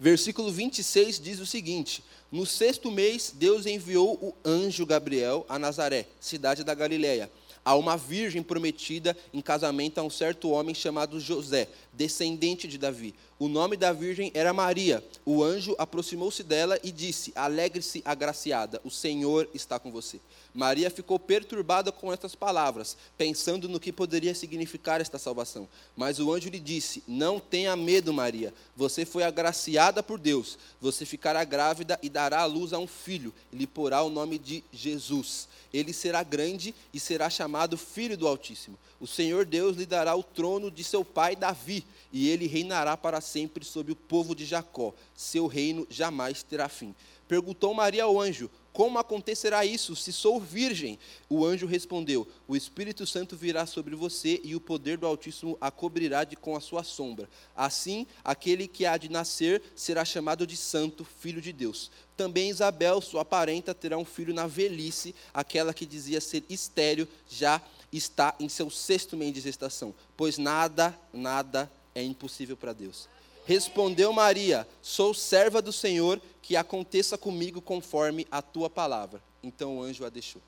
Versículo 0.00 0.50
26 0.50 1.20
diz 1.20 1.40
o 1.40 1.46
seguinte: 1.46 2.04
No 2.30 2.46
sexto 2.46 2.90
mês, 2.90 3.32
Deus 3.34 3.66
enviou 3.66 4.14
o 4.14 4.34
anjo 4.44 4.86
Gabriel 4.86 5.44
a 5.48 5.58
Nazaré, 5.58 6.06
cidade 6.20 6.62
da 6.62 6.74
Galiléia, 6.74 7.30
a 7.68 7.74
uma 7.74 7.98
virgem 7.98 8.42
prometida 8.42 9.14
em 9.30 9.42
casamento 9.42 9.98
a 9.98 10.02
um 10.02 10.08
certo 10.08 10.48
homem 10.48 10.74
chamado 10.74 11.20
José, 11.20 11.68
descendente 11.92 12.66
de 12.66 12.78
Davi. 12.78 13.14
O 13.38 13.46
nome 13.46 13.76
da 13.76 13.92
virgem 13.92 14.30
era 14.32 14.54
Maria. 14.54 15.04
O 15.22 15.44
anjo 15.44 15.76
aproximou-se 15.78 16.42
dela 16.42 16.80
e 16.82 16.90
disse: 16.90 17.30
Alegre-se, 17.36 18.00
agraciada, 18.06 18.80
o 18.84 18.90
Senhor 18.90 19.50
está 19.52 19.78
com 19.78 19.92
você. 19.92 20.18
Maria 20.58 20.90
ficou 20.90 21.20
perturbada 21.20 21.92
com 21.92 22.12
estas 22.12 22.34
palavras, 22.34 22.96
pensando 23.16 23.68
no 23.68 23.78
que 23.78 23.92
poderia 23.92 24.34
significar 24.34 25.00
esta 25.00 25.16
salvação. 25.16 25.68
Mas 25.96 26.18
o 26.18 26.32
anjo 26.32 26.50
lhe 26.50 26.58
disse: 26.58 27.00
Não 27.06 27.38
tenha 27.38 27.76
medo, 27.76 28.12
Maria. 28.12 28.52
Você 28.76 29.04
foi 29.04 29.22
agraciada 29.22 30.02
por 30.02 30.18
Deus. 30.18 30.58
Você 30.80 31.06
ficará 31.06 31.44
grávida 31.44 31.96
e 32.02 32.08
dará 32.08 32.40
à 32.40 32.44
luz 32.44 32.72
a 32.72 32.78
um 32.80 32.88
filho, 32.88 33.32
e 33.52 33.56
lhe 33.56 33.68
porá 33.68 34.02
o 34.02 34.10
nome 34.10 34.36
de 34.36 34.64
Jesus. 34.72 35.48
Ele 35.72 35.92
será 35.92 36.24
grande 36.24 36.74
e 36.92 36.98
será 36.98 37.30
chamado 37.30 37.78
Filho 37.78 38.16
do 38.16 38.26
Altíssimo. 38.26 38.76
O 38.98 39.06
Senhor 39.06 39.44
Deus 39.44 39.76
lhe 39.76 39.86
dará 39.86 40.16
o 40.16 40.24
trono 40.24 40.72
de 40.72 40.82
seu 40.82 41.04
pai 41.04 41.36
Davi, 41.36 41.86
e 42.12 42.28
ele 42.28 42.48
reinará 42.48 42.96
para 42.96 43.20
sempre 43.20 43.64
sobre 43.64 43.92
o 43.92 43.96
povo 43.96 44.34
de 44.34 44.44
Jacó. 44.44 44.92
Seu 45.14 45.46
reino 45.46 45.86
jamais 45.88 46.42
terá 46.42 46.68
fim. 46.68 46.96
Perguntou 47.28 47.72
Maria 47.74 48.04
ao 48.04 48.20
anjo: 48.20 48.50
como 48.72 48.98
acontecerá 48.98 49.64
isso 49.64 49.96
se 49.96 50.12
sou 50.12 50.38
virgem? 50.38 50.98
O 51.28 51.44
anjo 51.44 51.66
respondeu: 51.66 52.28
O 52.46 52.54
Espírito 52.54 53.06
Santo 53.06 53.36
virá 53.36 53.66
sobre 53.66 53.96
você 53.96 54.40
e 54.44 54.54
o 54.54 54.60
poder 54.60 54.98
do 54.98 55.06
Altíssimo 55.06 55.58
a 55.60 55.70
cobrirá 55.70 56.24
de 56.24 56.36
com 56.36 56.54
a 56.54 56.60
sua 56.60 56.84
sombra. 56.84 57.28
Assim, 57.56 58.06
aquele 58.22 58.68
que 58.68 58.86
há 58.86 58.96
de 58.96 59.08
nascer 59.08 59.62
será 59.74 60.04
chamado 60.04 60.46
de 60.46 60.56
Santo, 60.56 61.04
Filho 61.04 61.40
de 61.40 61.52
Deus. 61.52 61.90
Também 62.16 62.50
Isabel, 62.50 63.00
sua 63.00 63.24
parenta, 63.24 63.74
terá 63.74 63.96
um 63.98 64.04
filho 64.04 64.34
na 64.34 64.46
velhice, 64.46 65.14
aquela 65.32 65.74
que 65.74 65.86
dizia 65.86 66.20
ser 66.20 66.44
estéril, 66.48 67.08
já 67.28 67.60
está 67.92 68.34
em 68.38 68.48
seu 68.48 68.70
sexto 68.70 69.16
mês 69.16 69.32
de 69.32 69.40
gestação, 69.40 69.94
pois 70.16 70.36
nada, 70.36 70.98
nada 71.12 71.70
é 71.94 72.02
impossível 72.02 72.56
para 72.56 72.72
Deus. 72.72 73.08
Respondeu 73.48 74.12
Maria: 74.12 74.68
Sou 74.82 75.14
serva 75.14 75.62
do 75.62 75.72
Senhor, 75.72 76.20
que 76.42 76.54
aconteça 76.54 77.16
comigo 77.16 77.62
conforme 77.62 78.26
a 78.30 78.42
tua 78.42 78.68
palavra. 78.68 79.22
Então 79.42 79.78
o 79.78 79.82
anjo 79.82 80.04
a 80.04 80.10
deixou. 80.10 80.42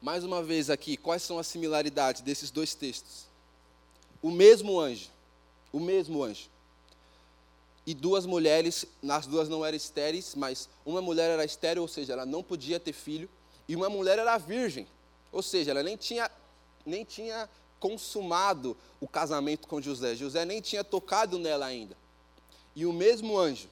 Mais 0.00 0.24
uma 0.24 0.42
vez 0.42 0.70
aqui, 0.70 0.96
quais 0.96 1.22
são 1.22 1.38
as 1.38 1.46
similaridades 1.48 2.22
desses 2.22 2.50
dois 2.50 2.74
textos? 2.74 3.26
O 4.22 4.30
mesmo 4.30 4.80
anjo, 4.80 5.10
o 5.70 5.78
mesmo 5.78 6.24
anjo. 6.24 6.48
E 7.86 7.92
duas 7.92 8.24
mulheres, 8.24 8.86
as 9.06 9.26
duas 9.26 9.50
não 9.50 9.66
eram 9.66 9.76
estéreis, 9.76 10.34
mas 10.34 10.66
uma 10.86 11.02
mulher 11.02 11.28
era 11.28 11.44
estéril, 11.44 11.82
ou 11.82 11.88
seja, 11.88 12.14
ela 12.14 12.24
não 12.24 12.42
podia 12.42 12.80
ter 12.80 12.94
filho, 12.94 13.28
e 13.68 13.76
uma 13.76 13.90
mulher 13.90 14.18
era 14.18 14.38
virgem, 14.38 14.86
ou 15.30 15.42
seja, 15.42 15.72
ela 15.72 15.82
nem 15.82 15.98
tinha, 15.98 16.30
nem 16.86 17.04
tinha 17.04 17.50
consumado 17.80 18.76
o 19.00 19.08
casamento 19.08 19.66
com 19.66 19.80
José. 19.80 20.14
José 20.14 20.44
nem 20.44 20.60
tinha 20.60 20.84
tocado 20.84 21.38
nela 21.38 21.66
ainda. 21.66 21.96
E 22.76 22.86
o 22.86 22.92
mesmo 22.92 23.36
anjo 23.36 23.68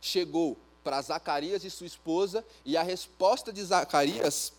chegou 0.00 0.56
para 0.84 1.02
Zacarias 1.02 1.64
e 1.64 1.70
sua 1.70 1.86
esposa, 1.86 2.44
e 2.64 2.76
a 2.76 2.82
resposta 2.82 3.52
de 3.52 3.62
Zacarias, 3.64 4.52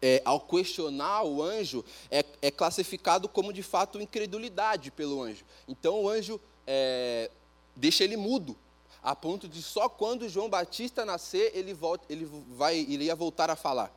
é, 0.00 0.22
ao 0.24 0.38
questionar 0.38 1.24
o 1.24 1.42
anjo, 1.42 1.84
é, 2.10 2.24
é, 2.40 2.50
classificado 2.50 3.28
como 3.28 3.52
de 3.52 3.62
fato 3.62 4.00
incredulidade 4.00 4.90
pelo 4.90 5.22
anjo. 5.22 5.44
Então 5.66 6.02
o 6.02 6.08
anjo 6.08 6.40
é, 6.66 7.30
deixa 7.74 8.04
ele 8.04 8.16
mudo. 8.16 8.56
a 9.02 9.14
ponto 9.14 9.46
de 9.46 9.62
só 9.62 9.86
quando 9.86 10.28
João 10.28 10.48
Batista 10.48 11.04
nascer 11.04 11.50
ele, 11.54 11.74
volta, 11.74 12.04
ele 12.08 12.24
vai, 12.56 12.78
iria 12.78 13.14
voltar 13.14 13.50
a 13.50 13.56
falar. 13.56 13.92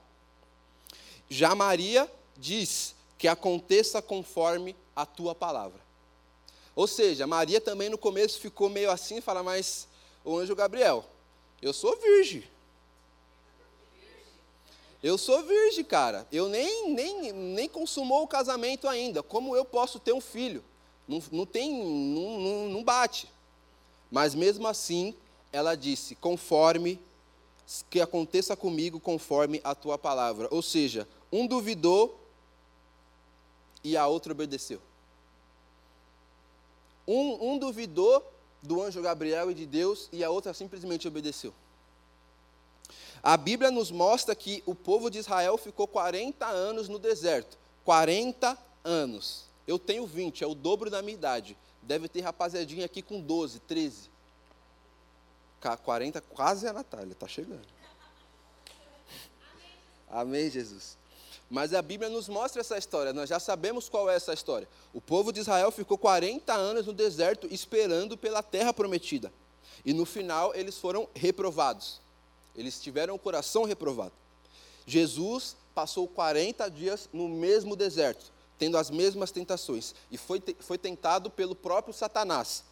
Já 1.30 1.56
Maria 1.56 2.12
diz 2.38 2.96
que 3.18 3.28
aconteça 3.28 4.02
conforme 4.02 4.76
a 4.96 5.06
tua 5.06 5.34
palavra. 5.34 5.80
Ou 6.76 6.88
seja, 6.88 7.26
Maria 7.26 7.60
também 7.60 7.90
no 7.90 7.98
começo 7.98 8.40
ficou 8.40 8.70
meio 8.70 8.92
assim, 8.92 9.20
fala, 9.20 9.42
mas 9.42 9.88
o 10.24 10.38
anjo 10.38 10.56
Gabriel, 10.56 11.04
eu 11.62 11.74
sou 11.74 11.98
virgem. 11.98 12.44
Eu 15.02 15.18
sou 15.18 15.42
virgem, 15.44 15.84
cara. 15.84 16.28
Eu 16.32 16.50
nem, 16.50 16.92
nem, 16.92 17.32
nem 17.32 17.70
consumou 17.70 18.24
o 18.24 18.28
casamento 18.28 18.88
ainda. 18.88 19.22
Como 19.24 19.56
eu 19.56 19.64
posso 19.64 20.00
ter 20.00 20.12
um 20.12 20.22
filho? 20.22 20.64
Não, 21.08 21.22
não 21.32 21.46
tem, 21.46 21.72
não, 21.74 22.40
não, 22.40 22.70
não 22.70 22.84
bate. 22.84 23.30
Mas 24.12 24.34
mesmo 24.34 24.68
assim, 24.68 25.16
ela 25.52 25.76
disse: 25.76 26.16
conforme 26.16 27.00
que 27.90 28.00
aconteça 28.00 28.56
comigo, 28.56 29.00
conforme 29.00 29.62
a 29.64 29.76
tua 29.76 29.98
palavra. 29.98 30.48
Ou 30.52 30.62
seja, 30.62 31.08
um 31.32 31.46
duvidou 31.46 32.20
e 33.88 33.96
a 33.96 34.06
outra 34.06 34.34
obedeceu. 34.34 34.82
Um, 37.08 37.54
um 37.54 37.58
duvidou 37.58 38.22
do 38.62 38.84
anjo 38.84 39.02
Gabriel 39.02 39.50
e 39.50 39.54
de 39.54 39.66
Deus 39.66 40.10
e 40.12 40.26
a 40.26 40.30
outra 40.30 40.54
simplesmente 40.54 41.08
obedeceu. 41.08 41.54
A 43.24 43.38
Bíblia 43.38 43.72
nos 43.72 43.90
mostra 43.90 44.36
que 44.36 44.62
o 44.66 44.76
povo 44.76 45.10
de 45.10 45.20
Israel 45.20 45.58
ficou 45.58 45.88
40 45.88 46.46
anos 46.46 46.90
no 46.90 47.00
deserto. 47.00 47.58
40 47.86 48.58
anos. 48.84 49.46
Eu 49.66 49.80
tenho 49.80 50.06
20, 50.06 50.44
é 50.44 50.48
o 50.48 50.54
dobro 50.54 50.90
da 50.90 51.02
minha 51.02 51.14
idade. 51.16 51.58
Deve 51.82 52.10
ter 52.10 52.20
rapaziadinha 52.20 52.86
aqui 52.86 53.02
com 53.02 53.22
12, 53.22 53.60
13. 53.62 54.10
40, 55.84 56.22
quase 56.22 56.68
a 56.68 56.74
Natália, 56.74 57.14
está 57.14 57.28
chegando. 57.28 57.66
Amém, 60.10 60.50
Jesus. 60.50 60.98
Mas 61.50 61.74
a 61.74 61.82
Bíblia 61.82 62.10
nos 62.10 62.28
mostra 62.28 62.60
essa 62.60 62.78
história, 62.78 63.14
nós 63.14 63.30
já 63.30 63.40
sabemos 63.40 63.88
qual 63.88 64.10
é 64.10 64.16
essa 64.16 64.34
história. 64.34 64.68
O 64.94 65.00
povo 65.00 65.32
de 65.32 65.40
Israel 65.40 65.72
ficou 65.72 65.98
40 65.98 66.54
anos 66.54 66.86
no 66.86 66.94
deserto 66.94 67.48
esperando 67.50 68.18
pela 68.18 68.44
terra 68.44 68.74
prometida. 68.74 69.32
E 69.86 69.94
no 69.94 70.06
final 70.06 70.54
eles 70.54 70.78
foram 70.78 71.08
reprovados. 71.16 72.02
Eles 72.56 72.82
tiveram 72.82 73.16
o 73.16 73.20
coração 73.20 73.64
reprovado. 73.64 74.12
Jesus 74.86 75.56
passou 75.74 76.08
40 76.08 76.70
dias 76.70 77.08
no 77.14 77.30
mesmo 77.30 77.76
deserto, 77.76 78.32
tendo 78.58 78.78
as 78.78 78.90
mesmas 78.90 79.32
tentações, 79.32 79.94
e 80.10 80.18
foi, 80.18 80.42
foi 80.60 80.78
tentado 80.78 81.30
pelo 81.30 81.56
próprio 81.56 81.94
Satanás, 81.94 82.64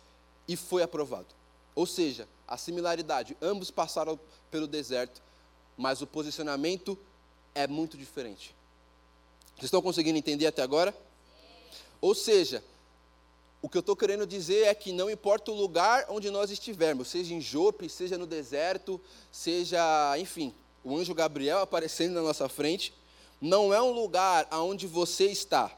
e 0.48 0.56
foi 0.56 0.82
aprovado. 0.82 1.28
Ou 1.76 1.86
seja, 1.86 2.28
a 2.48 2.58
similaridade, 2.58 3.38
ambos 3.42 3.70
passaram 3.70 4.20
pelo 4.50 4.68
deserto, 4.68 5.22
mas 5.78 6.02
o 6.02 6.08
posicionamento 6.08 6.98
é 7.54 7.68
muito 7.68 7.98
diferente. 7.98 8.56
Vocês 9.56 9.66
estão 9.66 9.82
conseguindo 9.82 10.18
entender 10.18 10.48
até 10.48 10.62
agora? 10.62 10.96
Ou 12.02 12.14
seja, 12.14 12.64
o 13.62 13.70
que 13.70 13.78
eu 13.78 13.80
estou 13.80 13.96
querendo 13.96 14.28
dizer 14.28 14.68
é 14.68 14.76
que 14.76 14.92
não 14.92 15.10
importa 15.10 15.50
o 15.52 15.56
lugar 15.56 16.06
onde 16.10 16.30
nós 16.30 16.52
estivermos, 16.52 17.08
seja 17.08 17.34
em 17.34 17.42
Jope, 17.42 17.90
seja 17.90 18.18
no 18.18 18.28
deserto, 18.28 19.02
seja, 19.32 20.16
enfim, 20.20 20.54
o 20.84 20.96
anjo 20.96 21.16
Gabriel 21.16 21.60
aparecendo 21.60 22.14
na 22.14 22.22
nossa 22.22 22.48
frente, 22.48 22.94
não 23.42 23.74
é 23.74 23.82
um 23.82 23.92
lugar 23.92 24.46
aonde 24.52 24.86
você 24.86 25.26
está. 25.26 25.76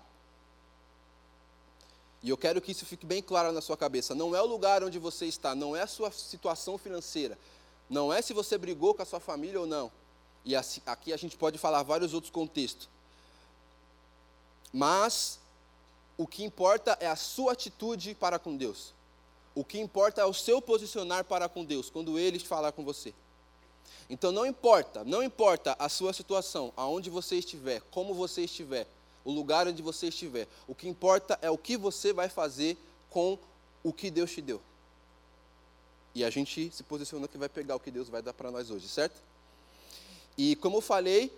E 2.22 2.30
eu 2.30 2.36
quero 2.36 2.60
que 2.60 2.72
isso 2.72 2.86
fique 2.86 3.06
bem 3.06 3.22
claro 3.22 3.52
na 3.52 3.62
sua 3.62 3.78
cabeça. 3.78 4.14
Não 4.14 4.36
é 4.36 4.42
o 4.42 4.46
lugar 4.46 4.84
onde 4.84 5.00
você 5.00 5.28
está, 5.28 5.56
não 5.56 5.76
é 5.76 5.84
a 5.84 5.88
sua 5.88 6.12
situação 6.12 6.78
financeira, 6.78 7.38
não 7.90 8.12
é 8.12 8.22
se 8.22 8.34
você 8.34 8.58
brigou 8.58 8.94
com 8.94 9.04
a 9.04 9.06
sua 9.06 9.20
família 9.20 9.62
ou 9.62 9.68
não. 9.68 9.92
E 10.44 10.56
aqui 10.56 11.14
a 11.14 11.18
gente 11.18 11.38
pode 11.38 11.58
falar 11.58 11.84
vários 11.84 12.14
outros 12.14 12.32
contextos. 12.32 12.90
Mas 14.74 15.40
o 16.18 16.26
que 16.26 16.44
importa 16.44 16.98
é 17.00 17.08
a 17.08 17.16
sua 17.16 17.54
atitude 17.54 18.16
para 18.16 18.40
com 18.40 18.56
Deus. 18.56 18.94
O 19.56 19.64
que 19.64 19.80
importa 19.80 20.22
é 20.22 20.26
o 20.26 20.34
seu 20.34 20.62
posicionar 20.62 21.24
para 21.24 21.50
com 21.50 21.66
Deus, 21.66 21.90
quando 21.90 22.20
Ele 22.20 22.40
falar 22.40 22.72
com 22.72 22.84
você. 22.84 23.14
Então 24.10 24.32
não 24.32 24.46
importa, 24.46 25.04
não 25.04 25.22
importa 25.22 25.76
a 25.80 25.90
sua 25.90 26.14
situação, 26.14 26.72
aonde 26.78 27.10
você 27.10 27.38
estiver, 27.38 27.82
como 27.92 28.14
você 28.14 28.44
estiver, 28.44 28.88
o 29.26 29.32
lugar 29.32 29.68
onde 29.68 29.82
você 29.82 30.08
estiver. 30.08 30.48
O 30.68 30.74
que 30.74 30.88
importa 30.88 31.38
é 31.42 31.50
o 31.50 31.58
que 31.58 31.76
você 31.76 32.14
vai 32.14 32.30
fazer 32.30 32.78
com 33.10 33.38
o 33.84 33.92
que 33.92 34.10
Deus 34.10 34.32
te 34.32 34.42
deu. 34.42 34.62
E 36.16 36.24
a 36.24 36.30
gente 36.30 36.72
se 36.72 36.84
posiciona 36.84 37.28
que 37.28 37.38
vai 37.38 37.50
pegar 37.50 37.76
o 37.76 37.80
que 37.80 37.92
Deus 37.92 38.10
vai 38.10 38.22
dar 38.22 38.34
para 38.34 38.50
nós 38.50 38.72
hoje, 38.72 38.88
certo? 38.88 39.22
E 40.38 40.56
como 40.56 40.78
eu 40.78 40.82
falei, 40.82 41.32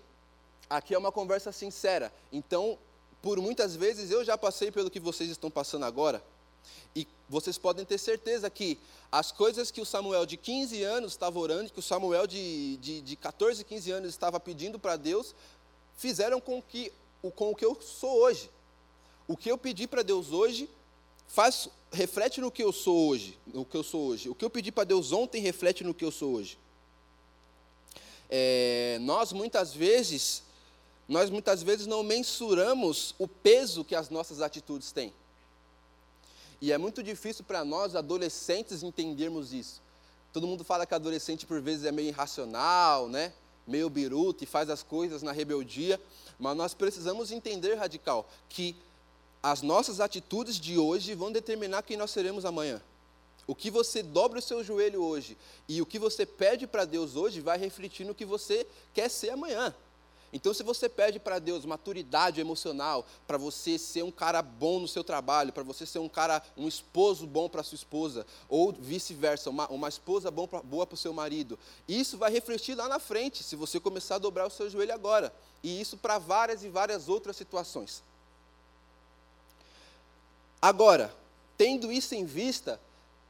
aqui 0.69 0.93
é 0.93 0.97
uma 0.97 1.11
conversa 1.11 1.51
sincera. 1.51 2.13
Então, 2.31 2.77
por 3.21 3.39
muitas 3.39 3.75
vezes 3.75 4.11
eu 4.11 4.23
já 4.23 4.37
passei 4.37 4.71
pelo 4.71 4.89
que 4.89 4.99
vocês 4.99 5.29
estão 5.29 5.49
passando 5.49 5.85
agora. 5.85 6.23
E 6.95 7.07
vocês 7.27 7.57
podem 7.57 7.85
ter 7.85 7.97
certeza 7.97 8.49
que 8.49 8.77
as 9.11 9.31
coisas 9.31 9.71
que 9.71 9.81
o 9.81 9.85
Samuel 9.85 10.25
de 10.25 10.37
15 10.37 10.83
anos 10.83 11.11
estava 11.11 11.37
orando, 11.39 11.71
que 11.71 11.79
o 11.79 11.83
Samuel 11.83 12.25
de, 12.25 12.77
de, 12.77 13.01
de 13.01 13.15
14, 13.15 13.63
15 13.63 13.91
anos 13.91 14.09
estava 14.09 14.39
pedindo 14.39 14.79
para 14.79 14.95
Deus, 14.95 15.35
fizeram 15.97 16.39
com 16.39 16.61
que 16.61 16.91
com 17.35 17.51
o 17.51 17.55
que 17.55 17.65
eu 17.65 17.79
sou 17.81 18.21
hoje. 18.21 18.49
O 19.27 19.35
que 19.35 19.51
eu 19.51 19.57
pedi 19.57 19.87
para 19.87 20.01
Deus 20.01 20.31
hoje 20.31 20.69
faz 21.27 21.69
reflete 21.91 22.39
no 22.39 22.51
que 22.51 22.63
eu 22.63 22.71
sou 22.71 23.09
hoje, 23.09 23.37
no 23.47 23.65
que 23.65 23.75
eu 23.75 23.83
sou 23.83 24.07
hoje. 24.07 24.29
O 24.29 24.35
que 24.35 24.45
eu 24.45 24.49
pedi 24.49 24.71
para 24.71 24.83
Deus 24.83 25.11
ontem 25.11 25.41
reflete 25.41 25.83
no 25.83 25.93
que 25.93 26.05
eu 26.05 26.11
sou 26.11 26.35
hoje. 26.35 26.57
É, 28.29 28.97
nós 29.01 29.33
muitas 29.33 29.73
vezes 29.73 30.43
nós 31.09 31.31
muitas 31.31 31.63
vezes 31.63 31.87
não 31.87 32.03
mensuramos 32.03 33.15
o 33.17 33.27
peso 33.27 33.83
que 33.83 33.95
as 33.95 34.09
nossas 34.09 34.41
atitudes 34.41 34.91
têm. 34.91 35.11
E 36.61 36.71
é 36.71 36.77
muito 36.77 37.01
difícil 37.01 37.43
para 37.43 37.65
nós, 37.65 37.95
adolescentes, 37.95 38.83
entendermos 38.83 39.51
isso. 39.51 39.81
Todo 40.31 40.45
mundo 40.45 40.63
fala 40.63 40.85
que 40.85 40.93
adolescente, 40.93 41.47
por 41.47 41.59
vezes, 41.59 41.85
é 41.85 41.91
meio 41.91 42.09
irracional, 42.09 43.09
né? 43.09 43.33
meio 43.65 43.89
biruta 43.89 44.43
e 44.43 44.47
faz 44.47 44.69
as 44.69 44.83
coisas 44.83 45.23
na 45.23 45.31
rebeldia. 45.31 45.99
Mas 46.37 46.55
nós 46.55 46.73
precisamos 46.73 47.31
entender, 47.31 47.75
radical, 47.75 48.29
que 48.47 48.75
as 49.41 49.61
nossas 49.61 49.99
atitudes 49.99 50.59
de 50.59 50.77
hoje 50.77 51.15
vão 51.15 51.31
determinar 51.31 51.81
quem 51.83 51.97
nós 51.97 52.11
seremos 52.11 52.45
amanhã. 52.45 52.81
O 53.47 53.55
que 53.55 53.71
você 53.71 54.03
dobra 54.03 54.37
o 54.37 54.41
seu 54.41 54.63
joelho 54.63 55.01
hoje 55.01 55.35
e 55.67 55.81
o 55.81 55.85
que 55.85 55.97
você 55.97 56.23
pede 56.23 56.67
para 56.67 56.85
Deus 56.85 57.15
hoje 57.15 57.41
vai 57.41 57.57
refletir 57.57 58.05
no 58.05 58.13
que 58.13 58.25
você 58.25 58.67
quer 58.93 59.09
ser 59.09 59.31
amanhã. 59.31 59.73
Então, 60.31 60.53
se 60.53 60.61
você 60.61 60.87
pede 60.87 61.19
para 61.19 61.39
Deus 61.39 61.65
maturidade 61.65 62.39
emocional, 62.39 63.05
para 63.25 63.37
você 63.37 63.77
ser 63.79 64.03
um 64.03 64.11
cara 64.11 64.41
bom 64.41 64.79
no 64.79 64.87
seu 64.87 65.03
trabalho, 65.03 65.51
para 65.51 65.63
você 65.63 65.85
ser 65.85 65.99
um 65.99 66.09
cara, 66.09 66.41
um 66.55 66.67
esposo 66.67 67.25
bom 67.25 67.49
para 67.49 67.63
sua 67.63 67.75
esposa, 67.75 68.25
ou 68.47 68.71
vice-versa, 68.71 69.49
uma, 69.49 69.67
uma 69.69 69.89
esposa 69.89 70.29
bom 70.29 70.47
pra, 70.47 70.61
boa 70.61 70.85
para 70.85 70.93
o 70.93 70.97
seu 70.97 71.13
marido, 71.13 71.57
isso 71.87 72.17
vai 72.17 72.31
refletir 72.31 72.75
lá 72.75 72.87
na 72.87 72.99
frente, 72.99 73.43
se 73.43 73.55
você 73.55 73.79
começar 73.79 74.15
a 74.15 74.19
dobrar 74.19 74.45
o 74.45 74.51
seu 74.51 74.69
joelho 74.69 74.93
agora. 74.93 75.33
E 75.63 75.81
isso 75.81 75.97
para 75.97 76.17
várias 76.19 76.63
e 76.63 76.69
várias 76.69 77.09
outras 77.09 77.35
situações. 77.35 78.03
Agora, 80.61 81.13
tendo 81.57 81.91
isso 81.91 82.13
em 82.13 82.25
vista, 82.25 82.79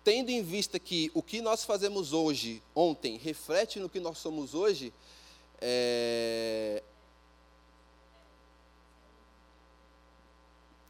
tendo 0.04 0.30
em 0.30 0.42
vista 0.42 0.80
que 0.80 1.12
o 1.14 1.22
que 1.22 1.42
nós 1.42 1.64
fazemos 1.64 2.12
hoje, 2.12 2.62
ontem, 2.76 3.18
reflete 3.18 3.80
no 3.80 3.90
que 3.90 4.00
nós 4.00 4.18
somos 4.18 4.54
hoje, 4.54 4.92
é, 5.62 6.84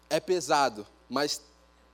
é 0.10 0.20
pesado, 0.20 0.86
mas 1.10 1.42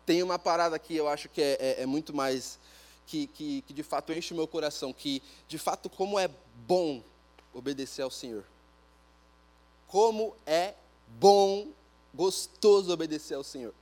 tem 0.06 0.22
uma 0.22 0.38
parada 0.38 0.78
que 0.78 0.96
eu 0.96 1.08
acho 1.08 1.28
que 1.30 1.42
é, 1.42 1.58
é, 1.60 1.82
é 1.82 1.86
muito 1.86 2.14
mais, 2.14 2.60
que, 3.08 3.28
que, 3.28 3.62
que 3.64 3.74
de 3.74 3.84
fato 3.84 4.14
enche 4.14 4.34
o 4.34 4.38
meu 4.38 4.48
coração, 4.48 4.94
que 4.94 5.22
de 5.48 5.58
fato 5.58 5.90
como 5.90 6.20
é 6.20 6.30
bom 6.68 7.04
obedecer 7.54 8.02
ao 8.02 8.12
Senhor. 8.12 8.44
Como 9.88 10.36
é 10.46 10.76
bom, 11.20 11.70
gostoso 12.14 12.92
obedecer 12.92 13.36
ao 13.36 13.44
Senhor. 13.44 13.74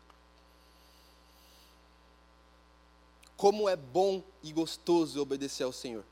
Como 3.36 3.68
é 3.68 3.76
bom 3.76 4.24
e 4.42 4.54
gostoso 4.54 5.22
obedecer 5.22 5.64
ao 5.64 5.74
Senhor. 5.74 6.06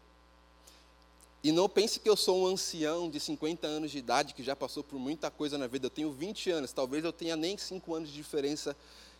E 1.43 1.51
não 1.51 1.67
pense 1.67 1.99
que 1.99 2.07
eu 2.07 2.15
sou 2.15 2.43
um 2.43 2.47
ancião 2.47 3.09
de 3.09 3.19
50 3.19 3.65
anos 3.65 3.91
de 3.91 3.97
idade 3.97 4.33
que 4.33 4.43
já 4.43 4.55
passou 4.55 4.83
por 4.83 4.99
muita 4.99 5.31
coisa 5.31 5.57
na 5.57 5.65
vida. 5.65 5.87
Eu 5.87 5.89
tenho 5.89 6.11
20 6.11 6.51
anos, 6.51 6.71
talvez 6.71 7.03
eu 7.03 7.11
tenha 7.11 7.35
nem 7.35 7.57
5 7.57 7.95
anos 7.95 8.09
de 8.09 8.15
diferença 8.15 8.75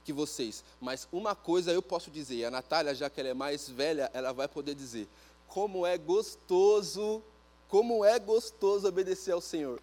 que 0.05 0.13
vocês. 0.13 0.63
Mas 0.79 1.07
uma 1.11 1.35
coisa 1.35 1.71
eu 1.71 1.81
posso 1.81 2.11
dizer, 2.11 2.45
a 2.45 2.51
Natália, 2.51 2.93
já 2.93 3.09
que 3.09 3.19
ela 3.19 3.29
é 3.29 3.33
mais 3.33 3.67
velha, 3.67 4.09
ela 4.13 4.31
vai 4.31 4.47
poder 4.47 4.75
dizer: 4.75 5.07
como 5.47 5.85
é 5.85 5.97
gostoso, 5.97 7.23
como 7.67 8.05
é 8.05 8.19
gostoso 8.19 8.87
obedecer 8.87 9.31
ao 9.31 9.41
Senhor. 9.41 9.81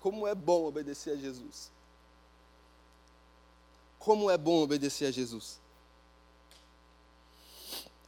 Como 0.00 0.26
é 0.26 0.34
bom 0.34 0.64
obedecer 0.66 1.12
a 1.12 1.16
Jesus. 1.16 1.70
Como 3.98 4.30
é 4.30 4.36
bom 4.38 4.62
obedecer 4.62 5.06
a 5.06 5.10
Jesus. 5.10 5.60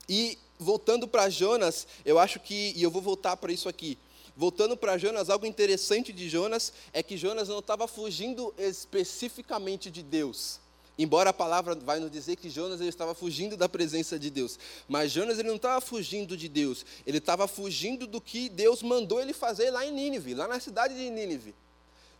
E 0.08 0.38
voltando 0.62 1.06
para 1.06 1.28
Jonas, 1.28 1.86
eu 2.04 2.18
acho 2.18 2.40
que, 2.40 2.72
e 2.76 2.82
eu 2.82 2.90
vou 2.90 3.02
voltar 3.02 3.36
para 3.36 3.52
isso 3.52 3.68
aqui. 3.68 3.98
Voltando 4.34 4.76
para 4.76 4.96
Jonas, 4.96 5.28
algo 5.28 5.44
interessante 5.44 6.12
de 6.12 6.28
Jonas 6.28 6.72
é 6.92 7.02
que 7.02 7.18
Jonas 7.18 7.48
não 7.48 7.58
estava 7.58 7.86
fugindo 7.86 8.54
especificamente 8.56 9.90
de 9.90 10.02
Deus. 10.02 10.58
Embora 10.98 11.30
a 11.30 11.32
palavra 11.34 11.74
vai 11.74 11.98
nos 11.98 12.10
dizer 12.10 12.36
que 12.36 12.50
Jonas 12.50 12.80
ele 12.80 12.88
estava 12.88 13.14
fugindo 13.14 13.56
da 13.56 13.68
presença 13.68 14.18
de 14.18 14.30
Deus, 14.30 14.58
mas 14.88 15.10
Jonas 15.10 15.38
ele 15.38 15.48
não 15.48 15.56
estava 15.56 15.80
fugindo 15.80 16.36
de 16.36 16.48
Deus, 16.48 16.84
ele 17.06 17.18
estava 17.18 17.48
fugindo 17.48 18.06
do 18.06 18.20
que 18.20 18.48
Deus 18.48 18.82
mandou 18.82 19.20
ele 19.20 19.32
fazer 19.32 19.70
lá 19.70 19.84
em 19.86 19.90
Nínive, 19.90 20.34
lá 20.34 20.46
na 20.46 20.60
cidade 20.60 20.94
de 20.94 21.10
Nínive. 21.10 21.54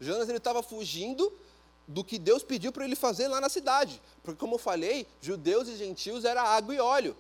Jonas 0.01 0.29
ele 0.29 0.39
estava 0.39 0.63
fugindo 0.63 1.33
do 1.87 2.03
que 2.03 2.19
Deus 2.19 2.43
pediu 2.43 2.73
para 2.73 2.85
ele 2.85 2.97
fazer 2.97 3.29
lá 3.29 3.41
na 3.41 3.49
cidade, 3.49 4.01
porque 4.23 4.41
como 4.41 4.55
eu 4.55 4.59
falei, 4.59 5.07
judeus 5.21 5.69
e 5.69 5.77
gentios 5.77 6.25
era 6.25 6.43
água 6.43 6.75
e 6.75 6.81
óleo. 6.81 7.17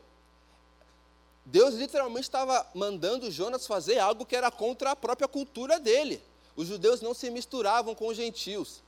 Deus 1.44 1.74
literalmente 1.74 2.26
estava 2.26 2.66
mandando 2.74 3.30
Jonas 3.30 3.66
fazer 3.66 3.98
algo 3.98 4.24
que 4.24 4.36
era 4.36 4.50
contra 4.50 4.92
a 4.92 4.96
própria 4.96 5.26
cultura 5.26 5.80
dele. 5.80 6.22
Os 6.54 6.68
judeus 6.68 7.00
não 7.00 7.14
se 7.14 7.30
misturavam 7.30 7.94
com 7.94 8.08
os 8.08 8.16
gentios. 8.16 8.82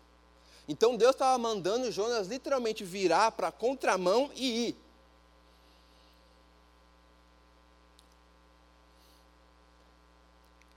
Então 0.69 0.97
Deus 0.97 1.13
estava 1.15 1.37
mandando 1.37 1.91
Jonas 1.91 2.29
literalmente 2.29 2.85
virar 2.85 3.33
para 3.33 3.49
a 3.49 3.53
contramão 3.53 4.31
e 4.35 4.69
ir. 4.69 4.77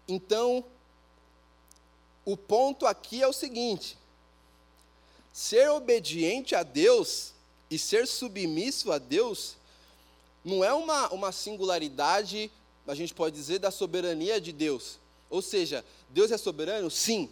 Então, 0.07 0.63
o 2.23 2.37
ponto 2.37 2.85
aqui 2.85 3.21
é 3.21 3.27
o 3.27 3.33
seguinte: 3.33 3.97
ser 5.33 5.69
obediente 5.69 6.55
a 6.55 6.63
Deus 6.63 7.33
e 7.69 7.77
ser 7.77 8.07
submisso 8.07 8.91
a 8.91 8.97
Deus 8.97 9.56
não 10.43 10.63
é 10.63 10.73
uma, 10.73 11.09
uma 11.09 11.31
singularidade, 11.31 12.51
a 12.87 12.95
gente 12.95 13.13
pode 13.13 13.35
dizer, 13.35 13.59
da 13.59 13.71
soberania 13.71 14.39
de 14.39 14.51
Deus. 14.51 14.99
Ou 15.29 15.41
seja, 15.41 15.83
Deus 16.09 16.31
é 16.31 16.37
soberano? 16.37 16.89
Sim. 16.89 17.29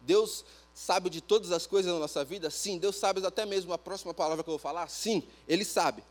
Deus 0.00 0.44
sabe 0.74 1.10
de 1.10 1.20
todas 1.20 1.52
as 1.52 1.66
coisas 1.66 1.92
na 1.92 1.98
nossa 1.98 2.24
vida? 2.24 2.50
Sim. 2.50 2.78
Deus 2.78 2.96
sabe 2.96 3.24
até 3.26 3.44
mesmo 3.44 3.72
a 3.72 3.78
próxima 3.78 4.14
palavra 4.14 4.42
que 4.42 4.48
eu 4.48 4.52
vou 4.52 4.58
falar? 4.58 4.88
Sim, 4.88 5.22
Ele 5.46 5.64
sabe. 5.64 6.02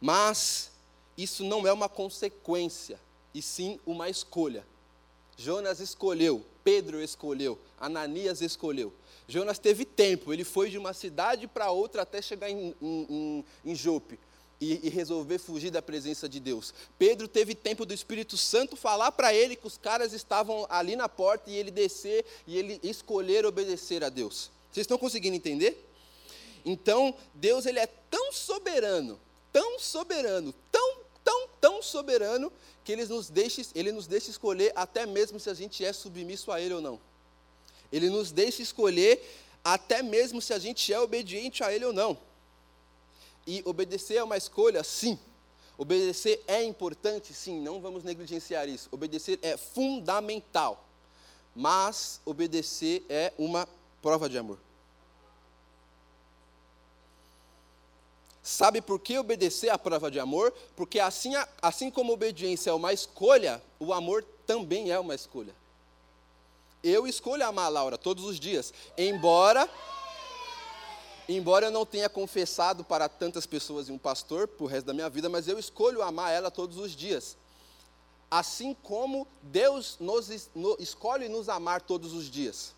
Mas 0.00 0.70
isso 1.16 1.42
não 1.44 1.66
é 1.66 1.72
uma 1.72 1.88
consequência, 1.88 3.00
e 3.34 3.42
sim 3.42 3.80
uma 3.84 4.08
escolha. 4.08 4.64
Jonas 5.36 5.80
escolheu, 5.80 6.44
Pedro 6.62 7.02
escolheu, 7.02 7.58
Ananias 7.80 8.40
escolheu. 8.40 8.92
Jonas 9.26 9.58
teve 9.58 9.84
tempo, 9.84 10.32
ele 10.32 10.44
foi 10.44 10.70
de 10.70 10.78
uma 10.78 10.92
cidade 10.92 11.46
para 11.48 11.70
outra 11.70 12.02
até 12.02 12.22
chegar 12.22 12.48
em, 12.48 12.74
em, 12.80 13.06
em, 13.10 13.44
em 13.64 13.74
Jope 13.74 14.18
e, 14.60 14.86
e, 14.86 14.88
resolver 14.88 15.38
fugir 15.38 15.70
da 15.70 15.80
presença 15.80 16.28
de 16.28 16.40
Deus. 16.40 16.74
Pedro 16.98 17.28
teve 17.28 17.54
tempo 17.54 17.86
do 17.86 17.94
Espírito 17.94 18.36
Santo 18.36 18.76
falar 18.76 19.12
para 19.12 19.32
ele 19.32 19.54
que 19.54 19.66
os 19.66 19.78
caras 19.78 20.12
estavam 20.12 20.66
ali 20.68 20.96
na 20.96 21.08
porta 21.08 21.48
e 21.50 21.56
ele 21.56 21.70
descer 21.70 22.24
e 22.46 22.58
ele 22.58 22.80
escolher 22.82 23.46
obedecer 23.46 24.02
a 24.02 24.08
Deus. 24.08 24.50
Vocês 24.72 24.84
estão 24.84 24.98
conseguindo 24.98 25.36
entender? 25.36 25.86
Então, 26.64 27.14
Deus 27.34 27.66
ele 27.66 27.78
é 27.78 27.86
tão 27.86 28.32
soberano, 28.32 29.18
tão 29.52 29.78
soberano, 29.78 30.52
tão, 30.72 30.98
tão, 31.22 31.48
tão 31.60 31.82
soberano, 31.82 32.52
que 32.88 32.92
ele 32.92 33.04
nos, 33.04 33.28
deixa, 33.28 33.60
ele 33.74 33.92
nos 33.92 34.06
deixa 34.06 34.30
escolher 34.30 34.72
até 34.74 35.04
mesmo 35.04 35.38
se 35.38 35.50
a 35.50 35.52
gente 35.52 35.84
é 35.84 35.92
submisso 35.92 36.50
a 36.50 36.58
Ele 36.58 36.72
ou 36.72 36.80
não. 36.80 36.98
Ele 37.92 38.08
nos 38.08 38.32
deixa 38.32 38.62
escolher 38.62 39.22
até 39.62 40.02
mesmo 40.02 40.40
se 40.40 40.54
a 40.54 40.58
gente 40.58 40.90
é 40.90 40.98
obediente 40.98 41.62
a 41.62 41.70
Ele 41.70 41.84
ou 41.84 41.92
não. 41.92 42.16
E 43.48 43.62
obedecer 43.64 44.16
é 44.16 44.22
uma 44.22 44.36
escolha? 44.36 44.84
Sim. 44.84 45.18
Obedecer 45.78 46.44
é 46.46 46.62
importante? 46.62 47.32
Sim, 47.32 47.62
não 47.62 47.80
vamos 47.80 48.04
negligenciar 48.04 48.68
isso. 48.68 48.90
Obedecer 48.92 49.38
é 49.40 49.56
fundamental. 49.56 50.84
Mas 51.56 52.20
obedecer 52.26 53.06
é 53.08 53.32
uma 53.38 53.66
prova 54.02 54.28
de 54.28 54.36
amor. 54.36 54.58
Sabe 58.42 58.82
por 58.82 59.00
que 59.00 59.16
obedecer 59.18 59.68
é 59.68 59.70
a 59.70 59.78
prova 59.78 60.10
de 60.10 60.20
amor? 60.20 60.52
Porque 60.76 61.00
assim, 61.00 61.32
assim 61.62 61.90
como 61.90 62.12
obediência 62.12 62.68
é 62.68 62.74
uma 62.74 62.92
escolha, 62.92 63.62
o 63.80 63.94
amor 63.94 64.22
também 64.46 64.90
é 64.90 64.98
uma 64.98 65.14
escolha. 65.14 65.54
Eu 66.84 67.06
escolho 67.06 67.46
amar 67.46 67.64
a 67.64 67.70
Laura 67.70 67.96
todos 67.96 68.24
os 68.24 68.38
dias, 68.38 68.74
embora 68.96 69.66
embora 71.28 71.66
eu 71.66 71.70
não 71.70 71.84
tenha 71.84 72.08
confessado 72.08 72.82
para 72.82 73.08
tantas 73.08 73.44
pessoas 73.46 73.88
e 73.88 73.92
um 73.92 73.98
pastor 73.98 74.48
por 74.48 74.66
resto 74.66 74.86
da 74.86 74.94
minha 74.94 75.10
vida, 75.10 75.28
mas 75.28 75.46
eu 75.46 75.58
escolho 75.58 76.02
amar 76.02 76.32
ela 76.32 76.50
todos 76.50 76.78
os 76.78 76.96
dias. 76.96 77.36
Assim 78.30 78.74
como 78.82 79.26
Deus 79.42 79.96
nos, 80.00 80.50
no, 80.54 80.76
escolhe 80.80 81.28
nos 81.28 81.48
amar 81.48 81.82
todos 81.82 82.12
os 82.12 82.30
dias. 82.30 82.74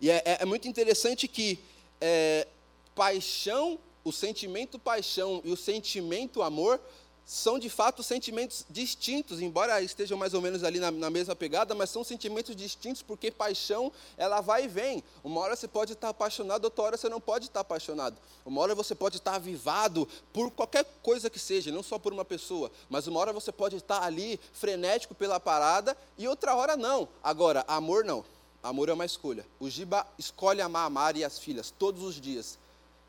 E 0.00 0.10
é, 0.10 0.22
é, 0.24 0.42
é 0.42 0.44
muito 0.44 0.68
interessante 0.68 1.26
que 1.26 1.58
é, 2.00 2.46
paixão, 2.94 3.78
o 4.04 4.12
sentimento 4.12 4.78
paixão 4.78 5.40
e 5.44 5.50
o 5.50 5.56
sentimento 5.56 6.42
amor 6.42 6.80
são 7.26 7.58
de 7.58 7.68
fato 7.68 8.04
sentimentos 8.04 8.64
distintos, 8.70 9.40
embora 9.40 9.82
estejam 9.82 10.16
mais 10.16 10.32
ou 10.32 10.40
menos 10.40 10.62
ali 10.62 10.78
na, 10.78 10.92
na, 10.92 11.10
mesma 11.10 11.34
pegada, 11.34 11.74
mas 11.74 11.90
são 11.90 12.04
sentimentos 12.04 12.54
distintos 12.54 13.02
porque 13.02 13.32
paixão 13.32 13.90
ela 14.16 14.40
vai 14.40 14.66
e 14.66 14.68
vem. 14.68 15.02
Uma 15.24 15.40
hora 15.40 15.56
você 15.56 15.66
pode 15.66 15.94
estar 15.94 16.10
apaixonado, 16.10 16.66
outra 16.66 16.84
hora 16.84 16.96
você 16.96 17.08
não 17.08 17.20
pode 17.20 17.46
estar 17.46 17.60
apaixonado. 17.60 18.16
Uma 18.44 18.60
hora 18.60 18.76
você 18.76 18.94
pode 18.94 19.16
estar 19.16 19.34
avivado 19.34 20.08
por 20.32 20.52
qualquer 20.52 20.86
coisa 21.02 21.28
que 21.28 21.40
seja, 21.40 21.72
não 21.72 21.82
só 21.82 21.98
por 21.98 22.12
uma 22.12 22.24
pessoa, 22.24 22.70
mas 22.88 23.08
uma 23.08 23.18
hora 23.18 23.32
você 23.32 23.50
pode 23.50 23.74
estar 23.74 24.04
ali 24.04 24.38
frenético 24.52 25.12
pela 25.12 25.40
parada 25.40 25.96
e 26.16 26.28
outra 26.28 26.54
hora 26.54 26.76
não. 26.76 27.08
Agora, 27.24 27.64
amor 27.66 28.04
não. 28.04 28.24
Amor 28.62 28.88
é 28.88 28.92
uma 28.92 29.04
escolha. 29.04 29.44
O 29.58 29.68
Giba 29.68 30.06
escolhe 30.16 30.60
amar 30.60 30.86
a 30.86 30.90
Mari 30.90 31.20
e 31.20 31.24
as 31.24 31.40
filhas 31.40 31.72
todos 31.76 32.04
os 32.04 32.20
dias. 32.20 32.56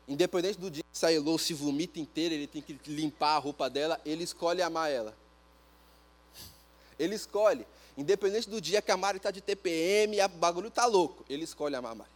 Independente 0.08 0.58
do 0.58 0.70
dia 0.70 0.82
que 0.90 1.06
Elô 1.06 1.38
se 1.38 1.52
vomita 1.52 2.00
inteira, 2.00 2.34
ele 2.34 2.46
tem 2.46 2.62
que 2.62 2.78
limpar 2.86 3.36
a 3.36 3.38
roupa 3.38 3.68
dela, 3.68 4.00
ele 4.06 4.24
escolhe 4.24 4.62
amar 4.62 4.90
ela. 4.90 5.14
Ele 6.98 7.14
escolhe. 7.14 7.66
Independente 7.96 8.48
do 8.48 8.60
dia 8.60 8.80
que 8.80 8.90
a 8.90 8.96
Mari 8.96 9.18
está 9.18 9.30
de 9.30 9.42
TPM, 9.42 10.18
o 10.20 10.28
bagulho 10.28 10.68
está 10.68 10.86
louco, 10.86 11.24
ele 11.28 11.44
escolhe 11.44 11.76
amar 11.76 11.92
a 11.92 11.94
Mari. 11.96 12.10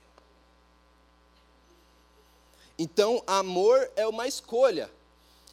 Então, 2.79 3.23
amor 3.27 3.91
é 3.95 4.07
uma 4.07 4.27
escolha. 4.27 4.91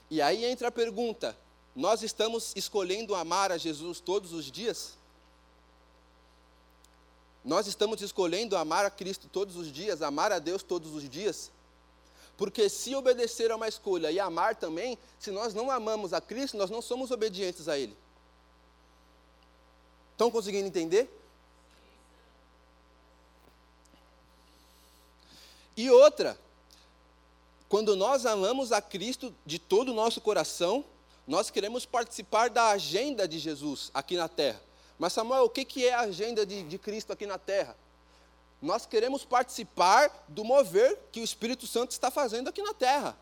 E 0.10 0.22
aí 0.22 0.46
entra 0.46 0.70
a 0.70 0.72
pergunta: 0.72 1.38
nós 1.76 2.02
estamos 2.04 2.54
escolhendo 2.56 3.14
amar 3.16 3.52
a 3.52 3.58
Jesus 3.58 4.00
todos 4.00 4.32
os 4.32 4.50
dias? 4.50 4.98
Nós 7.44 7.68
estamos 7.68 8.02
escolhendo 8.02 8.56
amar 8.56 8.86
a 8.86 8.90
Cristo 8.90 9.28
todos 9.28 9.56
os 9.58 9.72
dias, 9.72 10.02
amar 10.02 10.32
a 10.32 10.40
Deus 10.40 10.64
todos 10.64 10.96
os 10.96 11.08
dias? 11.10 11.52
Porque 12.40 12.70
se 12.70 12.96
obedecer 12.96 13.52
é 13.52 13.56
uma 13.56 13.68
escolha 13.68 14.10
e 14.10 14.18
amar 14.18 14.56
também, 14.56 14.98
se 15.20 15.30
nós 15.30 15.54
não 15.54 15.70
amamos 15.70 16.14
a 16.14 16.22
Cristo, 16.22 16.56
nós 16.56 16.70
não 16.70 16.82
somos 16.82 17.12
obedientes 17.12 17.68
a 17.68 17.78
Ele. 17.78 17.94
Estão 20.14 20.32
conseguindo 20.32 20.66
entender? 20.66 21.10
E 25.76 25.92
outra, 25.92 26.40
quando 27.68 27.94
nós 27.98 28.26
amamos 28.26 28.72
a 28.72 28.82
Cristo 28.82 29.36
de 29.46 29.60
todo 29.60 29.92
o 29.92 29.94
nosso 29.94 30.22
coração, 30.22 30.86
nós 31.28 31.50
queremos 31.50 31.86
participar 31.86 32.50
da 32.50 32.70
agenda 32.70 33.28
de 33.28 33.38
Jesus 33.38 33.92
aqui 33.94 34.16
na 34.16 34.30
terra. 34.30 34.62
Mas, 34.98 35.12
Samuel, 35.12 35.44
o 35.44 35.50
que 35.50 35.86
é 35.86 35.94
a 35.94 36.02
agenda 36.02 36.46
de, 36.46 36.64
de 36.64 36.78
Cristo 36.78 37.12
aqui 37.12 37.26
na 37.26 37.38
terra? 37.38 37.76
Nós 38.62 38.86
queremos 38.86 39.24
participar 39.24 40.26
do 40.28 40.44
mover 40.44 40.98
que 41.12 41.22
o 41.22 41.24
Espírito 41.24 41.66
Santo 41.66 41.92
está 41.92 42.12
fazendo 42.12 42.50
aqui 42.50 42.62
na 42.62 42.74
terra. 42.74 43.18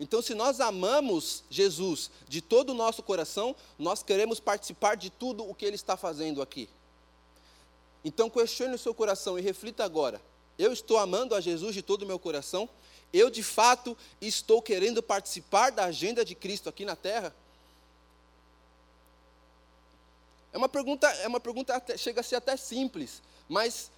Então, 0.00 0.22
se 0.22 0.34
nós 0.34 0.60
amamos 0.60 1.44
Jesus 1.50 2.10
de 2.26 2.40
todo 2.40 2.70
o 2.70 2.74
nosso 2.74 3.02
coração, 3.02 3.54
nós 3.78 4.02
queremos 4.02 4.40
participar 4.40 4.96
de 4.96 5.10
tudo 5.10 5.48
o 5.48 5.54
que 5.54 5.64
Ele 5.64 5.76
está 5.76 5.96
fazendo 5.96 6.40
aqui. 6.40 6.68
Então, 8.04 8.30
questione 8.30 8.74
o 8.74 8.78
seu 8.78 8.94
coração 8.94 9.38
e 9.38 9.42
reflita 9.42 9.84
agora: 9.84 10.20
eu 10.58 10.72
estou 10.72 10.98
amando 10.98 11.34
a 11.34 11.40
Jesus 11.40 11.74
de 11.74 11.82
todo 11.82 12.02
o 12.02 12.06
meu 12.06 12.18
coração? 12.18 12.68
Eu, 13.12 13.30
de 13.30 13.42
fato, 13.42 13.96
estou 14.20 14.60
querendo 14.60 15.02
participar 15.02 15.70
da 15.70 15.84
agenda 15.84 16.24
de 16.24 16.34
Cristo 16.34 16.68
aqui 16.68 16.84
na 16.84 16.96
terra? 16.96 17.34
É 20.52 20.58
uma 20.58 20.68
pergunta, 20.68 21.08
é 21.08 21.28
uma 21.28 21.40
pergunta 21.40 21.80
chega 21.96 22.20
a 22.20 22.24
ser 22.24 22.36
até 22.36 22.56
simples, 22.56 23.22
mas 23.48 23.90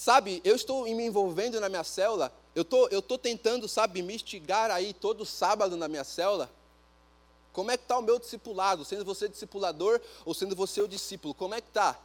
Sabe, 0.00 0.40
eu 0.44 0.56
estou 0.56 0.84
me 0.84 1.04
envolvendo 1.04 1.60
na 1.60 1.68
minha 1.68 1.84
célula, 1.84 2.32
eu 2.54 2.64
tô, 2.64 2.86
estou 2.86 3.02
tô 3.02 3.18
tentando, 3.18 3.68
sabe, 3.68 4.00
me 4.00 4.14
instigar 4.14 4.70
aí 4.70 4.94
todo 4.94 5.26
sábado 5.26 5.76
na 5.76 5.88
minha 5.88 6.04
célula. 6.04 6.50
Como 7.52 7.70
é 7.70 7.76
que 7.76 7.84
está 7.84 7.98
o 7.98 8.02
meu 8.02 8.18
discipulado? 8.18 8.82
Sendo 8.82 9.04
você 9.04 9.28
discipulador 9.28 10.00
ou 10.24 10.32
sendo 10.32 10.56
você 10.56 10.80
o 10.80 10.88
discípulo? 10.88 11.34
Como 11.34 11.54
é 11.54 11.60
que 11.60 11.68
está? 11.68 12.00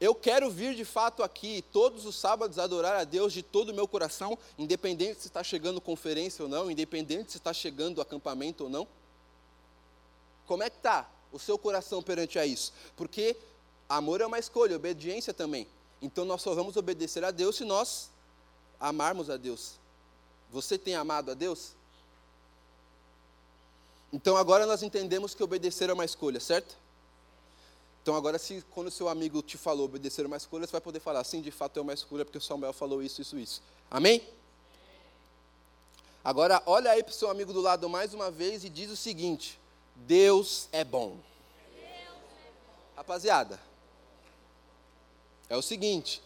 Eu 0.00 0.14
quero 0.14 0.48
vir 0.48 0.76
de 0.76 0.84
fato 0.84 1.24
aqui 1.24 1.64
todos 1.72 2.06
os 2.06 2.14
sábados 2.14 2.56
adorar 2.56 2.94
a 2.94 3.02
Deus 3.02 3.32
de 3.32 3.42
todo 3.42 3.70
o 3.70 3.74
meu 3.74 3.88
coração, 3.88 4.38
independente 4.56 5.22
se 5.22 5.26
está 5.26 5.42
chegando 5.42 5.80
conferência 5.80 6.44
ou 6.44 6.48
não, 6.48 6.70
independente 6.70 7.32
se 7.32 7.38
está 7.38 7.52
chegando 7.52 8.00
acampamento 8.00 8.62
ou 8.62 8.70
não. 8.70 8.86
Como 10.46 10.62
é 10.62 10.70
que 10.70 10.76
está 10.76 11.10
o 11.32 11.38
seu 11.40 11.58
coração 11.58 12.00
perante 12.00 12.38
a 12.38 12.46
isso? 12.46 12.72
Porque 12.94 13.36
amor 13.88 14.20
é 14.20 14.26
uma 14.26 14.38
escolha, 14.38 14.76
obediência 14.76 15.34
também. 15.34 15.66
Então 16.00 16.24
nós 16.24 16.40
só 16.42 16.54
vamos 16.54 16.76
obedecer 16.76 17.24
a 17.24 17.30
Deus 17.30 17.56
se 17.56 17.64
nós 17.64 18.10
amarmos 18.78 19.28
a 19.28 19.36
Deus. 19.36 19.78
Você 20.50 20.78
tem 20.78 20.94
amado 20.94 21.30
a 21.30 21.34
Deus? 21.34 21.72
Então 24.12 24.36
agora 24.36 24.66
nós 24.66 24.82
entendemos 24.82 25.34
que 25.34 25.42
obedecer 25.42 25.90
é 25.90 25.92
uma 25.92 26.04
escolha, 26.04 26.40
certo? 26.40 26.76
Então 28.02 28.16
agora 28.16 28.38
se 28.38 28.64
quando 28.70 28.90
seu 28.90 29.08
amigo 29.08 29.42
te 29.42 29.58
falou 29.58 29.84
obedecer 29.84 30.24
é 30.24 30.26
uma 30.26 30.36
escolha, 30.36 30.66
você 30.66 30.72
vai 30.72 30.80
poder 30.80 31.00
falar, 31.00 31.22
sim, 31.22 31.40
de 31.40 31.50
fato 31.50 31.78
é 31.78 31.82
uma 31.82 31.92
escolha, 31.92 32.24
porque 32.24 32.38
o 32.38 32.40
Samuel 32.40 32.72
falou 32.72 33.02
isso, 33.02 33.20
isso, 33.20 33.38
isso. 33.38 33.62
Amém? 33.90 34.26
Agora 36.24 36.62
olha 36.66 36.90
aí 36.90 37.02
para 37.02 37.12
o 37.12 37.14
seu 37.14 37.30
amigo 37.30 37.52
do 37.52 37.60
lado 37.60 37.88
mais 37.88 38.12
uma 38.12 38.30
vez 38.30 38.64
e 38.64 38.68
diz 38.68 38.90
o 38.90 38.96
seguinte: 38.96 39.58
Deus 39.94 40.68
é 40.72 40.82
bom. 40.82 41.18
Rapaziada, 42.96 43.60
é 45.50 45.56
o 45.56 45.62
seguinte, 45.62 46.22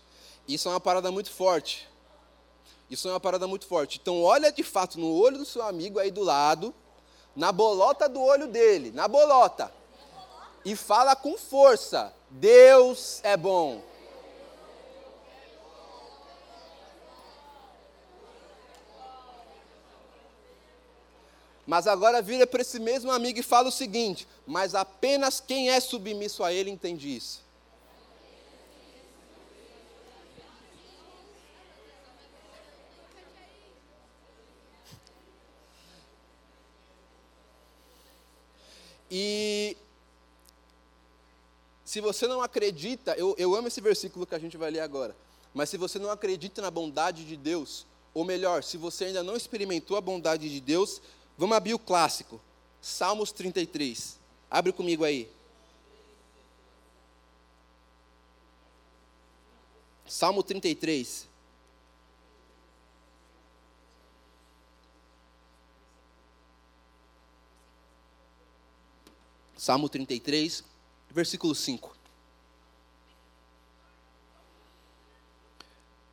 isso 0.47 0.69
é 0.69 0.71
uma 0.71 0.81
parada 0.81 1.11
muito 1.11 1.31
forte. 1.31 1.89
Isso 2.91 3.09
é 3.09 3.11
uma 3.11 3.19
parada 3.19 3.49
muito 3.49 3.67
forte. 3.67 3.99
Então 4.01 4.23
olha 4.23 4.53
de 4.53 4.63
fato 4.63 5.01
no 5.01 5.11
olho 5.13 5.39
do 5.39 5.47
seu 5.47 5.63
amigo 5.63 5.99
aí 5.99 6.11
do 6.11 6.23
lado 6.23 6.73
na 7.35 7.51
bolota 7.51 8.09
do 8.09 8.21
olho 8.21 8.47
dele, 8.47 8.93
na 8.93 9.09
bolota. 9.09 9.73
E 10.65 10.77
fala 10.77 11.17
com 11.17 11.37
força: 11.37 12.15
Deus 12.31 13.21
é 13.25 13.37
bom. 13.37 13.83
Mas 21.67 21.87
agora 21.87 22.21
vira 22.21 22.47
para 22.47 22.61
esse 22.61 22.79
mesmo 22.79 23.11
amigo 23.11 23.41
e 23.41 23.43
fala 23.43 23.69
o 23.69 23.73
seguinte: 23.73 24.29
mas 24.47 24.75
apenas 24.75 25.41
quem 25.41 25.71
é 25.71 25.81
submisso 25.81 26.45
a 26.45 26.53
ele 26.53 26.71
entende 26.71 27.17
isso. 27.17 27.44
E 39.17 39.77
se 41.85 42.01
você 42.01 42.27
não 42.27 42.43
acredita, 42.43 43.13
eu, 43.13 43.33
eu 43.39 43.55
amo 43.55 43.69
esse 43.69 43.81
versículo 43.81 44.27
que 44.27 44.35
a 44.35 44.41
gente 44.41 44.57
vai 44.57 44.73
ler 44.73 44.81
agora, 44.81 45.15
mas 45.55 45.71
se 45.71 45.77
você 45.77 46.01
não 46.01 46.11
acredita 46.11 46.61
na 46.61 46.69
bondade 46.69 47.25
de 47.25 47.37
Deus, 47.37 47.87
ou 48.13 48.25
melhor, 48.25 48.65
se 48.65 48.77
você 48.77 49.05
ainda 49.05 49.23
não 49.23 49.37
experimentou 49.37 49.97
a 49.97 50.01
bondade 50.01 50.51
de 50.51 50.61
Deus, 50.61 51.01
vamos 51.39 51.57
abrir 51.57 51.75
o 51.75 51.79
clássico, 51.79 52.41
Salmos 52.83 53.31
33. 53.31 54.19
Abre 54.51 54.73
comigo 54.73 55.05
aí. 55.05 55.31
Salmo 60.09 60.43
33. 60.43 61.29
Salmo 69.65 69.89
33, 69.89 70.63
versículo 71.09 71.55
5. 71.55 71.97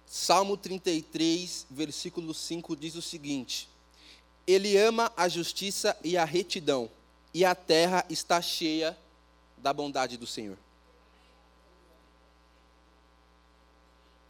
Salmo 0.05 0.55
33, 0.55 1.67
versículo 1.69 2.33
5 2.33 2.77
diz 2.77 2.95
o 2.95 3.01
seguinte: 3.01 3.67
Ele 4.47 4.77
ama 4.77 5.11
a 5.17 5.27
justiça 5.27 5.99
e 6.01 6.15
a 6.15 6.23
retidão, 6.23 6.89
e 7.33 7.43
a 7.43 7.53
terra 7.53 8.05
está 8.09 8.41
cheia 8.41 8.97
da 9.57 9.73
bondade 9.73 10.15
do 10.15 10.25
Senhor. 10.25 10.57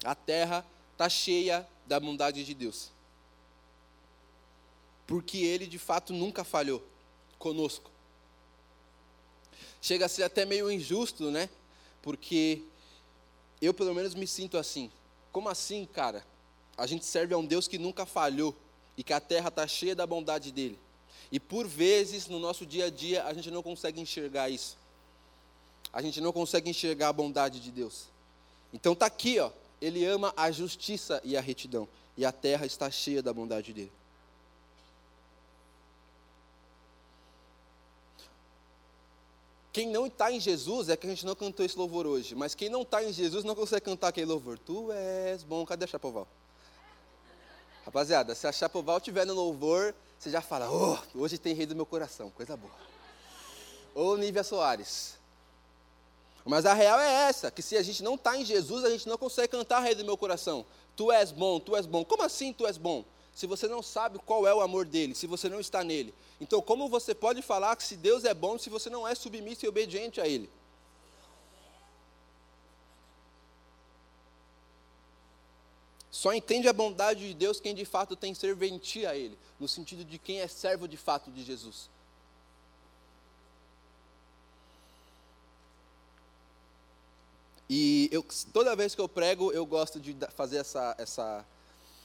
A 0.03 0.15
terra 0.15 0.65
está 0.93 1.07
cheia 1.07 1.69
da 1.85 1.99
bondade 1.99 2.43
de 2.43 2.55
Deus. 2.55 2.89
Porque 5.05 5.37
Ele 5.37 5.67
de 5.67 5.77
fato 5.77 6.11
nunca 6.11 6.43
falhou 6.43 6.83
conosco 7.37 7.91
chega 9.81 10.05
a 10.05 10.09
ser 10.09 10.23
até 10.23 10.45
meio 10.45 10.71
injusto, 10.71 11.31
né? 11.31 11.49
Porque 12.01 12.61
eu, 13.61 13.73
pelo 13.73 13.93
menos, 13.93 14.13
me 14.13 14.27
sinto 14.27 14.57
assim. 14.57 14.91
Como 15.31 15.49
assim, 15.49 15.85
cara? 15.85 16.25
A 16.77 16.85
gente 16.85 17.05
serve 17.05 17.33
a 17.33 17.37
um 17.37 17.45
Deus 17.45 17.67
que 17.67 17.77
nunca 17.77 18.05
falhou 18.05 18.55
e 18.95 19.03
que 19.03 19.13
a 19.13 19.19
terra 19.19 19.49
está 19.49 19.67
cheia 19.67 19.95
da 19.95 20.05
bondade 20.05 20.51
dele. 20.51 20.79
E 21.31 21.39
por 21.39 21.67
vezes, 21.67 22.27
no 22.27 22.39
nosso 22.39 22.65
dia 22.65 22.85
a 22.85 22.89
dia, 22.89 23.23
a 23.25 23.33
gente 23.33 23.49
não 23.49 23.63
consegue 23.63 23.99
enxergar 23.99 24.49
isso. 24.49 24.77
A 25.91 26.01
gente 26.01 26.21
não 26.21 26.31
consegue 26.31 26.69
enxergar 26.69 27.09
a 27.09 27.13
bondade 27.13 27.59
de 27.59 27.71
Deus. 27.71 28.07
Então 28.73 28.93
está 28.93 29.05
aqui, 29.05 29.39
ó. 29.39 29.51
Ele 29.81 30.05
ama 30.05 30.33
a 30.37 30.51
justiça 30.51 31.21
e 31.23 31.35
a 31.35 31.41
retidão. 31.41 31.87
E 32.17 32.25
a 32.25 32.31
terra 32.31 32.65
está 32.65 32.89
cheia 32.91 33.21
da 33.21 33.33
bondade 33.33 33.73
dele. 33.73 33.91
Quem 39.71 39.87
não 39.87 40.07
está 40.07 40.31
em 40.31 40.39
Jesus 40.39 40.89
é 40.89 40.97
que 40.97 41.07
a 41.07 41.09
gente 41.09 41.25
não 41.25 41.33
cantou 41.33 41.65
esse 41.65 41.77
louvor 41.77 42.05
hoje, 42.05 42.35
mas 42.35 42.53
quem 42.53 42.69
não 42.69 42.81
está 42.81 43.03
em 43.03 43.13
Jesus 43.13 43.45
não 43.45 43.55
consegue 43.55 43.85
cantar 43.85 44.09
aquele 44.09 44.25
louvor. 44.25 44.59
Tu 44.59 44.91
és 44.91 45.43
bom, 45.43 45.65
cadê 45.65 45.85
a 45.85 45.87
Chapoval? 45.87 46.27
Rapaziada, 47.85 48.35
se 48.35 48.45
a 48.45 48.51
Chapoval 48.51 48.97
estiver 48.97 49.25
no 49.25 49.33
louvor, 49.33 49.95
você 50.19 50.29
já 50.29 50.41
fala, 50.41 50.69
oh, 50.69 50.97
hoje 51.17 51.37
tem 51.37 51.53
rei 51.53 51.65
do 51.65 51.75
meu 51.75 51.85
coração, 51.85 52.29
coisa 52.31 52.57
boa. 52.57 52.73
Ou 53.95 54.17
Nívia 54.17 54.43
Soares. 54.43 55.17
Mas 56.43 56.65
a 56.65 56.73
real 56.73 56.99
é 56.99 57.29
essa, 57.29 57.49
que 57.49 57.61
se 57.61 57.77
a 57.77 57.81
gente 57.81 58.03
não 58.03 58.15
está 58.15 58.35
em 58.35 58.43
Jesus, 58.43 58.83
a 58.83 58.89
gente 58.89 59.07
não 59.07 59.17
consegue 59.17 59.47
cantar 59.47 59.79
rei 59.79 59.95
do 59.95 60.03
meu 60.03 60.17
coração. 60.17 60.65
Tu 60.97 61.11
és 61.11 61.31
bom, 61.31 61.59
tu 61.59 61.75
és 61.75 61.85
bom. 61.85 62.03
Como 62.03 62.23
assim 62.23 62.51
tu 62.51 62.67
és 62.67 62.77
bom? 62.77 63.05
Se 63.33 63.47
você 63.47 63.67
não 63.67 63.81
sabe 63.81 64.19
qual 64.19 64.45
é 64.47 64.53
o 64.53 64.61
amor 64.61 64.85
dele, 64.85 65.15
se 65.15 65.27
você 65.27 65.49
não 65.49 65.59
está 65.59 65.83
nele? 65.83 66.13
Então, 66.39 66.61
como 66.61 66.89
você 66.89 67.15
pode 67.15 67.41
falar 67.41 67.75
que 67.75 67.83
se 67.83 67.95
Deus 67.95 68.25
é 68.25 68.33
bom 68.33 68.57
se 68.57 68.69
você 68.69 68.89
não 68.89 69.07
é 69.07 69.15
submisso 69.15 69.65
e 69.65 69.69
obediente 69.69 70.19
a 70.19 70.27
ele? 70.27 70.49
Só 76.21 76.33
entende 76.33 76.67
a 76.67 76.73
bondade 76.73 77.25
de 77.27 77.33
Deus 77.33 77.59
quem 77.59 77.73
de 77.73 77.83
fato 77.83 78.15
tem 78.15 78.35
serventia 78.35 79.09
a 79.09 79.15
Ele, 79.15 79.35
no 79.59 79.67
sentido 79.67 80.05
de 80.05 80.19
quem 80.19 80.39
é 80.41 80.47
servo 80.47 80.87
de 80.87 80.95
fato 80.95 81.31
de 81.31 81.41
Jesus. 81.43 81.89
E 87.67 88.07
eu, 88.11 88.23
toda 88.53 88.75
vez 88.75 88.93
que 88.93 89.01
eu 89.01 89.09
prego, 89.09 89.51
eu 89.51 89.65
gosto 89.65 89.99
de 89.99 90.15
fazer 90.35 90.57
essa, 90.57 90.93
essa 90.99 91.43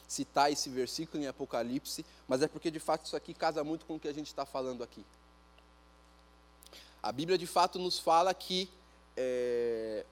citar 0.06 0.52
esse 0.52 0.68
versículo 0.68 1.22
em 1.22 1.26
Apocalipse, 1.26 2.04
mas 2.28 2.42
é 2.42 2.48
porque 2.48 2.70
de 2.70 2.78
fato 2.78 3.06
isso 3.06 3.16
aqui 3.16 3.34
casa 3.34 3.64
muito 3.64 3.84
com 3.86 3.96
o 3.96 4.00
que 4.00 4.08
a 4.08 4.14
gente 4.14 4.28
está 4.28 4.46
falando 4.46 4.82
aqui. 4.82 5.04
A 7.02 7.12
Bíblia 7.12 7.38
de 7.38 7.46
fato 7.46 7.78
nos 7.78 7.98
fala 7.98 8.32
que 8.34 8.68
é, 9.16 10.04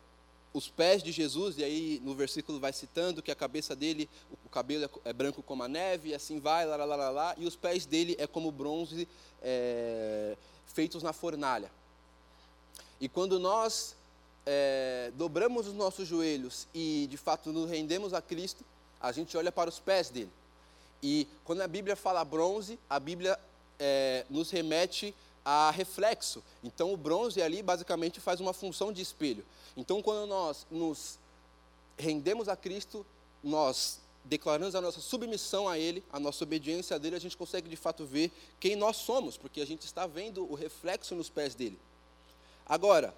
os 0.52 0.68
pés 0.68 1.02
de 1.02 1.10
Jesus, 1.10 1.58
e 1.58 1.64
aí 1.64 2.00
no 2.04 2.14
versículo 2.14 2.60
vai 2.60 2.72
citando 2.72 3.20
que 3.20 3.32
a 3.32 3.34
cabeça 3.34 3.74
dele, 3.74 4.08
o 4.44 4.48
cabelo 4.48 4.88
é, 5.04 5.12
branco 5.12 5.42
como 5.42 5.64
a 5.64 5.68
neve, 5.68 6.10
e 6.10 6.14
assim 6.14 6.38
vai, 6.38 6.64
lá, 6.64 6.76
lá, 6.76 6.84
lá, 6.84 7.10
lá, 7.10 7.34
e 7.36 7.44
os 7.44 7.56
pés 7.56 7.84
dele 7.84 8.14
é 8.18 8.26
como 8.26 8.52
bronze 8.52 9.08
é, 9.42 10.36
feitos 10.66 11.02
na 11.02 11.12
fornalha. 11.12 11.70
E 13.00 13.08
quando 13.08 13.40
nós 13.40 13.96
é, 14.46 15.10
dobramos 15.16 15.66
os 15.66 15.74
nossos 15.74 16.06
joelhos 16.06 16.68
e 16.72 17.08
de 17.10 17.16
fato 17.16 17.52
nos 17.52 17.68
rendemos 17.68 18.14
a 18.14 18.22
Cristo, 18.22 18.64
a 19.04 19.12
gente 19.12 19.36
olha 19.36 19.52
para 19.52 19.68
os 19.68 19.78
pés 19.78 20.08
dele. 20.08 20.30
E 21.02 21.28
quando 21.44 21.60
a 21.60 21.68
Bíblia 21.68 21.94
fala 21.94 22.24
bronze, 22.24 22.78
a 22.88 22.98
Bíblia 22.98 23.38
é, 23.78 24.24
nos 24.30 24.50
remete 24.50 25.14
a 25.44 25.70
reflexo. 25.70 26.42
Então 26.62 26.90
o 26.90 26.96
bronze 26.96 27.42
ali 27.42 27.62
basicamente 27.62 28.18
faz 28.18 28.40
uma 28.40 28.54
função 28.54 28.90
de 28.90 29.02
espelho. 29.02 29.44
Então 29.76 30.00
quando 30.00 30.26
nós 30.26 30.66
nos 30.70 31.18
rendemos 31.98 32.48
a 32.48 32.56
Cristo, 32.56 33.04
nós 33.42 34.00
declaramos 34.24 34.74
a 34.74 34.80
nossa 34.80 35.02
submissão 35.02 35.68
a 35.68 35.78
Ele, 35.78 36.02
a 36.10 36.18
nossa 36.18 36.42
obediência 36.42 36.96
a 36.96 36.98
dele, 36.98 37.16
a 37.16 37.20
gente 37.20 37.36
consegue 37.36 37.68
de 37.68 37.76
fato 37.76 38.06
ver 38.06 38.32
quem 38.58 38.74
nós 38.74 38.96
somos, 38.96 39.36
porque 39.36 39.60
a 39.60 39.66
gente 39.66 39.82
está 39.82 40.06
vendo 40.06 40.50
o 40.50 40.54
reflexo 40.54 41.14
nos 41.14 41.28
pés 41.28 41.54
dele. 41.54 41.78
Agora, 42.64 43.14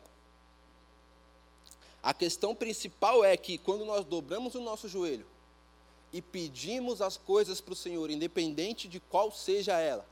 a 2.02 2.12
questão 2.12 2.56
principal 2.56 3.24
é 3.24 3.36
que 3.36 3.56
quando 3.56 3.84
nós 3.84 4.04
dobramos 4.04 4.56
o 4.56 4.60
nosso 4.60 4.88
joelho 4.88 5.24
e 6.12 6.22
pedimos 6.22 7.00
as 7.02 7.16
coisas 7.16 7.60
para 7.60 7.72
o 7.72 7.76
Senhor, 7.76 8.10
independente 8.10 8.88
de 8.88 9.00
qual 9.00 9.30
seja 9.30 9.78
ela, 9.78 10.06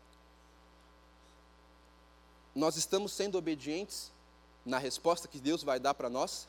nós 2.55 2.77
estamos 2.77 3.13
sendo 3.13 3.37
obedientes 3.37 4.13
na 4.65 4.79
resposta 4.79 5.29
que 5.29 5.41
Deus 5.41 5.63
vai 5.63 5.81
dar 5.81 5.95
para 5.95 6.09
nós? 6.09 6.47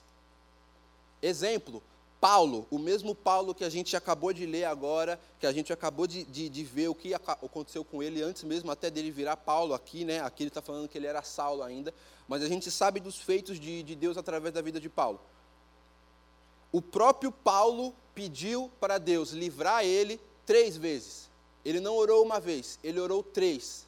Exemplo, 1.22 1.82
Paulo, 2.22 2.66
o 2.72 2.80
mesmo 2.80 3.14
Paulo 3.14 3.54
que 3.54 3.64
a 3.64 3.70
gente 3.70 3.96
acabou 3.96 4.34
de 4.34 4.46
ler 4.46 4.66
agora, 4.66 5.20
que 5.40 5.46
a 5.46 5.52
gente 5.52 5.72
acabou 5.72 6.08
de, 6.08 6.24
de, 6.24 6.50
de 6.50 6.64
ver 6.64 6.88
o 6.88 6.96
que 6.96 7.14
aconteceu 7.14 7.84
com 7.84 8.02
ele 8.02 8.22
antes 8.22 8.44
mesmo 8.44 8.72
até 8.72 8.90
dele 8.90 9.12
virar 9.12 9.38
Paulo 9.38 9.74
aqui, 9.74 10.06
né? 10.06 10.22
Aqui 10.22 10.44
ele 10.44 10.50
está 10.50 10.62
falando 10.62 10.88
que 10.88 10.98
ele 10.98 11.08
era 11.08 11.22
Saulo 11.22 11.62
ainda, 11.62 11.94
mas 12.28 12.42
a 12.42 12.48
gente 12.48 12.72
sabe 12.72 13.00
dos 13.00 13.18
feitos 13.18 13.60
de, 13.60 13.84
de 13.84 13.96
Deus 13.96 14.18
através 14.18 14.54
da 14.54 14.62
vida 14.62 14.80
de 14.80 14.90
Paulo. 14.90 15.20
O 16.72 16.82
próprio 16.82 17.32
Paulo 17.32 17.94
pediu 18.14 18.72
para 18.80 18.98
Deus 18.98 19.32
livrar 19.32 19.84
ele 19.86 20.20
três 20.46 20.78
vezes. 20.78 21.30
Ele 21.64 21.80
não 21.80 21.96
orou 21.96 22.24
uma 22.24 22.40
vez, 22.40 22.80
ele 22.84 23.00
orou 23.00 23.24
três. 23.24 23.86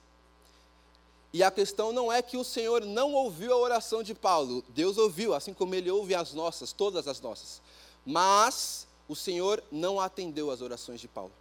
E 1.32 1.44
a 1.44 1.52
questão 1.52 1.92
não 1.92 2.12
é 2.12 2.22
que 2.22 2.38
o 2.38 2.44
Senhor 2.44 2.84
não 2.86 3.14
ouviu 3.14 3.54
a 3.54 3.58
oração 3.58 4.02
de 4.02 4.16
Paulo, 4.16 4.64
Deus 4.70 4.98
ouviu, 4.98 5.34
assim 5.34 5.54
como 5.54 5.76
ele 5.76 5.92
ouve 5.92 6.16
as 6.16 6.34
nossas, 6.34 6.74
todas 6.74 7.08
as 7.08 7.22
nossas. 7.22 7.62
Mas 8.06 8.88
o 9.08 9.16
Senhor 9.16 9.64
não 9.72 10.00
atendeu 10.00 10.50
às 10.50 10.62
orações 10.62 11.00
de 11.00 11.08
Paulo. 11.08 11.32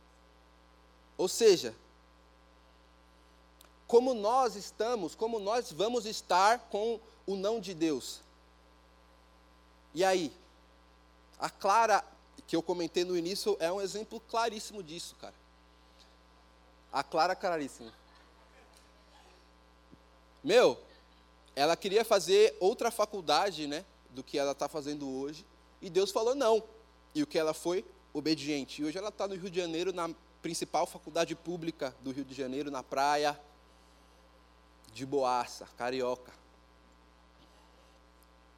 Ou 1.16 1.28
seja, 1.28 1.74
como 3.87 4.12
nós 4.12 4.57
estamos, 4.57 5.14
como 5.14 5.39
nós 5.39 5.72
vamos 5.72 6.07
estar 6.07 6.59
com 6.70 7.01
o 7.26 7.37
não 7.37 7.61
de 7.61 7.72
Deus. 7.72 8.20
E 9.95 10.05
aí? 10.05 10.32
A 11.39 11.51
Clara, 11.51 12.05
que 12.47 12.57
eu 12.57 12.62
comentei 12.62 13.05
no 13.05 13.16
início, 13.16 13.57
é 13.61 13.70
um 13.70 13.80
exemplo 13.80 14.20
claríssimo 14.20 14.82
disso, 14.82 15.14
cara. 15.16 15.34
A 16.93 17.03
Clara 17.03 17.37
claríssima. 17.37 17.93
Meu, 20.43 20.78
ela 21.55 21.76
queria 21.76 22.05
fazer 22.05 22.57
outra 22.61 22.91
faculdade, 22.91 23.66
né, 23.66 23.84
do 24.11 24.22
que 24.22 24.39
ela 24.39 24.53
está 24.53 24.68
fazendo 24.68 25.09
hoje. 25.09 25.45
E 25.82 25.91
Deus 25.91 26.11
falou 26.11 26.34
não. 26.34 26.62
E 27.14 27.22
o 27.22 27.26
que 27.26 27.39
ela 27.39 27.53
foi? 27.53 27.84
Obediente. 28.12 28.80
E 28.80 28.84
hoje 28.84 28.97
ela 28.97 29.09
está 29.09 29.26
no 29.26 29.34
Rio 29.34 29.51
de 29.51 29.61
Janeiro, 29.61 29.93
na 29.93 30.11
principal 30.41 30.87
faculdade 30.87 31.34
pública 31.34 31.95
do 32.01 32.12
Rio 32.12 32.24
de 32.24 32.34
Janeiro, 32.34 32.70
na 32.70 32.82
praia, 32.82 33.39
de 34.93 35.05
Boaça, 35.05 35.66
carioca. 35.76 36.32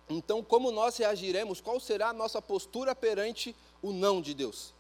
Então, 0.09 0.43
como 0.43 0.71
nós 0.71 0.97
reagiremos? 0.97 1.61
Qual 1.61 1.79
será 1.79 2.09
a 2.09 2.13
nossa 2.13 2.41
postura 2.41 2.95
perante 2.95 3.55
o 3.83 3.93
não 3.93 4.23
de 4.23 4.35
Deus? 4.35 4.73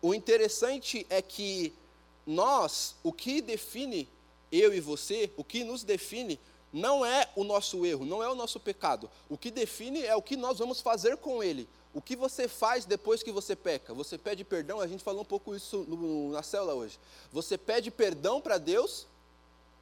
O 0.00 0.14
interessante 0.14 1.06
é 1.10 1.20
que 1.20 1.72
nós, 2.26 2.94
o 3.02 3.12
que 3.12 3.40
define 3.40 4.08
eu 4.52 4.72
e 4.72 4.80
você, 4.80 5.30
o 5.36 5.42
que 5.42 5.64
nos 5.64 5.82
define 5.82 6.38
não 6.72 7.04
é 7.04 7.28
o 7.34 7.42
nosso 7.42 7.86
erro, 7.86 8.04
não 8.04 8.22
é 8.22 8.28
o 8.28 8.34
nosso 8.34 8.60
pecado. 8.60 9.10
O 9.28 9.38
que 9.38 9.50
define 9.50 10.04
é 10.04 10.14
o 10.14 10.22
que 10.22 10.36
nós 10.36 10.58
vamos 10.58 10.80
fazer 10.80 11.16
com 11.16 11.42
ele. 11.42 11.68
O 11.94 12.02
que 12.02 12.14
você 12.14 12.46
faz 12.46 12.84
depois 12.84 13.22
que 13.22 13.32
você 13.32 13.56
peca? 13.56 13.94
Você 13.94 14.18
pede 14.18 14.44
perdão, 14.44 14.80
a 14.80 14.86
gente 14.86 15.02
falou 15.02 15.22
um 15.22 15.24
pouco 15.24 15.54
isso 15.54 15.86
no, 15.88 16.32
na 16.32 16.42
célula 16.42 16.74
hoje. 16.74 16.98
Você 17.32 17.56
pede 17.56 17.90
perdão 17.90 18.40
para 18.40 18.58
Deus 18.58 19.06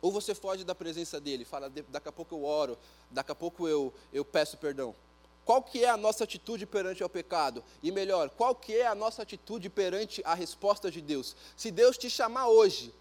ou 0.04 0.12
você 0.12 0.34
foge 0.34 0.64
da 0.64 0.74
presença 0.74 1.18
dele? 1.18 1.46
Fala, 1.46 1.72
daqui 1.88 2.10
a 2.10 2.12
pouco 2.12 2.34
eu 2.34 2.44
oro, 2.44 2.76
daqui 3.10 3.32
a 3.32 3.34
pouco 3.34 3.66
eu, 3.66 3.90
eu 4.12 4.22
peço 4.22 4.58
perdão. 4.58 4.94
Qual 5.46 5.62
que 5.62 5.82
é 5.82 5.88
a 5.88 5.96
nossa 5.96 6.24
atitude 6.24 6.66
perante 6.66 7.02
ao 7.02 7.08
pecado? 7.08 7.64
E 7.82 7.90
melhor, 7.90 8.28
qual 8.28 8.54
que 8.54 8.76
é 8.76 8.86
a 8.86 8.94
nossa 8.94 9.22
atitude 9.22 9.70
perante 9.70 10.20
a 10.26 10.34
resposta 10.34 10.90
de 10.90 11.00
Deus? 11.00 11.34
Se 11.56 11.70
Deus 11.70 11.96
te 11.96 12.10
chamar 12.10 12.48
hoje, 12.48 12.94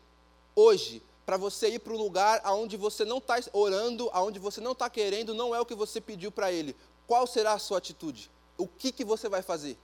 hoje, 0.55 1.03
para 1.25 1.35
você 1.35 1.71
ir 1.71 1.79
para 1.79 1.91
o 1.91 1.97
lugar 1.97 2.39
aonde 2.41 2.77
você 2.77 3.03
não 3.03 3.17
está 3.17 3.37
orando, 3.51 4.09
aonde 4.13 4.39
você 4.39 4.61
não 4.61 4.71
está 4.71 4.89
querendo, 4.89 5.33
não 5.33 5.53
é 5.53 5.59
o 5.59 5.65
que 5.65 5.75
você 5.75 5.99
pediu 5.99 6.31
para 6.31 6.53
Ele. 6.53 6.73
Qual 7.05 7.27
será 7.27 7.51
a 7.51 7.59
sua 7.59 7.79
atitude? 7.79 8.31
O 8.57 8.65
que, 8.65 8.93
que 8.93 9.03
você 9.03 9.27
vai 9.27 9.41
fazer? 9.41 9.77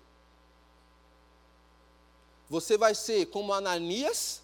Você 2.50 2.78
vai 2.78 2.96
ser 2.96 3.26
como 3.26 3.52
Ananias, 3.52 4.42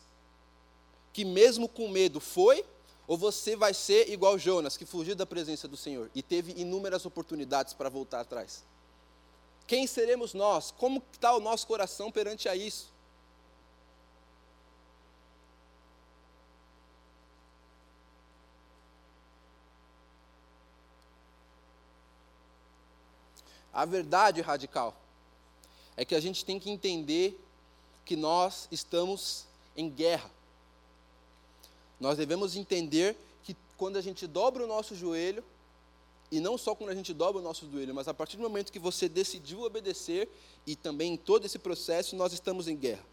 que 1.16 1.24
mesmo 1.24 1.70
com 1.70 1.88
medo 1.88 2.20
foi, 2.20 2.66
ou 3.08 3.18
você 3.18 3.56
vai 3.56 3.74
ser 3.74 4.12
igual 4.12 4.38
Jonas, 4.38 4.76
que 4.76 4.86
fugiu 4.86 5.16
da 5.16 5.26
presença 5.26 5.66
do 5.66 5.78
Senhor 5.78 6.12
e 6.14 6.22
teve 6.22 6.52
inúmeras 6.60 7.06
oportunidades 7.06 7.74
para 7.74 7.88
voltar 7.88 8.20
atrás? 8.20 8.66
Quem 9.66 9.88
seremos 9.88 10.34
nós? 10.34 10.72
Como 10.72 11.02
está 11.14 11.34
o 11.34 11.40
nosso 11.40 11.66
coração 11.68 12.12
perante 12.12 12.50
a 12.50 12.56
isso? 12.58 12.92
A 23.72 23.86
verdade 23.86 24.42
radical 24.42 24.94
é 25.96 26.04
que 26.04 26.14
a 26.14 26.20
gente 26.20 26.44
tem 26.44 26.60
que 26.60 26.70
entender 26.70 27.42
que 28.04 28.18
nós 28.18 28.68
estamos 28.70 29.46
em 29.78 29.90
guerra. 29.90 30.35
Nós 32.00 32.18
devemos 32.18 32.56
entender 32.56 33.16
que 33.44 33.56
quando 33.78 33.98
a 33.98 34.02
gente 34.02 34.28
dobra 34.28 34.64
o 34.64 34.68
nosso 34.68 34.96
joelho, 34.96 35.44
e 36.32 36.40
não 36.40 36.58
só 36.58 36.74
quando 36.76 36.90
a 36.90 36.96
gente 36.96 37.14
dobra 37.14 37.42
o 37.42 37.44
nosso 37.44 37.70
joelho, 37.70 37.94
mas 37.94 38.08
a 38.08 38.14
partir 38.14 38.38
do 38.38 38.44
momento 38.44 38.72
que 38.72 38.80
você 38.80 39.08
decidiu 39.08 39.62
obedecer 39.62 40.30
e 40.66 40.76
também 40.76 41.14
em 41.14 41.18
todo 41.18 41.46
esse 41.46 41.60
processo, 41.60 42.16
nós 42.16 42.34
estamos 42.34 42.68
em 42.68 42.76
guerra. 42.76 43.06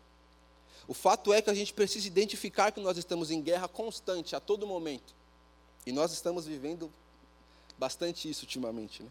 O 0.88 0.94
fato 0.94 1.32
é 1.32 1.40
que 1.40 1.50
a 1.50 1.54
gente 1.54 1.72
precisa 1.72 2.06
identificar 2.06 2.72
que 2.72 2.80
nós 2.80 2.96
estamos 2.96 3.30
em 3.30 3.40
guerra 3.40 3.68
constante, 3.68 4.34
a 4.34 4.40
todo 4.40 4.66
momento. 4.66 5.14
E 5.86 5.92
nós 5.92 6.12
estamos 6.12 6.46
vivendo 6.46 6.92
bastante 7.78 8.28
isso 8.28 8.42
ultimamente. 8.42 9.02
Né? 9.02 9.10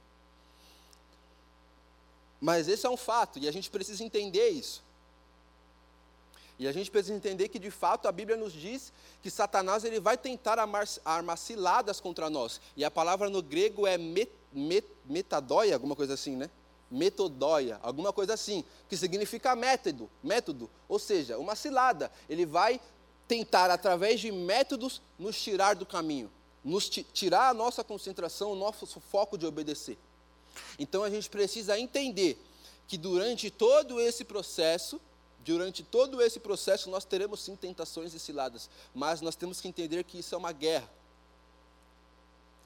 Mas 2.39 2.67
esse 2.67 2.85
é 2.85 2.89
um 2.89 2.97
fato 2.97 3.39
e 3.39 3.47
a 3.47 3.51
gente 3.51 3.69
precisa 3.69 4.03
entender 4.03 4.49
isso. 4.49 4.83
E 6.61 6.67
a 6.67 6.71
gente 6.71 6.91
precisa 6.91 7.15
entender 7.15 7.47
que 7.47 7.57
de 7.57 7.71
fato 7.71 8.07
a 8.07 8.11
Bíblia 8.11 8.37
nos 8.37 8.53
diz 8.53 8.93
que 9.19 9.31
Satanás 9.31 9.83
ele 9.83 9.99
vai 9.99 10.15
tentar 10.15 10.59
armar, 10.59 10.87
armar 11.03 11.35
ciladas 11.35 11.99
contra 11.99 12.29
nós. 12.29 12.61
E 12.77 12.85
a 12.85 12.91
palavra 12.91 13.31
no 13.31 13.41
grego 13.41 13.87
é 13.87 13.97
met, 13.97 14.31
met, 14.53 14.87
metadóia, 15.03 15.73
alguma 15.73 15.95
coisa 15.95 16.13
assim, 16.13 16.35
né? 16.35 16.51
Metodóia, 16.91 17.79
alguma 17.81 18.13
coisa 18.13 18.35
assim, 18.35 18.63
que 18.87 18.95
significa 18.95 19.55
método, 19.55 20.07
método, 20.21 20.69
ou 20.87 20.99
seja, 20.99 21.35
uma 21.39 21.55
cilada. 21.55 22.11
Ele 22.29 22.45
vai 22.45 22.79
tentar 23.27 23.71
através 23.71 24.19
de 24.19 24.31
métodos 24.31 25.01
nos 25.17 25.41
tirar 25.41 25.73
do 25.73 25.85
caminho, 25.85 26.31
nos 26.63 26.87
tirar 26.87 27.49
a 27.49 27.55
nossa 27.55 27.83
concentração, 27.83 28.51
o 28.51 28.55
nosso 28.55 28.85
foco 28.99 29.35
de 29.35 29.47
obedecer. 29.47 29.97
Então 30.77 31.01
a 31.01 31.09
gente 31.09 31.27
precisa 31.27 31.79
entender 31.79 32.39
que 32.87 32.99
durante 32.99 33.49
todo 33.49 33.99
esse 33.99 34.23
processo, 34.23 35.01
durante 35.43 35.83
todo 35.83 36.21
esse 36.21 36.39
processo 36.39 36.89
nós 36.89 37.05
teremos 37.05 37.41
sim 37.41 37.55
tentações 37.55 38.13
e 38.13 38.19
ciladas, 38.19 38.69
mas 38.93 39.21
nós 39.21 39.35
temos 39.35 39.59
que 39.59 39.67
entender 39.67 40.03
que 40.03 40.19
isso 40.19 40.35
é 40.35 40.37
uma 40.37 40.51
guerra. 40.51 40.89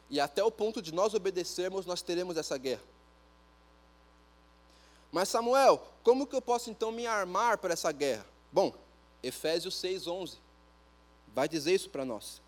E 0.09 0.19
até 0.19 0.43
o 0.43 0.51
ponto 0.51 0.82
de 0.82 0.93
nós 0.93 1.13
obedecermos, 1.13 1.86
nós 1.86 2.01
teremos 2.01 2.38
essa 2.38 2.57
guerra. 2.57 2.84
Mas 5.11 5.30
Samuel, 5.30 5.82
como 6.03 6.28
que 6.28 6.36
eu 6.36 6.41
posso 6.41 6.69
então 6.69 6.91
me 6.91 7.07
armar 7.07 7.57
para 7.57 7.73
essa 7.73 7.91
guerra? 7.91 8.26
Bom, 8.51 8.73
Efésios 9.23 9.76
6:11 9.76 10.38
vai 11.34 11.47
dizer 11.49 11.73
isso 11.73 11.89
para 11.89 12.05
nós. 12.05 12.41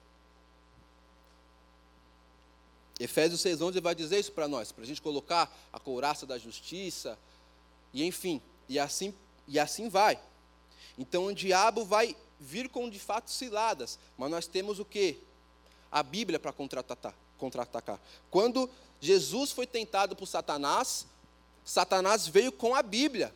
Efésios 3.00 3.42
6,11 3.42 3.80
vai 3.80 3.94
dizer 3.94 4.20
isso 4.20 4.32
para 4.32 4.48
nós, 4.48 4.72
para 4.72 4.84
a 4.84 4.88
gente 4.88 5.02
colocar 5.02 5.56
a 5.72 5.80
couraça 5.80 6.26
da 6.26 6.38
justiça, 6.38 7.18
e 7.94 8.04
enfim, 8.04 8.42
e 8.68 8.80
assim, 8.80 9.14
e 9.48 9.60
assim 9.60 9.90
vai. 9.90 10.20
Então 10.98 11.26
o 11.26 11.34
diabo 11.34 11.86
vai 11.86 12.16
vir 12.40 12.70
com 12.70 12.90
de 12.90 13.00
fato 13.00 13.32
ciladas, 13.32 13.98
mas 14.18 14.30
nós 14.30 14.48
temos 14.48 14.80
o 14.80 14.86
que? 14.86 15.18
A 15.92 16.04
Bíblia 16.04 16.40
para 16.40 16.52
contra-atacar. 16.52 17.14
Contra 17.38 17.68
Quando 18.32 18.70
Jesus 19.00 19.52
foi 19.52 19.68
tentado 19.68 20.16
por 20.16 20.26
Satanás, 20.26 21.06
Satanás 21.64 22.28
veio 22.28 22.52
com 22.52 22.74
a 22.74 22.82
Bíblia 22.82 23.34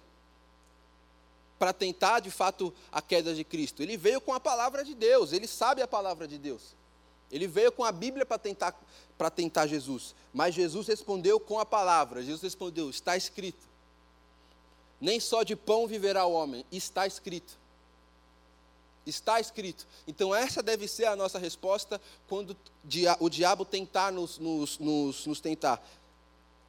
para 1.59 1.71
tentar 1.71 2.19
de 2.19 2.31
fato 2.31 2.73
a 2.91 3.01
queda 3.01 3.35
de 3.35 3.43
Cristo. 3.43 3.83
Ele 3.83 3.95
veio 3.95 4.19
com 4.19 4.33
a 4.33 4.39
palavra 4.39 4.83
de 4.83 4.95
Deus, 4.95 5.31
ele 5.31 5.47
sabe 5.47 5.81
a 5.81 5.87
palavra 5.87 6.27
de 6.27 6.39
Deus. 6.39 6.75
Ele 7.31 7.47
veio 7.47 7.71
com 7.71 7.83
a 7.83 7.91
Bíblia 7.91 8.25
para 8.25 8.39
tentar, 8.39 8.75
para 9.17 9.29
tentar 9.29 9.67
Jesus, 9.67 10.15
mas 10.33 10.55
Jesus 10.55 10.87
respondeu 10.87 11.39
com 11.39 11.59
a 11.59 11.65
palavra. 11.65 12.23
Jesus 12.23 12.41
respondeu: 12.41 12.89
está 12.89 13.15
escrito. 13.15 13.70
Nem 15.01 15.19
só 15.19 15.43
de 15.43 15.55
pão 15.55 15.87
viverá 15.87 16.25
o 16.25 16.31
homem, 16.31 16.63
está 16.71 17.05
escrito. 17.05 17.59
Está 19.05 19.39
escrito. 19.39 19.87
Então, 20.07 20.33
essa 20.33 20.61
deve 20.61 20.87
ser 20.87 21.05
a 21.05 21.15
nossa 21.15 21.39
resposta 21.39 21.99
quando 22.29 22.55
o 23.19 23.29
diabo 23.29 23.65
tentar 23.65 24.11
nos, 24.11 24.37
nos, 24.37 24.77
nos, 24.77 25.25
nos 25.25 25.41
tentar. 25.41 25.83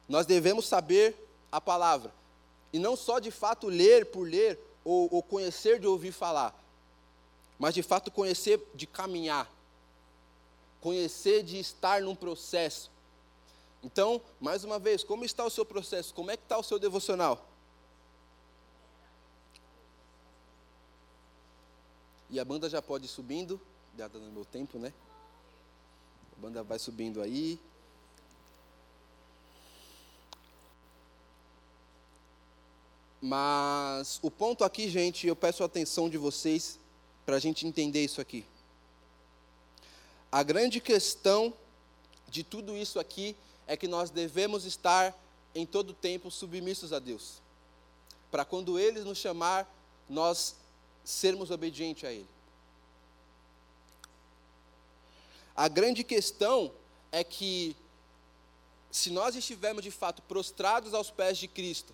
Nós 0.09 0.25
devemos 0.25 0.65
saber 0.65 1.15
a 1.51 1.61
palavra. 1.61 2.11
E 2.73 2.79
não 2.79 2.95
só 2.95 3.19
de 3.19 3.29
fato 3.29 3.67
ler 3.67 4.07
por 4.07 4.27
ler, 4.27 4.59
ou, 4.83 5.07
ou 5.13 5.21
conhecer 5.21 5.79
de 5.79 5.85
ouvir 5.85 6.11
falar, 6.11 6.59
mas 7.59 7.75
de 7.75 7.83
fato 7.83 8.11
conhecer 8.11 8.59
de 8.73 8.87
caminhar 8.87 9.49
conhecer 10.83 11.43
de 11.43 11.57
estar 11.57 12.01
num 12.01 12.13
processo. 12.13 12.91
Então, 13.81 14.21
mais 14.39 14.65
uma 14.65 14.77
vez, 14.77 15.01
como 15.01 15.23
está 15.23 15.45
o 15.45 15.49
seu 15.49 15.65
processo? 15.65 16.13
Como 16.13 16.29
é 16.29 16.35
que 16.35 16.43
está 16.43 16.57
o 16.57 16.63
seu 16.63 16.77
devocional? 16.77 17.41
E 22.33 22.39
a 22.39 22.43
banda 22.43 22.67
já 22.67 22.81
pode 22.81 23.05
ir 23.05 23.09
subindo, 23.09 23.61
dada 23.93 24.17
no 24.17 24.31
meu 24.31 24.43
tempo, 24.43 24.79
né? 24.79 24.91
A 26.35 26.41
banda 26.41 26.63
vai 26.63 26.79
subindo 26.79 27.21
aí. 27.21 27.59
Mas 33.21 34.17
o 34.23 34.31
ponto 34.31 34.63
aqui, 34.63 34.89
gente, 34.89 35.27
eu 35.27 35.35
peço 35.35 35.61
a 35.61 35.67
atenção 35.67 36.09
de 36.09 36.17
vocês 36.17 36.79
para 37.23 37.35
a 37.35 37.39
gente 37.39 37.67
entender 37.67 38.03
isso 38.03 38.19
aqui. 38.19 38.43
A 40.31 40.41
grande 40.41 40.81
questão 40.81 41.53
de 42.27 42.43
tudo 42.43 42.75
isso 42.75 42.99
aqui 42.99 43.35
é 43.67 43.77
que 43.77 43.87
nós 43.87 44.09
devemos 44.09 44.65
estar 44.65 45.15
em 45.53 45.67
todo 45.67 45.93
tempo 45.93 46.31
submissos 46.31 46.93
a 46.93 46.97
Deus. 46.97 47.43
Para 48.31 48.43
quando 48.43 48.79
Ele 48.79 49.01
nos 49.01 49.19
chamar, 49.19 49.71
nós 50.09 50.55
sermos 51.03 51.51
obedientes 51.51 52.03
a 52.03 52.11
Ele. 52.11 52.27
A 55.55 55.67
grande 55.67 56.03
questão 56.03 56.71
é 57.11 57.23
que, 57.23 57.75
se 58.89 59.11
nós 59.11 59.35
estivermos 59.35 59.83
de 59.83 59.91
fato 59.91 60.21
prostrados 60.23 60.93
aos 60.93 61.11
pés 61.11 61.37
de 61.37 61.47
Cristo, 61.47 61.93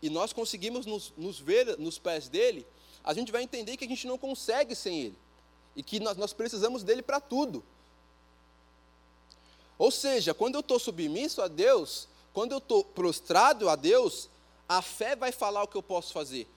e 0.00 0.08
nós 0.08 0.32
conseguimos 0.32 0.86
nos, 0.86 1.12
nos 1.16 1.38
ver 1.38 1.78
nos 1.78 1.98
pés 1.98 2.28
dele, 2.28 2.66
a 3.04 3.12
gente 3.12 3.30
vai 3.30 3.42
entender 3.42 3.76
que 3.76 3.84
a 3.84 3.88
gente 3.88 4.06
não 4.06 4.18
consegue 4.18 4.74
sem 4.74 5.00
Ele. 5.00 5.18
E 5.76 5.82
que 5.82 6.00
nós, 6.00 6.16
nós 6.16 6.32
precisamos 6.32 6.82
dele 6.82 7.02
para 7.02 7.20
tudo. 7.20 7.64
Ou 9.78 9.90
seja, 9.90 10.34
quando 10.34 10.54
eu 10.54 10.60
estou 10.60 10.78
submisso 10.78 11.42
a 11.42 11.48
Deus, 11.48 12.08
quando 12.32 12.52
eu 12.52 12.58
estou 12.58 12.84
prostrado 12.84 13.68
a 13.68 13.76
Deus, 13.76 14.28
a 14.68 14.80
fé 14.80 15.14
vai 15.16 15.32
falar 15.32 15.62
o 15.62 15.68
que 15.68 15.76
eu 15.76 15.82
posso 15.82 16.12
fazer. 16.12 16.48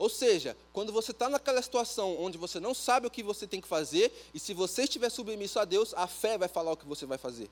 Ou 0.00 0.08
seja, 0.08 0.56
quando 0.72 0.94
você 0.94 1.10
está 1.10 1.28
naquela 1.28 1.60
situação 1.60 2.16
onde 2.18 2.38
você 2.38 2.58
não 2.58 2.72
sabe 2.72 3.06
o 3.06 3.10
que 3.10 3.22
você 3.22 3.46
tem 3.46 3.60
que 3.60 3.68
fazer, 3.68 4.10
e 4.32 4.40
se 4.40 4.54
você 4.54 4.84
estiver 4.84 5.10
submisso 5.10 5.60
a 5.60 5.66
Deus, 5.66 5.92
a 5.92 6.06
fé 6.06 6.38
vai 6.38 6.48
falar 6.48 6.72
o 6.72 6.76
que 6.76 6.86
você 6.86 7.04
vai 7.04 7.18
fazer. 7.18 7.50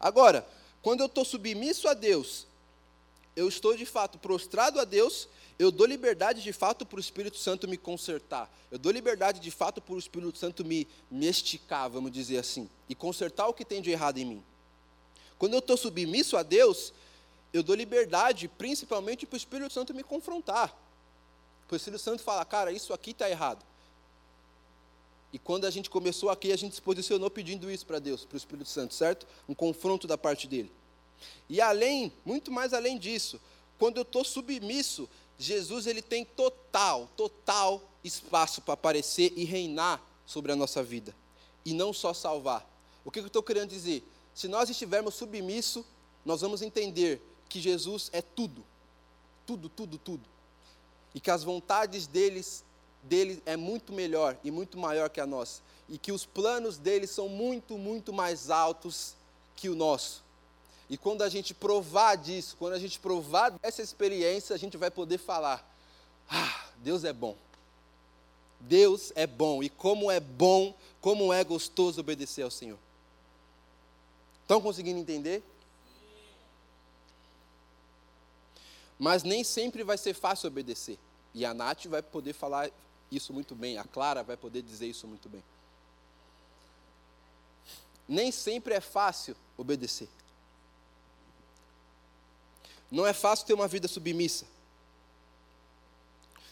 Agora, 0.00 0.44
quando 0.82 0.98
eu 0.98 1.06
estou 1.06 1.24
submisso 1.24 1.86
a 1.86 1.94
Deus, 1.94 2.44
eu 3.36 3.46
estou 3.46 3.76
de 3.76 3.86
fato 3.86 4.18
prostrado 4.18 4.80
a 4.80 4.84
Deus, 4.84 5.28
eu 5.56 5.70
dou 5.70 5.86
liberdade 5.86 6.42
de 6.42 6.52
fato 6.52 6.84
para 6.84 6.96
o 6.96 7.00
Espírito 7.00 7.38
Santo 7.38 7.68
me 7.68 7.76
consertar. 7.76 8.52
Eu 8.68 8.76
dou 8.76 8.90
liberdade 8.90 9.38
de 9.38 9.52
fato 9.52 9.80
para 9.80 9.94
o 9.94 9.98
Espírito 9.98 10.36
Santo 10.36 10.64
me, 10.64 10.88
me 11.08 11.28
esticar, 11.28 11.88
vamos 11.88 12.10
dizer 12.10 12.38
assim, 12.38 12.68
e 12.88 12.96
consertar 12.96 13.46
o 13.46 13.54
que 13.54 13.64
tem 13.64 13.80
de 13.80 13.92
errado 13.92 14.18
em 14.18 14.24
mim. 14.24 14.44
Quando 15.38 15.52
eu 15.52 15.60
estou 15.60 15.76
submisso 15.76 16.36
a 16.36 16.42
Deus, 16.42 16.92
eu 17.52 17.62
dou 17.62 17.76
liberdade 17.76 18.48
principalmente 18.48 19.24
para 19.24 19.36
o 19.36 19.36
Espírito 19.36 19.72
Santo 19.72 19.94
me 19.94 20.02
confrontar. 20.02 20.82
O 21.74 21.76
Espírito 21.76 22.02
Santo 22.02 22.22
fala, 22.22 22.44
cara, 22.44 22.70
isso 22.70 22.92
aqui 22.92 23.10
está 23.10 23.28
errado. 23.28 23.64
E 25.32 25.38
quando 25.38 25.64
a 25.64 25.70
gente 25.70 25.90
começou 25.90 26.30
aqui, 26.30 26.52
a 26.52 26.56
gente 26.56 26.76
se 26.76 26.82
posicionou 26.82 27.28
pedindo 27.28 27.68
isso 27.68 27.84
para 27.84 27.98
Deus, 27.98 28.24
para 28.24 28.36
o 28.36 28.38
Espírito 28.38 28.68
Santo, 28.68 28.94
certo? 28.94 29.26
Um 29.48 29.54
confronto 29.54 30.06
da 30.06 30.16
parte 30.16 30.46
dele. 30.46 30.70
E 31.48 31.60
além, 31.60 32.12
muito 32.24 32.52
mais 32.52 32.72
além 32.72 32.96
disso, 32.96 33.40
quando 33.76 33.96
eu 33.96 34.02
estou 34.02 34.24
submisso, 34.24 35.08
Jesus 35.36 35.88
ele 35.88 36.00
tem 36.00 36.24
total, 36.24 37.08
total 37.16 37.82
espaço 38.04 38.62
para 38.62 38.74
aparecer 38.74 39.32
e 39.34 39.44
reinar 39.44 40.00
sobre 40.24 40.52
a 40.52 40.56
nossa 40.56 40.82
vida. 40.82 41.12
E 41.64 41.74
não 41.74 41.92
só 41.92 42.14
salvar. 42.14 42.64
O 43.04 43.10
que 43.10 43.18
eu 43.18 43.26
estou 43.26 43.42
querendo 43.42 43.70
dizer? 43.70 44.08
Se 44.32 44.46
nós 44.46 44.70
estivermos 44.70 45.14
submissos, 45.14 45.84
nós 46.24 46.42
vamos 46.42 46.62
entender 46.62 47.20
que 47.48 47.60
Jesus 47.60 48.08
é 48.12 48.22
tudo. 48.22 48.64
Tudo, 49.44 49.68
tudo, 49.68 49.98
tudo 49.98 50.33
e 51.14 51.20
que 51.20 51.30
as 51.30 51.44
vontades 51.44 52.06
deles, 52.06 52.64
dele 53.02 53.42
é 53.46 53.56
muito 53.56 53.92
melhor 53.92 54.36
e 54.42 54.50
muito 54.50 54.76
maior 54.76 55.08
que 55.08 55.20
a 55.20 55.26
nossa, 55.26 55.62
e 55.88 55.96
que 55.96 56.12
os 56.12 56.26
planos 56.26 56.76
deles 56.76 57.10
são 57.10 57.28
muito, 57.28 57.78
muito 57.78 58.12
mais 58.12 58.50
altos 58.50 59.14
que 59.54 59.68
o 59.68 59.74
nosso. 59.74 60.24
E 60.88 60.98
quando 60.98 61.22
a 61.22 61.28
gente 61.28 61.54
provar 61.54 62.16
disso, 62.16 62.56
quando 62.58 62.74
a 62.74 62.78
gente 62.78 62.98
provar 62.98 63.50
dessa 63.50 63.82
experiência, 63.82 64.54
a 64.54 64.58
gente 64.58 64.76
vai 64.76 64.90
poder 64.90 65.18
falar: 65.18 65.66
Ah, 66.28 66.66
Deus 66.76 67.04
é 67.04 67.12
bom. 67.12 67.36
Deus 68.60 69.12
é 69.14 69.26
bom. 69.26 69.62
E 69.62 69.68
como 69.68 70.10
é 70.10 70.20
bom, 70.20 70.74
como 71.00 71.32
é 71.32 71.42
gostoso 71.42 72.00
obedecer 72.00 72.42
ao 72.42 72.50
Senhor. 72.50 72.78
Estão 74.42 74.60
conseguindo 74.60 75.00
entender? 75.00 75.42
Mas 78.98 79.22
nem 79.22 79.42
sempre 79.42 79.82
vai 79.82 79.98
ser 79.98 80.14
fácil 80.14 80.48
obedecer. 80.48 80.98
E 81.34 81.44
a 81.44 81.52
Nath 81.52 81.86
vai 81.86 82.00
poder 82.00 82.32
falar 82.32 82.70
isso 83.10 83.32
muito 83.32 83.54
bem, 83.54 83.76
a 83.76 83.84
Clara 83.84 84.22
vai 84.22 84.36
poder 84.36 84.62
dizer 84.62 84.86
isso 84.86 85.06
muito 85.06 85.28
bem. 85.28 85.42
Nem 88.08 88.30
sempre 88.30 88.74
é 88.74 88.80
fácil 88.80 89.36
obedecer. 89.56 90.08
Não 92.90 93.06
é 93.06 93.12
fácil 93.12 93.46
ter 93.46 93.54
uma 93.54 93.66
vida 93.66 93.88
submissa. 93.88 94.46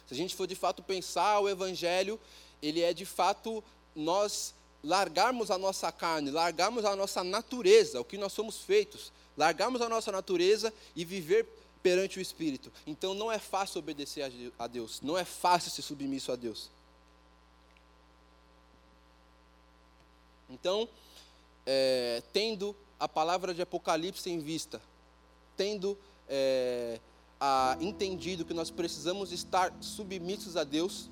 Se 0.09 0.15
a 0.15 0.17
gente 0.17 0.35
for 0.35 0.47
de 0.47 0.55
fato 0.55 0.83
pensar 0.83 1.41
o 1.41 1.49
Evangelho, 1.49 2.19
ele 2.61 2.81
é 2.81 2.93
de 2.93 3.05
fato 3.05 3.63
nós 3.95 4.55
largarmos 4.83 5.51
a 5.51 5.59
nossa 5.59 5.93
carne, 5.93 6.31
largarmos 6.31 6.85
a 6.85 6.97
nossa 6.97 7.23
natureza, 7.23 8.01
o 8.01 8.05
que 8.05 8.19
nós 8.19 8.33
somos 8.33 8.59
feitos, 8.59 9.13
largarmos 9.37 9.81
a 9.81 9.89
nossa 9.89 10.11
natureza 10.11 10.73
e 10.97 11.05
viver 11.05 11.47
perante 11.83 12.19
o 12.19 12.23
Espírito. 12.23 12.73
Então 12.87 13.15
não 13.15 13.31
é 13.31 13.39
fácil 13.39 13.79
obedecer 13.81 14.23
a 14.59 14.67
Deus, 14.67 15.01
não 15.03 15.19
é 15.19 15.25
fácil 15.25 15.71
ser 15.71 15.83
submisso 15.83 16.31
a 16.31 16.37
Deus. 16.37 16.71
Então, 20.49 20.89
é, 21.67 22.23
tendo 22.33 22.77
a 23.01 23.09
palavra 23.09 23.55
de 23.55 23.63
Apocalipse 23.63 24.31
em 24.31 24.39
vista, 24.39 24.81
tendo 25.57 25.99
é, 26.29 27.01
a, 27.41 27.77
entendido 27.81 28.45
que 28.45 28.53
nós 28.53 28.71
precisamos 28.71 29.33
estar 29.33 29.75
submissos 29.81 30.57
a 30.57 30.63
Deus, 30.63 31.11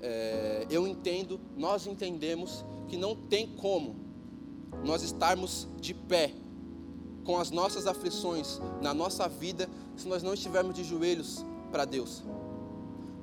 é, 0.00 0.66
eu 0.70 0.86
entendo, 0.86 1.40
nós 1.56 1.86
entendemos 1.86 2.64
que 2.88 2.96
não 2.96 3.16
tem 3.16 3.48
como 3.56 3.96
nós 4.84 5.02
estarmos 5.02 5.66
de 5.80 5.92
pé 5.92 6.32
com 7.26 7.38
as 7.38 7.50
nossas 7.50 7.86
aflições 7.86 8.60
na 8.80 8.94
nossa 8.94 9.28
vida 9.28 9.68
se 9.96 10.06
nós 10.06 10.22
não 10.22 10.32
estivermos 10.32 10.74
de 10.74 10.84
joelhos 10.84 11.44
para 11.72 11.84
Deus. 11.84 12.22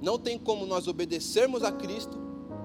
Não 0.01 0.19
tem 0.19 0.37
como 0.37 0.65
nós 0.65 0.87
obedecermos 0.87 1.63
a 1.63 1.71
Cristo, 1.71 2.17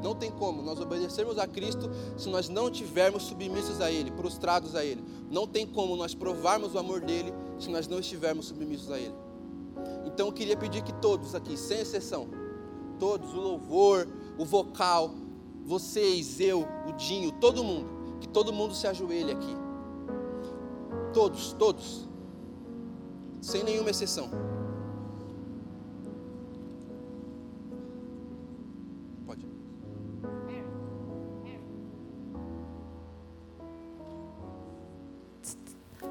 não 0.02 0.14
tem 0.14 0.30
como 0.30 0.60
nós 0.60 0.80
obedecermos 0.80 1.38
a 1.38 1.46
Cristo 1.46 1.88
se 2.16 2.28
nós 2.28 2.48
não 2.48 2.68
estivermos 2.68 3.22
submissos 3.22 3.80
a 3.80 3.90
Ele, 3.90 4.10
prostrados 4.10 4.74
a 4.74 4.84
Ele. 4.84 5.02
Não 5.30 5.46
tem 5.46 5.64
como 5.64 5.96
nós 5.96 6.14
provarmos 6.14 6.74
o 6.74 6.78
amor 6.78 7.00
dEle 7.00 7.32
se 7.58 7.70
nós 7.70 7.86
não 7.86 8.00
estivermos 8.00 8.46
submissos 8.46 8.90
a 8.90 8.98
Ele. 8.98 9.14
Então 10.04 10.26
eu 10.26 10.32
queria 10.32 10.56
pedir 10.56 10.82
que 10.82 10.92
todos 10.94 11.34
aqui, 11.34 11.56
sem 11.56 11.78
exceção, 11.78 12.28
todos, 12.98 13.32
o 13.32 13.40
louvor, 13.40 14.08
o 14.36 14.44
vocal, 14.44 15.12
vocês, 15.64 16.40
eu, 16.40 16.66
o 16.88 16.92
Dinho, 16.92 17.30
todo 17.32 17.62
mundo, 17.62 18.18
que 18.20 18.28
todo 18.28 18.52
mundo 18.52 18.74
se 18.74 18.88
ajoelhe 18.88 19.30
aqui. 19.30 19.67
Todos, 21.18 21.52
todos. 21.54 22.08
Sem 23.40 23.64
nenhuma 23.64 23.90
exceção. 23.90 24.30
Pode. 29.26 29.44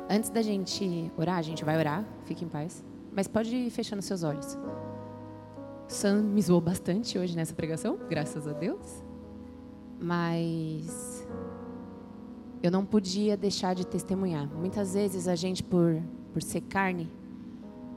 Antes 0.09 0.29
da 0.29 0.41
gente 0.41 1.09
orar, 1.17 1.37
a 1.37 1.41
gente 1.41 1.63
vai 1.63 1.77
orar, 1.77 2.05
fique 2.25 2.43
em 2.43 2.49
paz. 2.49 2.83
Mas 3.13 3.29
pode 3.29 3.55
ir 3.55 3.69
fechando 3.69 4.01
seus 4.01 4.23
olhos. 4.23 4.57
Sam 5.87 6.21
me 6.21 6.41
zoou 6.41 6.59
bastante 6.59 7.17
hoje 7.17 7.33
nessa 7.33 7.53
pregação, 7.53 7.97
graças 8.09 8.45
a 8.45 8.51
Deus. 8.51 9.05
Mas 10.01 11.16
eu 12.61 12.71
não 12.71 12.85
podia 12.85 13.37
deixar 13.37 13.75
de 13.75 13.85
testemunhar. 13.85 14.47
Muitas 14.47 14.93
vezes 14.93 15.27
a 15.27 15.35
gente, 15.35 15.63
por, 15.63 16.01
por 16.33 16.41
ser 16.41 16.61
carne, 16.61 17.09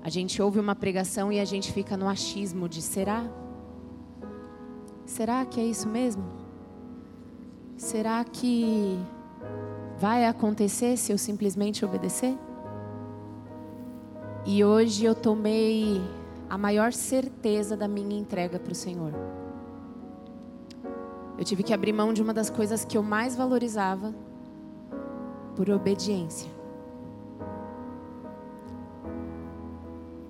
a 0.02 0.08
gente 0.08 0.40
ouve 0.40 0.58
uma 0.58 0.74
pregação 0.74 1.32
e 1.32 1.40
a 1.40 1.44
gente 1.44 1.72
fica 1.72 1.96
no 1.96 2.08
achismo 2.08 2.68
de 2.68 2.82
será? 2.82 3.24
Será 5.04 5.44
que 5.44 5.60
é 5.60 5.64
isso 5.64 5.88
mesmo? 5.88 6.24
Será 7.76 8.22
que 8.24 8.98
vai 9.98 10.26
acontecer 10.26 10.96
se 10.96 11.12
eu 11.12 11.18
simplesmente 11.18 11.84
obedecer? 11.84 12.36
E 14.46 14.64
hoje 14.64 15.04
eu 15.04 15.14
tomei 15.14 16.00
a 16.48 16.56
maior 16.56 16.92
certeza 16.92 17.76
da 17.76 17.86
minha 17.86 18.18
entrega 18.18 18.58
para 18.58 18.72
o 18.72 18.74
Senhor. 18.74 19.12
Eu 21.38 21.44
tive 21.44 21.62
que 21.62 21.72
abrir 21.72 21.92
mão 21.92 22.12
de 22.12 22.22
uma 22.22 22.34
das 22.34 22.50
coisas 22.50 22.84
que 22.84 22.96
eu 22.96 23.02
mais 23.02 23.34
valorizava 23.34 24.14
por 25.60 25.68
obediência. 25.68 26.50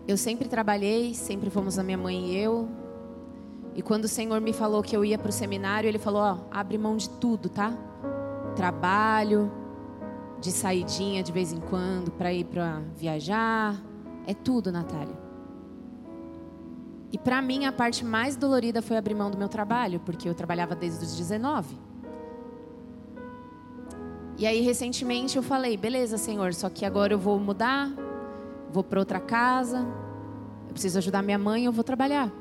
Eu 0.09 0.17
sempre 0.17 0.49
trabalhei, 0.49 1.15
sempre 1.15 1.49
fomos 1.49 1.79
a 1.79 1.85
minha 1.85 1.97
mãe 1.97 2.31
e 2.31 2.37
eu. 2.37 2.69
E 3.77 3.81
quando 3.81 4.07
o 4.07 4.09
Senhor 4.09 4.41
me 4.41 4.53
falou 4.53 4.83
que 4.83 4.97
eu 4.97 5.05
ia 5.05 5.17
para 5.17 5.29
o 5.29 5.33
seminário, 5.33 5.87
Ele 5.87 6.01
falou: 6.01 6.21
ó, 6.21 6.39
abre 6.51 6.77
mão 6.77 6.97
de 6.97 7.09
tudo, 7.09 7.49
tá? 7.49 7.73
Trabalho, 8.57 9.53
de 10.41 10.51
saidinha 10.51 11.23
de 11.23 11.31
vez 11.31 11.53
em 11.53 11.61
quando, 11.61 12.11
para 12.11 12.33
ir 12.33 12.47
para 12.47 12.83
viajar, 12.97 13.81
é 14.27 14.35
tudo, 14.35 14.73
Natália. 14.73 15.17
E 17.13 17.19
para 17.19 17.41
mim 17.41 17.67
a 17.67 17.73
parte 17.73 18.05
mais 18.05 18.35
dolorida 18.35 18.83
foi 18.83 18.97
abrir 18.97 19.15
mão 19.15 19.31
do 19.31 19.39
meu 19.39 19.49
trabalho, 19.49 20.01
porque 20.01 20.29
eu 20.29 20.35
trabalhava 20.35 20.75
desde 20.75 21.05
os 21.05 21.17
19. 21.17 21.90
E 24.41 24.47
aí 24.47 24.63
recentemente 24.63 25.37
eu 25.37 25.43
falei, 25.43 25.77
beleza, 25.77 26.17
Senhor, 26.17 26.55
só 26.55 26.71
que 26.71 26.87
agora 26.87 27.13
eu 27.13 27.19
vou 27.19 27.39
mudar, 27.39 27.93
vou 28.73 28.83
para 28.83 28.99
outra 28.99 29.21
casa, 29.21 29.87
eu 30.67 30.73
preciso 30.73 30.97
ajudar 30.97 31.21
minha 31.21 31.37
mãe, 31.39 31.67
eu 31.67 31.73
vou 31.73 31.85
trabalhar. 31.85 32.33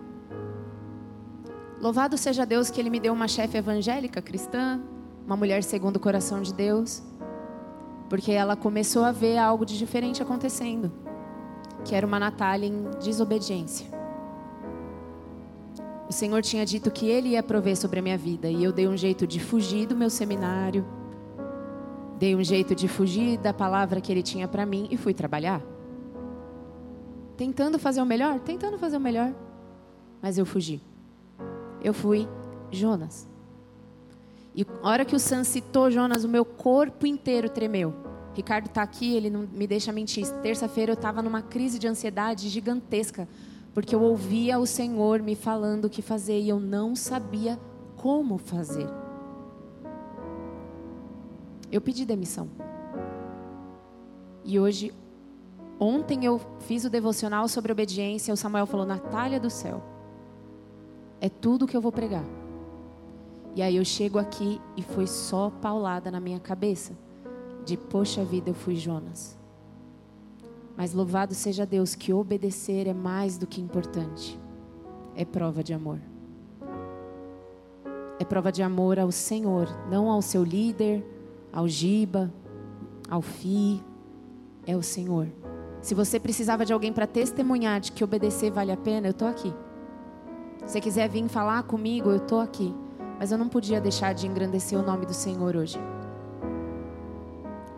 Louvado 1.82 2.18
seja 2.18 2.46
Deus 2.46 2.70
que 2.70 2.80
Ele 2.80 2.90
me 2.90 3.02
deu 3.02 3.12
uma 3.12 3.28
chefe 3.28 3.58
evangélica 3.58 4.22
cristã, 4.22 4.80
uma 5.26 5.36
mulher 5.36 5.62
segundo 5.62 5.98
o 5.98 6.00
coração 6.00 6.42
de 6.42 6.54
Deus, 6.54 7.04
porque 8.08 8.32
ela 8.32 8.56
começou 8.56 9.04
a 9.04 9.12
ver 9.12 9.38
algo 9.38 9.66
de 9.66 9.78
diferente 9.78 10.24
acontecendo, 10.24 10.90
que 11.84 11.94
era 11.94 12.08
uma 12.08 12.18
Natália 12.18 12.66
em 12.66 12.92
desobediência. 13.04 13.88
O 16.10 16.14
Senhor 16.14 16.42
tinha 16.44 16.66
dito 16.66 16.90
que 16.92 17.10
Ele 17.10 17.32
ia 17.32 17.44
prover 17.44 17.76
sobre 17.76 18.00
a 18.00 18.02
minha 18.02 18.18
vida, 18.18 18.50
e 18.50 18.64
eu 18.64 18.72
dei 18.72 18.88
um 18.88 18.96
jeito 18.96 19.28
de 19.28 19.38
fugir 19.38 19.86
do 19.86 19.98
meu 19.98 20.10
seminário, 20.10 20.98
dei 22.20 22.36
um 22.36 22.44
jeito 22.44 22.76
de 22.76 22.88
fugir 22.88 23.38
da 23.38 23.54
palavra 23.54 24.02
que 24.02 24.12
Ele 24.12 24.22
tinha 24.22 24.48
para 24.48 24.66
mim 24.66 24.88
e 24.92 24.98
fui 24.98 25.14
trabalhar. 25.14 25.62
Tentando 27.38 27.80
fazer 27.80 28.02
o 28.02 28.06
melhor, 28.06 28.40
tentando 28.40 28.78
fazer 28.78 28.98
o 28.98 29.00
melhor, 29.00 29.34
mas 30.22 30.38
eu 30.38 30.46
fugi 30.46 30.82
eu 31.84 31.94
fui 31.94 32.28
Jonas. 32.72 33.28
E 34.56 34.66
a 34.84 34.90
hora 34.90 35.06
que 35.06 35.16
o 35.16 35.20
Sam 35.20 35.44
citou 35.44 35.90
Jonas, 35.90 36.24
o 36.24 36.30
meu 36.30 36.44
corpo 36.44 37.06
inteiro 37.06 37.50
tremeu. 37.50 37.94
Ricardo 38.34 38.68
está 38.68 38.82
aqui, 38.82 39.16
ele 39.16 39.30
não 39.30 39.48
me 39.52 39.68
deixa 39.68 39.92
mentir. 39.92 40.28
Terça-feira 40.42 40.92
eu 40.92 40.96
estava 40.96 41.22
numa 41.22 41.42
crise 41.42 41.80
de 41.80 41.88
ansiedade 41.88 42.50
gigantesca, 42.50 43.28
porque 43.74 43.96
eu 43.96 44.02
ouvia 44.02 44.60
o 44.60 44.66
Senhor 44.66 45.22
me 45.22 45.36
falando 45.36 45.86
o 45.86 45.90
que 45.90 46.02
fazer 46.02 46.40
e 46.40 46.50
eu 46.50 46.60
não 46.60 46.96
sabia 46.96 47.60
como 47.96 48.38
fazer. 48.38 48.88
Eu 51.72 51.82
pedi 51.82 52.06
demissão. 52.06 52.50
E 54.44 54.60
hoje, 54.60 54.94
ontem 55.80 56.26
eu 56.26 56.40
fiz 56.62 56.84
o 56.86 56.90
devocional 56.90 57.48
sobre 57.48 57.72
obediência. 57.72 58.34
O 58.34 58.38
Samuel 58.38 58.66
falou: 58.66 58.86
Natália 58.86 59.40
do 59.40 59.50
céu 59.50 59.84
é 61.22 61.30
tudo 61.30 61.68
que 61.68 61.76
eu 61.76 61.82
vou 61.82 61.92
pregar. 61.92 62.26
E 63.56 63.62
aí 63.62 63.76
eu 63.76 63.86
chego 63.86 64.18
aqui 64.18 64.62
e 64.78 64.82
foi 64.82 65.08
só 65.08 65.50
paulada 65.50 66.10
na 66.10 66.20
minha 66.20 66.40
cabeça 66.40 66.94
de 67.66 67.78
poxa 67.78 68.24
vida, 68.24 68.50
eu 68.50 68.54
fui 68.54 68.76
Jonas. 68.76 69.38
Mas 70.76 70.94
louvado 70.94 71.34
seja 71.34 71.66
Deus 71.66 71.94
que 71.94 72.14
obedecer 72.14 72.88
é 72.88 72.94
mais 72.94 73.38
do 73.38 73.46
que 73.46 73.62
importante. 73.62 74.40
É 75.16 75.26
prova 75.26 75.64
de 75.64 75.74
amor. 75.74 76.00
É 78.18 78.26
prova 78.26 78.52
de 78.52 78.64
amor 78.64 78.98
ao 78.98 79.12
Senhor, 79.12 79.68
não 79.90 80.10
ao 80.10 80.22
seu 80.22 80.44
líder, 80.44 81.06
ao 81.52 81.68
Giba, 81.68 82.32
ao 83.10 83.22
Fi, 83.22 83.84
é 84.66 84.76
o 84.76 84.84
Senhor. 84.84 85.28
Se 85.82 85.96
você 85.96 86.20
precisava 86.20 86.66
de 86.66 86.74
alguém 86.74 86.92
para 86.92 87.08
testemunhar 87.08 87.80
de 87.80 87.92
que 87.92 88.04
obedecer 88.04 88.52
vale 88.52 88.72
a 88.72 88.78
pena, 88.78 89.08
eu 89.08 89.12
estou 89.12 89.28
aqui. 89.28 89.54
Se 90.66 90.80
quiser 90.82 91.10
vir 91.10 91.28
falar 91.28 91.64
comigo, 91.64 92.10
eu 92.10 92.18
estou 92.18 92.40
aqui. 92.40 92.76
Mas 93.18 93.32
eu 93.32 93.38
não 93.38 93.50
podia 93.50 93.82
deixar 93.82 94.14
de 94.14 94.28
engrandecer 94.28 94.78
o 94.80 94.86
nome 94.86 95.06
do 95.06 95.14
Senhor 95.14 95.56
hoje. 95.56 95.80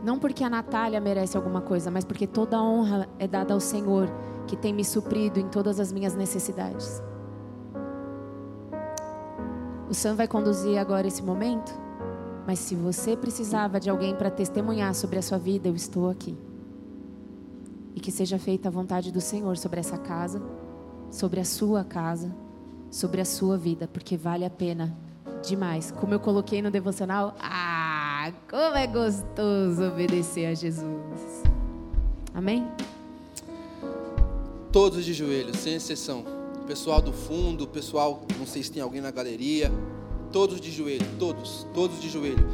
Não 0.04 0.18
porque 0.18 0.44
a 0.44 0.50
Natália 0.50 1.00
merece 1.00 1.38
alguma 1.38 1.62
coisa, 1.62 1.92
mas 1.92 2.04
porque 2.04 2.26
toda 2.26 2.58
a 2.58 2.64
honra 2.64 3.08
é 3.20 3.28
dada 3.28 3.54
ao 3.54 3.60
Senhor, 3.60 4.10
que 4.48 4.56
tem 4.56 4.74
me 4.74 4.84
suprido 4.84 5.40
em 5.40 5.48
todas 5.48 5.80
as 5.80 5.92
minhas 5.92 6.16
necessidades. 6.16 7.02
O 9.88 9.94
Sam 9.94 10.16
vai 10.16 10.28
conduzir 10.28 10.78
agora 10.78 11.08
esse 11.08 11.22
momento, 11.22 11.72
mas 12.46 12.60
se 12.60 12.76
você 12.76 13.16
precisava 13.16 13.80
de 13.80 13.90
alguém 13.90 14.16
para 14.16 14.30
testemunhar 14.30 14.94
sobre 14.96 15.20
a 15.20 15.22
sua 15.22 15.38
vida, 15.38 15.68
eu 15.68 15.76
estou 15.76 16.10
aqui. 16.10 16.38
E 17.96 18.00
que 18.00 18.12
seja 18.12 18.40
feita 18.40 18.70
a 18.70 18.72
vontade 18.72 19.12
do 19.12 19.22
Senhor 19.22 19.58
sobre 19.58 19.80
essa 19.80 19.98
casa, 19.98 20.42
sobre 21.10 21.40
a 21.40 21.46
sua 21.46 21.84
casa 21.84 22.34
sobre 22.92 23.22
a 23.22 23.26
sua 23.26 23.58
vida, 23.58 23.88
porque 23.88 24.18
vale 24.18 24.44
a 24.44 24.50
pena 24.50 24.96
demais. 25.48 25.92
Como 25.92 26.14
eu 26.14 26.20
coloquei 26.20 26.62
no 26.62 26.70
devocional, 26.70 27.34
ah, 27.40 28.32
como 28.50 28.76
é 28.76 28.86
gostoso 28.86 29.88
obedecer 29.88 30.48
a 30.48 30.54
Jesus. 30.54 31.44
Amém? 32.34 32.68
Todos 34.72 35.06
de 35.06 35.14
joelhos, 35.14 35.58
sem 35.58 35.76
exceção. 35.76 36.26
Pessoal 36.68 37.02
do 37.02 37.12
fundo, 37.12 37.66
pessoal, 37.66 38.22
não 38.38 38.46
sei 38.46 38.62
se 38.62 38.72
tem 38.72 38.82
alguém 38.82 39.02
na 39.02 39.12
galeria, 39.12 39.72
todos 40.32 40.62
de 40.62 40.72
joelho, 40.72 41.06
todos, 41.20 41.68
todos 41.74 42.02
de 42.02 42.10
joelho. 42.10 42.48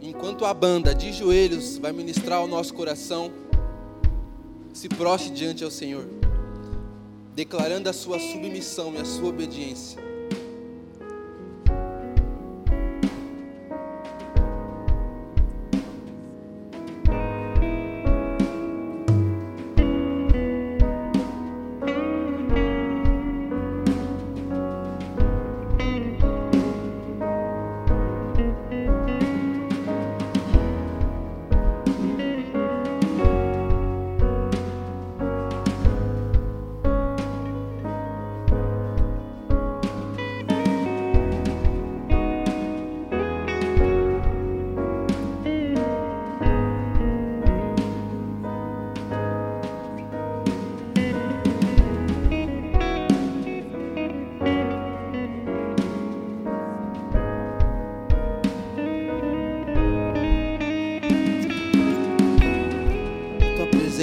Enquanto 0.00 0.44
a 0.44 0.54
banda 0.54 0.94
de 0.94 1.12
joelhos 1.12 1.78
vai 1.78 1.92
ministrar 1.92 2.42
o 2.42 2.46
nosso 2.46 2.72
coração, 2.72 3.30
se 4.72 4.88
prostre 4.88 5.30
diante 5.30 5.64
ao 5.64 5.70
Senhor 5.70 6.06
declarando 7.36 7.90
a 7.90 7.92
sua 7.92 8.18
submissão 8.18 8.94
e 8.94 8.96
a 8.96 9.04
sua 9.04 9.28
obediência. 9.28 10.02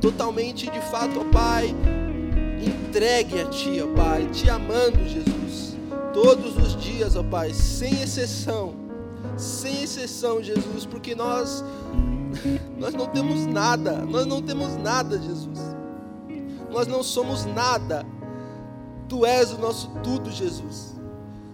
totalmente 0.00 0.70
de 0.70 0.80
fato, 0.80 1.20
ó 1.20 1.24
Pai, 1.32 1.74
entregue 2.60 3.40
a 3.40 3.46
Ti, 3.46 3.80
ó 3.82 3.94
Pai, 3.94 4.26
te 4.32 4.48
amando, 4.48 5.06
Jesus, 5.08 5.76
todos 6.12 6.56
os 6.56 6.76
dias, 6.76 7.16
ó 7.16 7.22
Pai, 7.22 7.52
sem 7.52 8.00
exceção, 8.02 8.74
sem 9.36 9.82
exceção, 9.82 10.42
Jesus, 10.42 10.84
porque 10.84 11.14
nós 11.14 11.64
nós 12.78 12.94
não 12.94 13.06
temos 13.06 13.46
nada, 13.46 14.04
nós 14.04 14.26
não 14.26 14.42
temos 14.42 14.76
nada, 14.76 15.18
Jesus 15.18 15.78
nós 16.70 16.86
não 16.86 17.02
somos 17.02 17.44
nada. 17.44 18.06
Tu 19.08 19.24
és 19.24 19.52
o 19.52 19.58
nosso 19.58 19.90
tudo, 20.02 20.30
Jesus. 20.30 20.94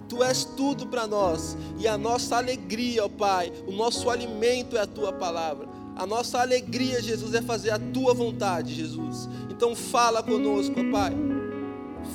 Tu 0.09 0.23
és 0.23 0.45
tudo 0.45 0.87
para 0.87 1.07
nós. 1.07 1.57
E 1.79 1.87
a 1.87 1.97
nossa 1.97 2.37
alegria, 2.37 3.05
ó 3.05 3.09
Pai, 3.09 3.53
o 3.67 3.73
nosso 3.73 4.11
alimento 4.11 4.77
é 4.77 4.81
a 4.81 4.87
tua 4.87 5.13
palavra. 5.13 5.69
A 5.97 6.07
nossa 6.07 6.41
alegria, 6.41 7.01
Jesus, 7.01 7.35
é 7.35 7.43
fazer 7.43 7.71
a 7.71 7.79
tua 7.79 8.13
vontade, 8.13 8.75
Jesus. 8.75 9.29
Então 9.49 9.77
fala 9.77 10.23
conosco, 10.23 10.75
ó 10.81 10.91
Pai. 10.91 11.13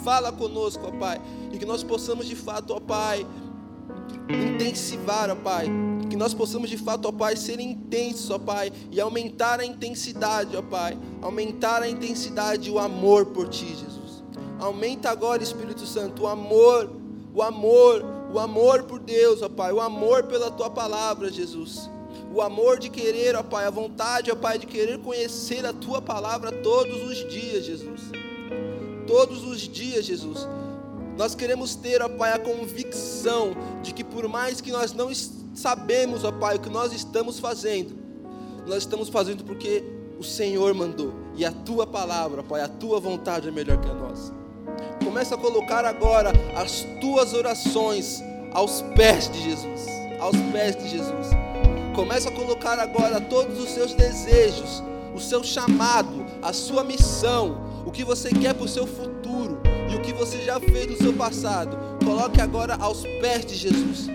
Fala 0.04 0.32
conosco, 0.32 0.86
ó 0.86 0.92
Pai. 0.92 1.22
E 1.52 1.58
que 1.58 1.66
nós 1.66 1.82
possamos 1.82 2.28
de 2.28 2.36
fato, 2.36 2.74
ó 2.74 2.80
Pai, 2.80 3.26
intensivar, 4.30 5.30
ó 5.30 5.36
Pai. 5.36 5.68
Que 6.10 6.18
nós 6.18 6.34
possamos 6.34 6.70
de 6.70 6.78
fato, 6.78 7.08
ó 7.08 7.12
Pai, 7.12 7.38
ser 7.38 7.60
intensos, 7.62 8.30
ó 8.30 8.38
Pai, 8.38 8.72
e 8.92 9.00
aumentar 9.00 9.62
a 9.62 9.66
intensidade, 9.66 10.58
ó 10.58 10.62
Pai. 10.62 10.98
Aumentar 11.22 11.82
a 11.82 11.90
intensidade 11.90 12.68
e 12.68 12.72
o 12.72 12.80
amor 12.80 13.28
por 13.28 13.48
Ti, 13.48 13.66
Jesus. 13.66 14.24
Aumenta 14.60 15.10
agora, 15.10 15.42
Espírito 15.42 15.86
Santo, 15.86 16.24
o 16.24 16.28
amor, 16.28 16.92
o 17.34 17.42
amor, 17.42 18.04
o 18.34 18.40
amor 18.40 18.84
por 18.84 19.00
Deus, 19.00 19.42
ó 19.42 19.48
Pai, 19.48 19.72
o 19.72 19.80
amor 19.80 20.24
pela 20.24 20.52
Tua 20.52 20.70
palavra, 20.70 21.32
Jesus. 21.32 21.90
O 22.34 22.42
amor 22.42 22.80
de 22.80 22.90
querer, 22.90 23.36
ó 23.36 23.44
Pai, 23.44 23.66
a 23.66 23.70
vontade, 23.70 24.32
ó 24.32 24.36
Pai, 24.36 24.60
de 24.60 24.66
querer 24.66 25.00
conhecer 25.00 25.66
a 25.66 25.74
Tua 25.74 26.02
palavra 26.02 26.52
todos 26.52 27.04
os 27.04 27.18
dias, 27.30 27.66
Jesus. 27.66 28.02
Todos 29.08 29.44
os 29.44 29.62
dias, 29.62 30.06
Jesus 30.06 30.48
nós 31.20 31.36
queremos 31.36 31.76
ter, 31.76 32.02
ó 32.02 32.08
Pai, 32.08 32.32
a 32.32 32.40
convicção 32.40 33.52
de 33.84 33.94
que 33.94 34.06
por 34.06 34.26
mais 34.30 34.62
que 34.62 34.72
nós 34.72 34.94
não 34.94 35.12
sabemos, 35.54 36.24
ó 36.24 36.32
Pai, 36.32 36.56
o 36.56 36.62
que 36.62 36.70
nós 36.70 36.94
estamos 36.94 37.40
fazendo, 37.40 37.94
nós 38.66 38.78
estamos 38.78 39.10
fazendo 39.10 39.44
porque 39.44 39.84
o 40.18 40.24
Senhor 40.24 40.74
mandou. 40.74 41.14
E 41.36 41.44
a 41.44 41.52
tua 41.52 41.86
palavra, 41.86 42.42
Pai, 42.42 42.62
a 42.62 42.70
tua 42.70 43.02
vontade 43.02 43.50
é 43.50 43.52
melhor 43.52 43.82
que 43.82 43.90
a 43.90 43.94
nossa. 43.94 44.34
Começa 45.04 45.36
a 45.36 45.38
colocar 45.38 45.84
agora 45.84 46.32
as 46.56 46.86
tuas 47.02 47.34
orações 47.34 48.24
aos 48.54 48.82
pés 48.96 49.30
de 49.30 49.44
Jesus. 49.44 49.88
Aos 50.22 50.38
pés 50.54 50.78
de 50.78 50.88
Jesus. 50.88 51.49
Começa 52.00 52.30
a 52.30 52.32
colocar 52.32 52.80
agora 52.80 53.20
todos 53.20 53.60
os 53.60 53.72
seus 53.72 53.94
desejos, 53.94 54.82
o 55.14 55.20
seu 55.20 55.44
chamado, 55.44 56.26
a 56.42 56.54
sua 56.54 56.82
missão, 56.82 57.84
o 57.86 57.92
que 57.92 58.06
você 58.06 58.30
quer 58.30 58.54
para 58.54 58.64
o 58.64 58.70
seu 58.70 58.88
futuro 58.88 59.60
e 59.92 59.98
o 59.98 60.02
que 60.02 60.14
você 60.14 60.42
já 60.42 60.62
fez 60.62 60.88
no 60.88 60.96
seu 60.96 61.12
passado, 61.12 61.78
coloque 62.06 62.40
agora 62.40 62.78
aos 62.80 63.02
pés 63.02 63.46
de 63.46 63.54
Jesus. 63.54 64.08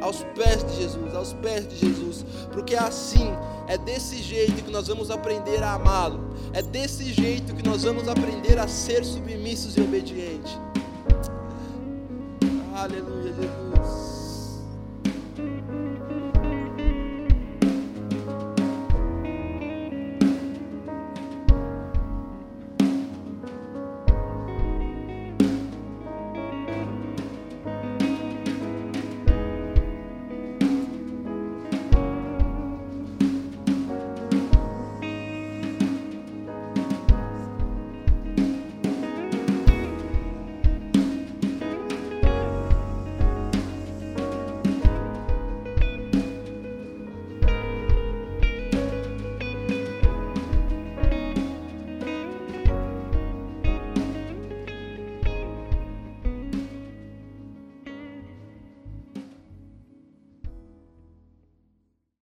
Aos 0.00 0.22
pés 0.36 0.64
de 0.64 0.82
Jesus, 0.82 1.14
aos 1.16 1.32
pés 1.32 1.66
de 1.66 1.78
Jesus, 1.78 2.24
porque 2.52 2.76
assim, 2.76 3.32
é 3.66 3.76
desse 3.76 4.22
jeito 4.22 4.62
que 4.62 4.70
nós 4.70 4.86
vamos 4.86 5.10
aprender 5.10 5.64
a 5.64 5.72
amá-lo, 5.72 6.36
é 6.52 6.62
desse 6.62 7.12
jeito 7.12 7.56
que 7.56 7.68
nós 7.68 7.82
vamos 7.82 8.06
aprender 8.06 8.56
a 8.56 8.68
ser 8.68 9.04
submissos 9.04 9.76
e 9.76 9.80
obedientes. 9.80 10.56
Aleluia, 12.72 13.32
Jesus. 13.32 13.61